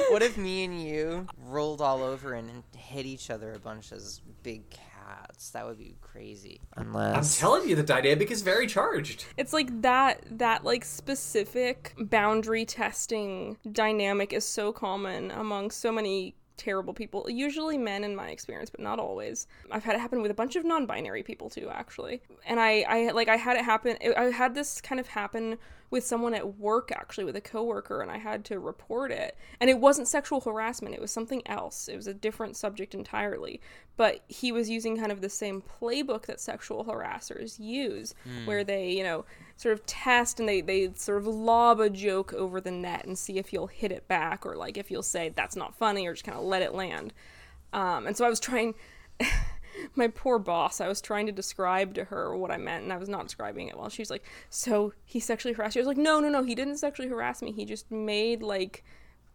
What 0.10 0.22
if 0.24 0.38
me 0.38 0.64
and 0.64 0.82
you 0.82 1.28
rolled 1.38 1.82
all 1.82 2.04
over 2.04 2.34
and 2.34 2.64
hit 2.76 3.06
each 3.06 3.30
other 3.30 3.54
a 3.54 3.60
bunch 3.60 3.92
as 3.92 4.22
big 4.44 4.70
cats? 4.70 5.52
That 5.52 5.66
would 5.66 5.78
be 5.78 5.96
crazy. 6.02 6.62
Unless 6.76 7.16
I'm 7.16 7.42
telling 7.42 7.70
you, 7.70 7.76
the 7.76 7.84
dynamic 7.84 8.32
is 8.32 8.42
very 8.42 8.68
charged. 8.68 9.26
It's 9.38 9.54
like 9.54 9.82
that 9.82 10.22
that 10.32 10.64
like 10.64 10.86
specific 10.86 11.94
boundary 11.98 12.66
testing 12.66 13.58
dynamic 13.72 14.34
is 14.34 14.46
so 14.46 14.72
common 14.72 15.32
among 15.32 15.72
so 15.72 15.92
many 15.92 16.36
terrible 16.58 16.94
people. 16.94 17.30
Usually 17.30 17.78
men 17.78 18.04
in 18.04 18.16
my 18.16 18.30
experience, 18.30 18.70
but 18.70 18.80
not 18.80 19.00
always. 19.00 19.48
I've 19.72 19.84
had 19.84 19.96
it 19.96 20.00
happen 20.00 20.22
with 20.22 20.32
a 20.32 20.34
bunch 20.34 20.56
of 20.56 20.66
non-binary 20.66 21.24
people 21.24 21.50
too 21.50 21.70
actually. 21.72 22.22
And 22.46 22.60
I 22.60 22.84
I 22.88 23.12
like 23.12 23.30
I 23.30 23.38
had 23.38 23.58
it 23.58 23.64
happen 23.64 23.98
I 24.18 24.24
had 24.26 24.56
this 24.56 24.82
kind 24.82 25.00
of 25.00 25.08
happen 25.08 25.58
with 25.90 26.06
someone 26.06 26.34
at 26.34 26.58
work 26.58 26.92
actually 26.92 27.24
with 27.24 27.36
a 27.36 27.42
coworker 27.42 28.02
and 28.02 28.12
I 28.12 28.18
had 28.18 28.44
to 28.46 28.60
report 28.60 29.12
it. 29.12 29.38
And 29.60 29.70
it 29.70 29.80
wasn't 29.80 30.08
sexual 30.08 30.42
harassment, 30.42 30.94
it 30.94 31.02
was 31.02 31.12
something 31.12 31.42
else. 31.48 31.88
It 31.88 31.96
was 31.96 32.08
a 32.08 32.14
different 32.14 32.58
subject 32.58 32.94
entirely. 32.94 33.62
But 33.96 34.24
he 34.28 34.52
was 34.52 34.70
using 34.70 34.98
kind 34.98 35.12
of 35.12 35.22
the 35.22 35.30
same 35.30 35.62
playbook 35.62 36.26
that 36.26 36.40
sexual 36.40 36.86
harassers 36.86 37.60
use 37.60 38.14
where 38.46 38.64
they, 38.64 38.92
you 38.92 39.04
know, 39.04 39.26
sort 39.56 39.74
of 39.74 39.86
test 39.88 40.40
and 40.40 40.48
they 40.48 40.62
they 40.62 40.92
sort 40.94 41.18
of 41.18 41.26
lob 41.26 41.80
a 41.80 41.90
joke 41.90 42.32
over 42.34 42.62
the 42.62 42.70
net 42.70 43.06
and 43.06 43.18
see 43.18 43.40
if 43.40 43.52
you'll 43.52 43.68
hit 43.68 43.92
it 43.92 44.08
back 44.08 44.46
or 44.46 44.56
like 44.56 44.78
if 44.78 44.92
you'll 44.92 45.02
say 45.02 45.30
that's 45.30 45.56
not 45.56 45.76
funny 45.76 46.06
or 46.06 46.14
just 46.14 46.26
kind 46.26 46.38
of 46.38 46.44
let 46.44 46.62
it 46.62 46.76
land. 46.76 47.14
Um, 47.74 48.08
and 48.08 48.16
so 48.16 48.26
I 48.26 48.30
was 48.30 48.40
trying 48.40 48.76
my 49.96 50.08
poor 50.08 50.40
boss, 50.40 50.82
I 50.82 50.88
was 50.88 51.02
trying 51.02 51.26
to 51.28 51.32
describe 51.32 51.94
to 51.96 52.06
her 52.06 52.36
what 52.36 52.52
I 52.52 52.58
meant, 52.58 52.84
and 52.84 52.94
I 52.94 52.98
was 52.98 53.10
not 53.10 53.24
describing 53.24 53.68
it 53.68 53.78
well. 53.78 53.90
She 53.90 54.02
was 54.02 54.10
like, 54.10 54.24
"So 54.50 54.94
he 55.06 55.20
sexually 55.20 55.54
harassed 55.54 55.76
you?" 55.76 55.82
I 55.82 55.84
was 55.84 55.88
like, 55.88 55.98
"No, 55.98 56.20
no, 56.20 56.30
no. 56.30 56.44
He 56.44 56.56
didn't 56.56 56.78
sexually 56.78 57.10
harass 57.10 57.42
me. 57.42 57.52
He 57.52 57.66
just 57.66 57.92
made 57.92 58.42
like 58.42 58.84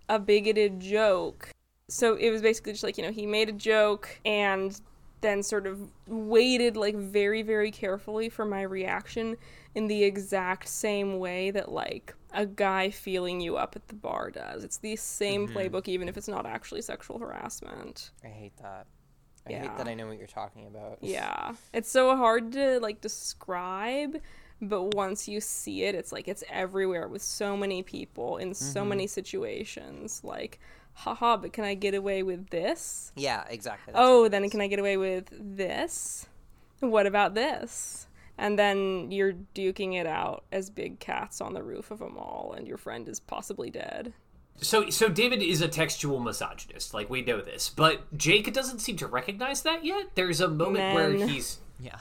a 0.08 0.18
bigoted 0.18 0.80
joke." 0.80 1.50
So 1.88 2.14
it 2.14 2.30
was 2.30 2.42
basically 2.42 2.72
just 2.72 2.84
like 2.84 2.96
you 2.96 3.04
know 3.04 3.12
he 3.12 3.26
made 3.26 3.48
a 3.48 3.52
joke 3.52 4.08
and 4.24 4.80
then 5.20 5.42
sort 5.42 5.66
of 5.66 5.90
waited 6.08 6.76
like 6.76 6.96
very 6.96 7.42
very 7.42 7.70
carefully 7.70 8.28
for 8.28 8.44
my 8.44 8.62
reaction 8.62 9.36
in 9.74 9.86
the 9.86 10.02
exact 10.02 10.68
same 10.68 11.18
way 11.18 11.50
that 11.50 11.70
like 11.70 12.14
a 12.34 12.46
guy 12.46 12.90
feeling 12.90 13.40
you 13.40 13.56
up 13.56 13.76
at 13.76 13.88
the 13.88 13.94
bar 13.94 14.30
does. 14.30 14.64
It's 14.64 14.78
the 14.78 14.96
same 14.96 15.46
mm-hmm. 15.46 15.56
playbook 15.56 15.88
even 15.88 16.08
if 16.08 16.16
it's 16.16 16.28
not 16.28 16.46
actually 16.46 16.82
sexual 16.82 17.18
harassment. 17.18 18.10
I 18.24 18.28
hate 18.28 18.56
that. 18.58 18.86
I 19.46 19.50
Yeah. 19.50 19.62
hate 19.62 19.76
that 19.76 19.88
I 19.88 19.94
know 19.94 20.06
what 20.06 20.18
you're 20.18 20.26
talking 20.26 20.66
about. 20.66 20.98
Yeah. 21.00 21.54
It's 21.72 21.90
so 21.90 22.16
hard 22.16 22.52
to 22.52 22.78
like 22.80 23.00
describe, 23.00 24.20
but 24.60 24.94
once 24.94 25.26
you 25.28 25.40
see 25.40 25.82
it, 25.84 25.94
it's 25.94 26.12
like 26.12 26.28
it's 26.28 26.44
everywhere 26.48 27.08
with 27.08 27.22
so 27.22 27.56
many 27.56 27.82
people 27.82 28.36
in 28.36 28.54
so 28.54 28.80
mm-hmm. 28.80 28.88
many 28.90 29.06
situations. 29.06 30.22
Like, 30.22 30.60
haha, 30.94 31.36
but 31.36 31.52
can 31.52 31.64
I 31.64 31.74
get 31.74 31.94
away 31.94 32.22
with 32.22 32.50
this? 32.50 33.12
Yeah, 33.16 33.44
exactly. 33.48 33.92
that's 33.92 34.02
Oh, 34.02 34.28
then 34.28 34.44
is. 34.44 34.50
can 34.52 34.60
I 34.60 34.68
get 34.68 34.78
away 34.78 34.96
with 34.96 35.28
this? 35.32 36.26
What 36.80 37.06
about 37.06 37.34
this? 37.34 38.06
And 38.38 38.58
then 38.58 39.10
you're 39.10 39.34
duking 39.54 39.94
it 39.94 40.06
out 40.06 40.44
as 40.50 40.70
big 40.70 40.98
cats 40.98 41.40
on 41.40 41.54
the 41.54 41.62
roof 41.62 41.90
of 41.90 42.00
a 42.00 42.08
mall, 42.08 42.54
and 42.56 42.66
your 42.66 42.78
friend 42.78 43.08
is 43.08 43.20
possibly 43.20 43.70
dead. 43.70 44.14
So, 44.60 44.90
so 44.90 45.08
David 45.08 45.42
is 45.42 45.60
a 45.60 45.68
textual 45.68 46.20
misogynist, 46.20 46.94
like 46.94 47.10
we 47.10 47.22
know 47.22 47.40
this, 47.40 47.68
but 47.68 48.16
Jake 48.16 48.52
doesn't 48.52 48.78
seem 48.78 48.96
to 48.98 49.06
recognize 49.06 49.62
that 49.62 49.84
yet. 49.84 50.10
There's 50.14 50.40
a 50.40 50.48
moment 50.48 50.94
where 50.94 51.12
he's 51.12 51.58
Yeah. 51.80 51.98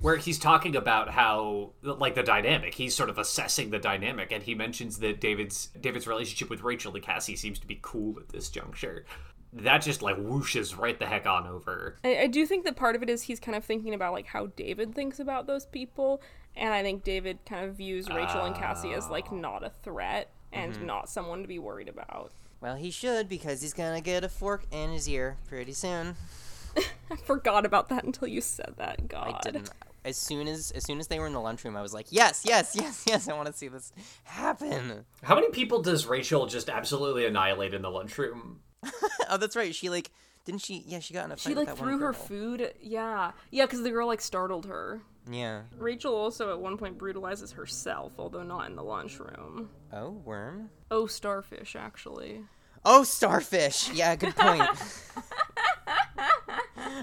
where 0.00 0.16
he's 0.16 0.38
talking 0.38 0.76
about 0.76 1.10
how 1.10 1.72
like 1.82 2.14
the 2.14 2.22
dynamic. 2.22 2.74
He's 2.74 2.94
sort 2.94 3.10
of 3.10 3.18
assessing 3.18 3.70
the 3.70 3.78
dynamic, 3.78 4.30
and 4.30 4.42
he 4.42 4.54
mentions 4.54 4.98
that 4.98 5.20
David's 5.20 5.70
David's 5.80 6.06
relationship 6.06 6.50
with 6.50 6.62
Rachel 6.62 6.94
and 6.94 7.02
Cassie 7.02 7.36
seems 7.36 7.58
to 7.58 7.66
be 7.66 7.78
cool 7.82 8.18
at 8.20 8.28
this 8.28 8.48
juncture. 8.48 9.06
That 9.52 9.78
just 9.78 10.02
like 10.02 10.16
whooshes 10.16 10.76
right 10.76 10.98
the 10.98 11.06
heck 11.06 11.26
on 11.26 11.46
over. 11.46 11.96
I, 12.04 12.18
I 12.22 12.26
do 12.26 12.44
think 12.46 12.64
that 12.64 12.76
part 12.76 12.96
of 12.96 13.02
it 13.02 13.10
is 13.10 13.22
he's 13.22 13.40
kind 13.40 13.56
of 13.56 13.64
thinking 13.64 13.94
about 13.94 14.12
like 14.12 14.26
how 14.26 14.46
David 14.46 14.94
thinks 14.94 15.18
about 15.20 15.46
those 15.46 15.66
people, 15.66 16.22
and 16.54 16.74
I 16.74 16.82
think 16.82 17.02
David 17.02 17.38
kind 17.46 17.64
of 17.64 17.76
views 17.76 18.08
Rachel 18.08 18.44
and 18.44 18.54
Cassie 18.54 18.92
as 18.92 19.08
like 19.08 19.26
ah. 19.30 19.34
not 19.34 19.64
a 19.64 19.70
threat 19.82 20.30
and 20.54 20.72
mm-hmm. 20.72 20.86
not 20.86 21.08
someone 21.08 21.42
to 21.42 21.48
be 21.48 21.58
worried 21.58 21.88
about. 21.88 22.30
Well, 22.60 22.76
he 22.76 22.90
should 22.90 23.28
because 23.28 23.60
he's 23.60 23.74
gonna 23.74 24.00
get 24.00 24.24
a 24.24 24.28
fork 24.28 24.64
in 24.70 24.90
his 24.90 25.08
ear 25.08 25.36
pretty 25.46 25.72
soon. 25.72 26.16
I 27.10 27.16
forgot 27.16 27.66
about 27.66 27.88
that 27.90 28.04
until 28.04 28.28
you 28.28 28.40
said 28.40 28.74
that. 28.78 29.06
God, 29.08 29.34
I 29.38 29.40
didn't. 29.42 29.70
As 30.04 30.16
soon 30.16 30.48
as 30.48 30.70
as 30.70 30.84
soon 30.84 30.98
as 30.98 31.08
they 31.08 31.18
were 31.18 31.26
in 31.26 31.32
the 31.32 31.40
lunchroom, 31.40 31.76
I 31.76 31.82
was 31.82 31.94
like, 31.94 32.06
yes, 32.10 32.42
yes, 32.46 32.74
yes, 32.74 33.04
yes. 33.06 33.28
I 33.28 33.34
want 33.34 33.46
to 33.46 33.52
see 33.52 33.68
this 33.68 33.92
happen. 34.24 35.04
How 35.22 35.34
many 35.34 35.50
people 35.50 35.82
does 35.82 36.06
Rachel 36.06 36.46
just 36.46 36.68
absolutely 36.68 37.26
annihilate 37.26 37.74
in 37.74 37.82
the 37.82 37.90
lunchroom? 37.90 38.60
oh, 39.30 39.36
that's 39.36 39.56
right. 39.56 39.74
She 39.74 39.88
like 39.90 40.10
didn't 40.44 40.60
she? 40.60 40.84
Yeah, 40.86 40.98
she 40.98 41.14
got 41.14 41.24
in 41.24 41.32
a 41.32 41.36
fight. 41.36 41.42
She 41.42 41.48
with 41.50 41.58
like 41.58 41.66
that 41.68 41.78
one 41.78 41.88
threw 41.88 41.98
her 42.00 42.12
food. 42.12 42.74
Yeah, 42.80 43.32
yeah, 43.50 43.64
because 43.64 43.82
the 43.82 43.90
girl 43.90 44.06
like 44.06 44.20
startled 44.20 44.66
her. 44.66 45.00
Yeah. 45.30 45.62
Rachel 45.78 46.14
also 46.14 46.50
at 46.50 46.60
one 46.60 46.76
point 46.76 46.98
brutalizes 46.98 47.52
herself, 47.52 48.12
although 48.18 48.42
not 48.42 48.68
in 48.68 48.76
the 48.76 48.82
lunchroom. 48.82 49.70
Oh, 49.92 50.10
worm. 50.10 50.70
Oh, 50.90 51.06
starfish, 51.06 51.76
actually. 51.76 52.42
Oh, 52.84 53.04
starfish. 53.04 53.90
Yeah, 53.92 54.14
good 54.16 54.36
point. 54.36 54.62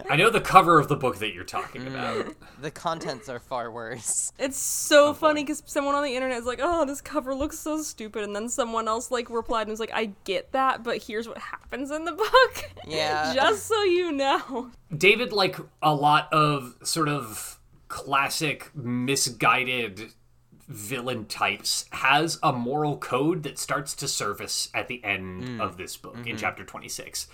I 0.09 0.15
know 0.15 0.29
the 0.29 0.41
cover 0.41 0.79
of 0.79 0.87
the 0.89 0.95
book 0.95 1.19
that 1.19 1.33
you're 1.33 1.43
talking 1.43 1.83
mm. 1.83 1.87
about. 1.87 2.35
the 2.61 2.69
contents 2.69 3.29
are 3.29 3.39
far 3.39 3.71
worse. 3.71 4.31
It's 4.37 4.57
so 4.57 5.09
oh, 5.09 5.13
funny 5.13 5.43
because 5.43 5.63
someone 5.65 5.95
on 5.95 6.03
the 6.03 6.15
internet 6.15 6.37
is 6.37 6.45
like, 6.45 6.59
"Oh, 6.61 6.85
this 6.85 7.01
cover 7.01 7.33
looks 7.33 7.57
so 7.57 7.81
stupid," 7.81 8.23
and 8.23 8.35
then 8.35 8.49
someone 8.49 8.87
else 8.87 9.09
like 9.09 9.29
replied 9.29 9.63
and 9.63 9.69
was 9.69 9.79
like, 9.79 9.91
"I 9.93 10.11
get 10.23 10.51
that, 10.51 10.83
but 10.83 11.01
here's 11.01 11.27
what 11.27 11.37
happens 11.37 11.91
in 11.91 12.05
the 12.05 12.11
book." 12.11 12.69
Yeah. 12.85 13.33
just 13.35 13.67
so 13.67 13.81
you 13.83 14.11
know. 14.11 14.71
David, 14.95 15.31
like 15.31 15.57
a 15.81 15.95
lot 15.95 16.31
of 16.33 16.75
sort 16.83 17.07
of 17.07 17.59
classic 17.91 18.71
misguided 18.73 20.13
villain 20.69 21.25
types, 21.25 21.85
has 21.91 22.39
a 22.41 22.53
moral 22.53 22.97
code 22.97 23.43
that 23.43 23.59
starts 23.59 23.93
to 23.93 24.07
surface 24.07 24.69
at 24.73 24.87
the 24.87 25.03
end 25.03 25.61
of 25.61 25.75
this 25.75 25.97
book 25.97 26.15
in 26.25 26.37
chapter 26.37 26.63
26. 26.63 27.27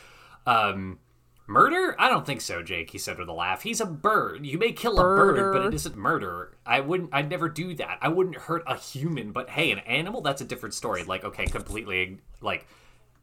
Um, 0.47 0.97
murder? 1.45 1.95
I 1.99 2.09
don't 2.09 2.25
think 2.25 2.41
so, 2.41 2.63
Jake, 2.63 2.89
he 2.89 2.97
said 2.97 3.19
with 3.19 3.29
a 3.29 3.33
laugh. 3.33 3.61
He's 3.61 3.79
a 3.79 3.85
bird. 3.85 4.47
You 4.47 4.57
may 4.57 4.71
kill 4.71 4.99
a 4.99 5.03
bird, 5.03 5.53
but 5.53 5.65
it 5.67 5.73
isn't 5.75 5.95
murder. 5.95 6.57
I 6.65 6.79
wouldn't, 6.79 7.11
I'd 7.13 7.29
never 7.29 7.49
do 7.49 7.75
that. 7.75 7.99
I 8.01 8.07
wouldn't 8.07 8.35
hurt 8.35 8.63
a 8.65 8.75
human, 8.75 9.31
but 9.31 9.51
hey, 9.51 9.71
an 9.71 9.79
animal? 9.79 10.21
That's 10.21 10.41
a 10.41 10.45
different 10.45 10.73
story. 10.73 11.03
Like, 11.03 11.23
okay, 11.23 11.45
completely, 11.45 12.17
like, 12.41 12.65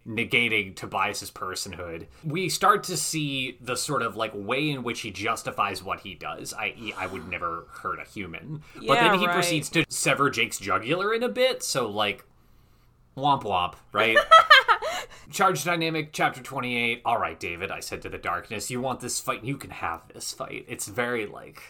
negating 0.06 0.74
Tobias's 0.74 1.30
personhood. 1.30 2.06
We 2.24 2.48
start 2.48 2.84
to 2.84 2.96
see 2.96 3.58
the 3.60 3.76
sort 3.76 4.02
of 4.02 4.16
like 4.16 4.32
way 4.34 4.70
in 4.70 4.82
which 4.82 5.00
he 5.00 5.10
justifies 5.10 5.82
what 5.82 6.00
he 6.00 6.14
does, 6.14 6.52
i.e., 6.54 6.92
I 6.96 7.06
would 7.06 7.28
never 7.28 7.66
hurt 7.70 7.98
a 7.98 8.04
human. 8.04 8.62
but 8.86 8.94
then 8.94 9.18
he 9.18 9.26
right. 9.26 9.34
proceeds 9.34 9.68
to 9.70 9.84
sever 9.88 10.30
Jake's 10.30 10.58
jugular 10.58 11.14
in 11.14 11.22
a 11.22 11.28
bit, 11.28 11.62
so 11.62 11.88
like 11.88 12.24
womp 13.16 13.44
womp, 13.44 13.74
right? 13.92 14.18
Charge 15.30 15.64
dynamic, 15.64 16.12
chapter 16.12 16.42
28. 16.42 17.02
All 17.04 17.18
right, 17.18 17.38
David, 17.40 17.70
I 17.70 17.80
said 17.80 18.02
to 18.02 18.08
the 18.08 18.18
darkness, 18.18 18.70
you 18.70 18.80
want 18.80 19.00
this 19.00 19.18
fight? 19.20 19.42
You 19.42 19.56
can 19.56 19.70
have 19.70 20.02
this 20.12 20.32
fight. 20.32 20.66
It's 20.68 20.86
very 20.86 21.26
like. 21.26 21.62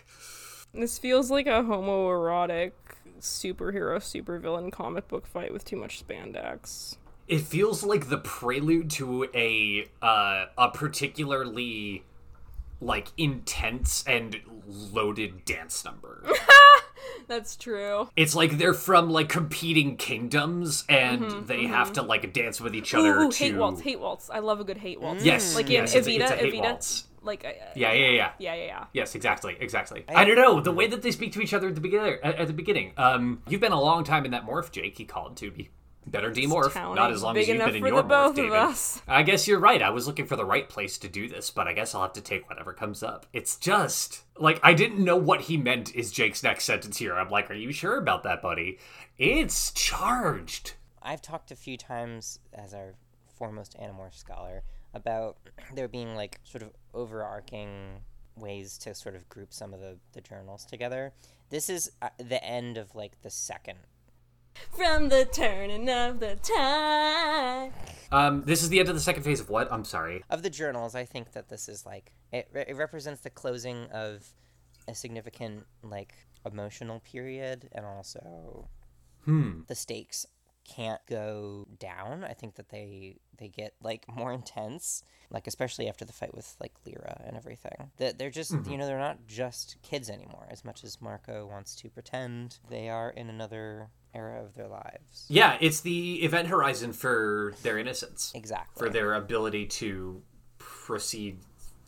This 0.72 0.98
feels 0.98 1.30
like 1.30 1.46
a 1.46 1.62
homoerotic 1.62 2.72
superhero 3.20 3.98
supervillain 3.98 4.72
comic 4.72 5.06
book 5.06 5.26
fight 5.26 5.52
with 5.52 5.64
too 5.64 5.76
much 5.76 6.04
spandex. 6.04 6.96
It 7.26 7.40
feels 7.40 7.82
like 7.82 8.08
the 8.08 8.18
prelude 8.18 8.90
to 8.92 9.24
a 9.34 9.88
uh, 10.02 10.46
a 10.58 10.70
particularly 10.72 12.04
like 12.80 13.08
intense 13.16 14.04
and 14.06 14.36
loaded 14.66 15.44
dance 15.44 15.84
number. 15.84 16.22
That's 17.26 17.56
true. 17.56 18.10
it's 18.16 18.34
like 18.34 18.58
they're 18.58 18.74
from 18.74 19.08
like 19.08 19.30
competing 19.30 19.96
kingdoms 19.96 20.84
and 20.90 21.46
they 21.46 21.64
have 21.64 21.94
to 21.94 22.02
like 22.02 22.30
dance 22.34 22.60
with 22.60 22.74
each 22.74 22.92
other 22.92 23.14
Mm-hmm, 23.14 23.22
Ooh, 23.22 23.32
to 23.32 23.38
hate 23.38 23.56
waltz, 23.56 23.80
hate 23.80 24.00
waltz. 24.00 24.28
I 24.30 24.40
love 24.40 24.60
a 24.60 24.64
good 24.64 24.76
hate 24.78 25.00
waltz. 25.00 25.24
Yes, 25.24 25.54
like 25.54 25.70
yes, 25.70 25.94
in 25.94 25.98
it's 26.00 26.06
a- 26.06 26.10
Evita, 26.10 26.20
it's 26.20 26.30
a 26.32 26.36
hate 26.36 26.54
Evita. 26.54 26.60
waltz. 26.62 27.04
Like, 27.22 27.44
uh, 27.46 27.52
Yeah, 27.74 27.92
yeah, 27.92 28.08
yeah. 28.08 28.30
yeah, 28.38 28.54
yeah, 28.54 28.64
yeah. 28.64 28.84
Yes, 28.92 29.14
exactly, 29.14 29.56
exactly. 29.58 30.04
I, 30.08 30.26
don't 30.26 30.36
know 30.36 30.60
the 30.60 30.72
way 30.72 30.86
that 30.88 31.00
they 31.00 31.10
speak 31.10 31.32
to 31.32 31.40
each 31.40 31.54
other 31.54 31.68
at 31.68 31.74
the 31.74 31.80
beginning. 31.80 32.18
At, 32.22 32.34
at 32.36 32.46
the 32.48 32.52
beginning, 32.52 32.92
um, 32.98 33.42
you've 33.48 33.62
been 33.62 33.72
a 33.72 33.80
long 33.80 34.04
time 34.04 34.26
in 34.26 34.32
that 34.32 34.44
morph, 34.46 34.70
Jake. 34.70 34.98
He 34.98 35.06
called 35.06 35.38
to 35.38 35.50
me. 35.52 35.70
Better 36.06 36.30
demorph. 36.30 36.74
Not 36.94 37.12
as 37.12 37.22
long 37.22 37.36
as 37.36 37.48
you've 37.48 37.58
been 37.58 37.76
in 37.76 37.84
your 37.86 38.02
morph, 38.02 38.08
both 38.08 38.30
of 38.30 38.36
David. 38.36 38.52
us. 38.52 39.00
I 39.08 39.22
guess 39.22 39.48
you're 39.48 39.58
right. 39.58 39.80
I 39.80 39.90
was 39.90 40.06
looking 40.06 40.26
for 40.26 40.36
the 40.36 40.44
right 40.44 40.68
place 40.68 40.98
to 40.98 41.08
do 41.08 41.28
this, 41.28 41.50
but 41.50 41.66
I 41.66 41.72
guess 41.72 41.94
I'll 41.94 42.02
have 42.02 42.12
to 42.14 42.20
take 42.20 42.48
whatever 42.48 42.72
comes 42.72 43.02
up. 43.02 43.26
It's 43.32 43.56
just 43.56 44.22
like 44.38 44.60
I 44.62 44.74
didn't 44.74 45.02
know 45.02 45.16
what 45.16 45.42
he 45.42 45.56
meant. 45.56 45.94
Is 45.94 46.12
Jake's 46.12 46.42
next 46.42 46.64
sentence 46.64 46.98
here? 46.98 47.14
I'm 47.14 47.30
like, 47.30 47.50
are 47.50 47.54
you 47.54 47.72
sure 47.72 47.96
about 47.96 48.22
that, 48.24 48.42
buddy? 48.42 48.78
It's 49.18 49.72
charged. 49.72 50.74
I've 51.02 51.22
talked 51.22 51.50
a 51.50 51.56
few 51.56 51.76
times 51.76 52.38
as 52.52 52.74
our 52.74 52.94
foremost 53.34 53.76
Animorph 53.78 54.14
scholar 54.14 54.62
about 54.92 55.36
there 55.74 55.88
being 55.88 56.14
like 56.14 56.40
sort 56.44 56.62
of 56.62 56.70
overarching 56.92 58.00
ways 58.36 58.78
to 58.78 58.94
sort 58.94 59.14
of 59.14 59.28
group 59.28 59.52
some 59.52 59.72
of 59.72 59.80
the, 59.80 59.96
the 60.12 60.20
journals 60.20 60.64
together. 60.64 61.12
This 61.50 61.68
is 61.68 61.90
uh, 62.02 62.08
the 62.18 62.42
end 62.44 62.78
of 62.78 62.94
like 62.94 63.22
the 63.22 63.30
second. 63.30 63.78
From 64.70 65.08
the 65.08 65.24
turning 65.24 65.88
of 65.88 66.20
the 66.20 66.36
tide. 66.36 67.72
Um, 68.12 68.42
this 68.44 68.62
is 68.62 68.68
the 68.68 68.78
end 68.80 68.88
of 68.88 68.94
the 68.94 69.00
second 69.00 69.22
phase 69.22 69.40
of 69.40 69.50
what? 69.50 69.70
I'm 69.72 69.84
sorry. 69.84 70.22
Of 70.30 70.42
the 70.42 70.50
journals, 70.50 70.94
I 70.94 71.04
think 71.04 71.32
that 71.32 71.48
this 71.48 71.68
is 71.68 71.84
like 71.84 72.12
it, 72.32 72.48
re- 72.52 72.64
it 72.68 72.76
represents 72.76 73.20
the 73.22 73.30
closing 73.30 73.86
of 73.92 74.24
a 74.86 74.94
significant 74.94 75.64
like 75.82 76.14
emotional 76.46 77.00
period 77.00 77.68
and 77.72 77.84
also 77.86 78.68
Hmm. 79.24 79.60
the 79.68 79.74
stakes 79.74 80.26
can't 80.64 81.00
go 81.08 81.66
down. 81.78 82.24
I 82.24 82.34
think 82.34 82.56
that 82.56 82.68
they 82.68 83.16
they 83.38 83.48
get 83.48 83.74
like 83.82 84.04
more 84.14 84.32
intense, 84.32 85.02
like 85.30 85.46
especially 85.46 85.88
after 85.88 86.04
the 86.04 86.12
fight 86.12 86.34
with 86.34 86.54
like 86.60 86.72
Lyra 86.86 87.22
and 87.26 87.36
everything. 87.36 87.90
That 87.96 88.18
they're 88.18 88.30
just 88.30 88.52
you 88.68 88.76
know 88.76 88.86
they're 88.86 88.98
not 88.98 89.26
just 89.26 89.76
kids 89.82 90.08
anymore. 90.10 90.46
As 90.50 90.64
much 90.64 90.84
as 90.84 91.00
Marco 91.00 91.46
wants 91.46 91.74
to 91.76 91.88
pretend, 91.90 92.58
they 92.68 92.88
are 92.90 93.10
in 93.10 93.28
another 93.30 93.88
era 94.14 94.42
of 94.44 94.54
their 94.54 94.68
lives. 94.68 95.26
Yeah, 95.28 95.56
it's 95.60 95.80
the 95.80 96.22
event 96.22 96.48
horizon 96.48 96.92
for 96.92 97.54
their 97.62 97.78
innocence. 97.78 98.32
Exactly. 98.34 98.78
for 98.86 98.90
their 98.92 99.14
ability 99.14 99.66
to 99.66 100.22
proceed 100.58 101.38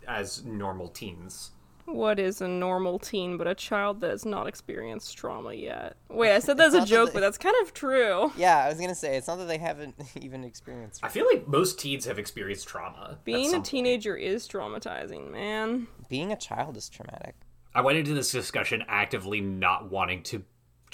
as 0.06 0.44
normal 0.44 0.88
teens. 0.88 1.50
What 1.84 2.18
is 2.18 2.40
a 2.40 2.48
normal 2.48 2.98
teen 2.98 3.36
but 3.36 3.46
a 3.46 3.54
child 3.54 4.00
that 4.00 4.10
has 4.10 4.24
not 4.26 4.48
experienced 4.48 5.16
trauma 5.16 5.52
yet? 5.54 5.96
Wait, 6.08 6.34
I 6.34 6.40
said 6.40 6.56
that 6.58 6.68
as 6.68 6.74
a 6.74 6.78
not 6.78 6.88
that 6.88 6.90
joke, 6.90 7.08
they- 7.08 7.12
but 7.14 7.20
that's 7.20 7.38
kind 7.38 7.54
of 7.62 7.72
true. 7.72 8.32
yeah, 8.36 8.58
I 8.64 8.68
was 8.68 8.80
gonna 8.80 8.94
say 8.94 9.16
it's 9.16 9.28
not 9.28 9.36
that 9.38 9.46
they 9.48 9.58
haven't 9.58 9.94
even 10.20 10.42
experienced. 10.42 11.04
I 11.04 11.08
feel 11.08 11.26
like 11.32 11.46
most 11.46 11.78
teens 11.78 12.04
have 12.06 12.18
experienced 12.18 12.66
trauma. 12.66 13.18
Being 13.24 13.44
some 13.50 13.54
a 13.54 13.58
point. 13.58 13.66
teenager 13.66 14.16
is 14.16 14.48
traumatizing, 14.48 15.30
man. 15.30 15.86
Being 16.08 16.32
a 16.32 16.36
child 16.36 16.76
is 16.76 16.88
traumatic. 16.88 17.36
I 17.72 17.82
went 17.82 17.98
into 17.98 18.14
this 18.14 18.32
discussion 18.32 18.82
actively 18.88 19.40
not 19.40 19.90
wanting 19.90 20.22
to 20.24 20.42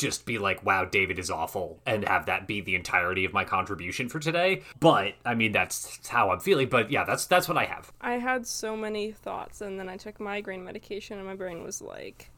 just 0.03 0.27
be 0.27 0.39
like, 0.39 0.65
wow, 0.65 0.85
David 0.85 1.19
is 1.19 1.31
awful, 1.31 1.81
and 1.87 2.07
have 2.07 2.27
that 2.27 2.47
be 2.47 2.61
the 2.61 2.75
entirety 2.75 3.25
of 3.25 3.33
my 3.33 3.45
contribution 3.45 4.09
for 4.09 4.19
today. 4.19 4.63
But 4.79 5.15
I 5.25 5.35
mean, 5.35 5.53
that's 5.53 6.07
how 6.09 6.31
I'm 6.31 6.41
feeling. 6.41 6.69
But 6.69 6.91
yeah, 6.91 7.05
that's 7.05 7.27
that's 7.27 7.49
what 7.49 7.57
I 7.57 7.65
have. 7.65 7.93
I 8.01 8.15
had 8.15 8.47
so 8.47 8.77
many 8.77 9.13
thoughts, 9.13 9.61
and 9.61 9.79
then 9.79 9.89
I 9.89 9.97
took 9.97 10.21
migraine 10.21 10.65
medication, 10.65 11.19
and 11.19 11.27
my 11.27 11.35
brain 11.35 11.63
was 11.63 11.81
like, 11.81 12.31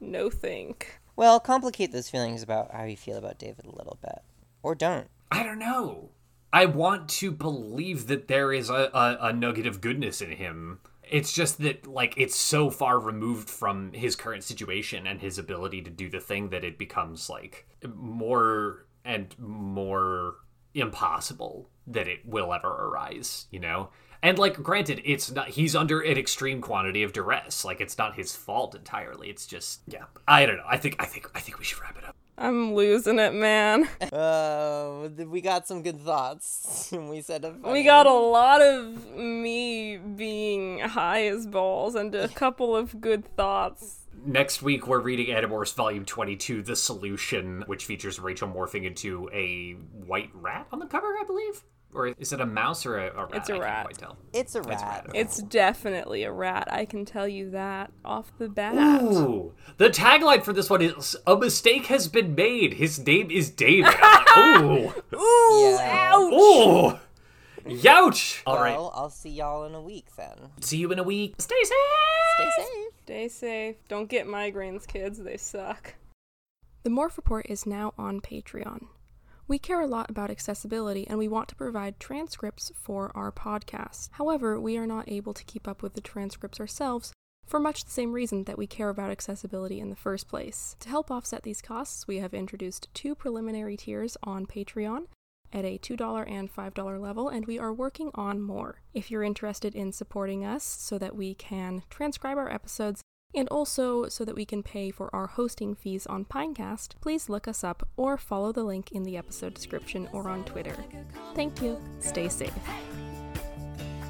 no 0.00 0.30
think. 0.30 1.00
Well, 1.16 1.40
complicate 1.40 1.92
those 1.92 2.10
feelings 2.10 2.42
about 2.42 2.72
how 2.72 2.84
you 2.84 2.96
feel 2.96 3.16
about 3.16 3.38
David 3.38 3.64
a 3.64 3.74
little 3.74 3.98
bit, 4.02 4.20
or 4.62 4.74
don't. 4.74 5.08
I 5.32 5.42
don't 5.42 5.58
know. 5.58 6.10
I 6.52 6.66
want 6.66 7.08
to 7.10 7.30
believe 7.32 8.06
that 8.06 8.28
there 8.28 8.52
is 8.52 8.70
a, 8.70 8.90
a, 8.94 9.18
a 9.28 9.32
nugget 9.32 9.66
of 9.66 9.80
goodness 9.80 10.20
in 10.20 10.30
him, 10.30 10.80
It's 11.08 11.32
just 11.32 11.58
that 11.58 11.86
like 11.86 12.14
it's 12.16 12.36
so 12.36 12.70
far 12.70 12.98
removed 12.98 13.48
from 13.48 13.92
his 13.92 14.16
current 14.16 14.44
situation 14.44 15.06
and 15.06 15.20
his 15.20 15.38
ability 15.38 15.82
to 15.82 15.90
do 15.90 16.08
the 16.08 16.20
thing 16.20 16.50
that 16.50 16.64
it 16.64 16.78
becomes 16.78 17.30
like 17.30 17.66
more 17.94 18.86
and 19.04 19.34
more 19.38 20.34
impossible 20.74 21.70
that 21.86 22.08
it 22.08 22.26
will 22.26 22.52
ever 22.52 22.68
arise, 22.68 23.46
you 23.50 23.60
know? 23.60 23.90
And 24.22 24.38
like 24.38 24.60
granted, 24.62 25.00
it's 25.04 25.30
not 25.30 25.48
he's 25.50 25.76
under 25.76 26.00
an 26.00 26.18
extreme 26.18 26.60
quantity 26.60 27.02
of 27.02 27.12
duress. 27.12 27.64
Like 27.64 27.80
it's 27.80 27.98
not 27.98 28.16
his 28.16 28.34
fault 28.34 28.74
entirely. 28.74 29.28
It's 29.28 29.46
just 29.46 29.82
yeah. 29.86 30.04
I 30.26 30.46
don't 30.46 30.56
know. 30.56 30.66
I 30.66 30.76
think 30.76 30.96
I 30.98 31.04
think 31.04 31.30
I 31.34 31.40
think 31.40 31.58
we 31.58 31.64
should 31.64 31.80
wrap 31.80 31.96
it 31.96 32.04
up. 32.04 32.16
I'm 32.38 32.74
losing 32.74 33.18
it, 33.18 33.34
man. 33.34 33.88
Uh, 34.12 35.08
we 35.28 35.40
got 35.40 35.66
some 35.66 35.82
good 35.82 36.00
thoughts. 36.00 36.90
we 36.92 37.20
said 37.20 37.44
a 37.44 37.54
We 37.64 37.82
got 37.84 38.06
a 38.06 38.12
lot 38.12 38.62
of 38.62 39.14
me 39.14 39.96
being 39.96 40.78
high 40.78 41.26
as 41.26 41.46
balls 41.46 41.94
and 41.94 42.14
a 42.14 42.28
couple 42.28 42.74
of 42.74 43.00
good 43.00 43.24
thoughts. 43.36 44.06
Next 44.24 44.62
week, 44.62 44.86
we're 44.86 45.00
reading 45.00 45.34
Animorphs 45.34 45.74
Volume 45.74 46.04
22, 46.04 46.62
The 46.62 46.76
Solution, 46.76 47.64
which 47.66 47.84
features 47.84 48.18
Rachel 48.18 48.48
morphing 48.48 48.84
into 48.84 49.28
a 49.32 49.72
white 50.06 50.30
rat 50.32 50.66
on 50.72 50.78
the 50.78 50.86
cover, 50.86 51.08
I 51.08 51.24
believe? 51.26 51.62
Or 51.96 52.08
is 52.18 52.32
it 52.32 52.40
a 52.42 52.46
mouse 52.46 52.84
or 52.84 52.98
a, 52.98 53.06
a 53.16 53.22
rat? 53.24 53.30
It's 53.34 53.48
a 53.48 53.54
I 53.54 53.58
rat. 53.58 53.74
can't 53.74 53.84
quite 53.86 53.98
tell. 53.98 54.16
It's 54.34 54.54
a 54.54 54.60
rat. 54.62 55.06
It's 55.14 55.38
definitely 55.42 56.24
a 56.24 56.30
rat. 56.30 56.68
I 56.70 56.84
can 56.84 57.06
tell 57.06 57.26
you 57.26 57.50
that 57.50 57.90
off 58.04 58.30
the 58.38 58.48
bat. 58.48 58.74
Ooh, 59.02 59.54
the 59.78 59.88
tagline 59.88 60.42
for 60.42 60.52
this 60.52 60.68
one 60.68 60.82
is 60.82 61.16
"A 61.26 61.36
mistake 61.36 61.86
has 61.86 62.06
been 62.08 62.34
made. 62.34 62.74
His 62.74 62.98
name 63.04 63.30
is 63.30 63.48
David." 63.50 63.94
I'm 63.98 64.84
like, 64.84 64.96
ooh, 65.14 65.16
Ooh, 65.18 65.60
Yeah. 65.78 66.10
ouch! 66.12 66.32
ooh, 66.32 66.98
youch. 67.66 68.42
All 68.46 68.56
right, 68.60 68.76
Well, 68.76 68.92
I'll 68.94 69.08
see 69.10 69.30
y'all 69.30 69.64
in 69.64 69.74
a 69.74 69.80
week 69.80 70.14
then. 70.16 70.50
see 70.60 70.76
you 70.76 70.92
in 70.92 70.98
a 70.98 71.02
week. 71.02 71.34
Stay 71.38 71.54
safe. 71.62 71.76
Stay 72.38 72.50
safe. 72.58 72.92
Stay 73.04 73.28
safe. 73.28 73.76
Don't 73.88 74.08
get 74.10 74.26
migraines, 74.26 74.86
kids. 74.86 75.18
They 75.18 75.38
suck. 75.38 75.94
The 76.82 76.90
Morph 76.90 77.16
Report 77.16 77.46
is 77.48 77.64
now 77.66 77.94
on 77.98 78.20
Patreon. 78.20 78.86
We 79.48 79.60
care 79.60 79.80
a 79.80 79.86
lot 79.86 80.10
about 80.10 80.30
accessibility 80.30 81.06
and 81.06 81.18
we 81.18 81.28
want 81.28 81.48
to 81.48 81.54
provide 81.54 82.00
transcripts 82.00 82.72
for 82.74 83.12
our 83.14 83.30
podcast. 83.30 84.08
However, 84.12 84.58
we 84.60 84.76
are 84.76 84.88
not 84.88 85.08
able 85.08 85.34
to 85.34 85.44
keep 85.44 85.68
up 85.68 85.82
with 85.82 85.94
the 85.94 86.00
transcripts 86.00 86.58
ourselves 86.58 87.12
for 87.46 87.60
much 87.60 87.84
the 87.84 87.92
same 87.92 88.12
reason 88.12 88.42
that 88.44 88.58
we 88.58 88.66
care 88.66 88.88
about 88.88 89.12
accessibility 89.12 89.78
in 89.78 89.88
the 89.88 89.94
first 89.94 90.26
place. 90.26 90.74
To 90.80 90.88
help 90.88 91.12
offset 91.12 91.44
these 91.44 91.62
costs, 91.62 92.08
we 92.08 92.18
have 92.18 92.34
introduced 92.34 92.88
two 92.92 93.14
preliminary 93.14 93.76
tiers 93.76 94.16
on 94.24 94.46
Patreon 94.46 95.06
at 95.52 95.64
a 95.64 95.78
$2 95.78 96.28
and 96.28 96.52
$5 96.52 97.00
level, 97.00 97.28
and 97.28 97.46
we 97.46 97.56
are 97.56 97.72
working 97.72 98.10
on 98.16 98.42
more. 98.42 98.82
If 98.92 99.12
you're 99.12 99.22
interested 99.22 99.76
in 99.76 99.92
supporting 99.92 100.44
us 100.44 100.64
so 100.64 100.98
that 100.98 101.14
we 101.14 101.36
can 101.36 101.84
transcribe 101.88 102.36
our 102.36 102.50
episodes 102.50 103.00
and 103.36 103.48
also 103.50 104.08
so 104.08 104.24
that 104.24 104.34
we 104.34 104.44
can 104.44 104.62
pay 104.62 104.90
for 104.90 105.14
our 105.14 105.26
hosting 105.26 105.74
fees 105.74 106.06
on 106.06 106.24
Pinecast, 106.24 106.94
please 107.00 107.28
look 107.28 107.46
us 107.46 107.62
up 107.62 107.86
or 107.96 108.16
follow 108.16 108.50
the 108.50 108.64
link 108.64 108.92
in 108.92 109.02
the 109.02 109.16
episode 109.16 109.54
description 109.54 110.08
or 110.12 110.28
on 110.28 110.44
Twitter. 110.44 110.76
Thank 111.34 111.62
you. 111.62 111.78
Stay 112.00 112.28
safe. 112.28 112.52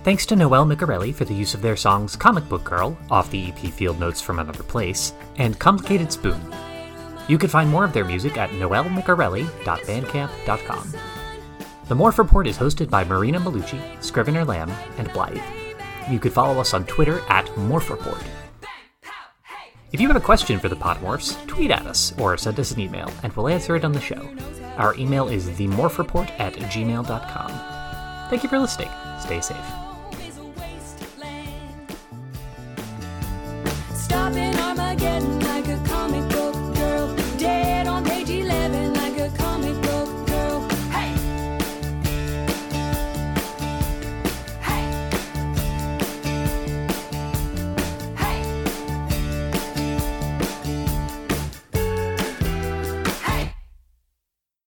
Thanks 0.05 0.25
to 0.27 0.37
Noelle 0.37 0.67
Micarelli 0.67 1.13
for 1.13 1.25
the 1.25 1.35
use 1.35 1.53
of 1.53 1.63
their 1.63 1.75
songs 1.75 2.15
Comic 2.15 2.49
Book 2.49 2.63
Girl, 2.63 2.97
off 3.11 3.29
the 3.33 3.49
EP 3.49 3.59
Field 3.59 3.99
Notes 3.99 4.21
from 4.21 4.39
Another 4.39 4.63
Place, 4.63 5.13
and 5.37 5.59
Complicated 5.59 6.13
Spoon. 6.13 6.41
You 7.27 7.39
can 7.39 7.49
find 7.49 7.69
more 7.69 7.85
of 7.85 7.93
their 7.93 8.05
music 8.05 8.39
at 8.39 8.51
noellemicarelli.bandcamp.com. 8.51 10.95
The 11.89 11.97
Morph 11.97 12.19
Report 12.19 12.47
is 12.47 12.57
hosted 12.57 12.89
by 12.89 13.03
Marina 13.03 13.41
Maulucci, 13.41 13.81
Scrivener 14.01 14.45
Lamb, 14.45 14.71
and 14.97 15.13
Blythe. 15.13 15.43
You 16.09 16.21
could 16.21 16.33
follow 16.33 16.61
us 16.61 16.73
on 16.73 16.87
Twitter 16.87 17.21
at 17.29 17.47
Morph 17.57 17.91
Report. 17.91 18.23
If 19.93 20.01
you 20.01 20.09
have 20.09 20.17
a 20.17 20.21
question 20.21 20.59
for 20.59 20.69
the 20.69 20.77
Podimorphs, 20.77 21.47
tweet 21.47 21.71
at 21.71 21.87
us 21.87 22.13
or 22.19 22.37
send 22.37 22.59
us 22.59 22.73
an 22.73 22.81
email, 22.81 23.11
and 23.23 23.33
we'll 23.33 23.49
answer 23.49 23.77
it 23.77 23.85
on 23.85 23.93
the 23.93 24.01
show. 24.01 24.29
Our 24.77 24.95
email 24.97 25.29
is 25.29 25.49
themorphreport 25.49 26.39
at 26.39 26.55
gmail.com. 26.55 28.29
Thank 28.29 28.43
you 28.43 28.49
for 28.49 28.59
listening. 28.59 28.91
Stay 29.21 29.41
safe. 29.41 29.57
Armageddon 34.77 35.46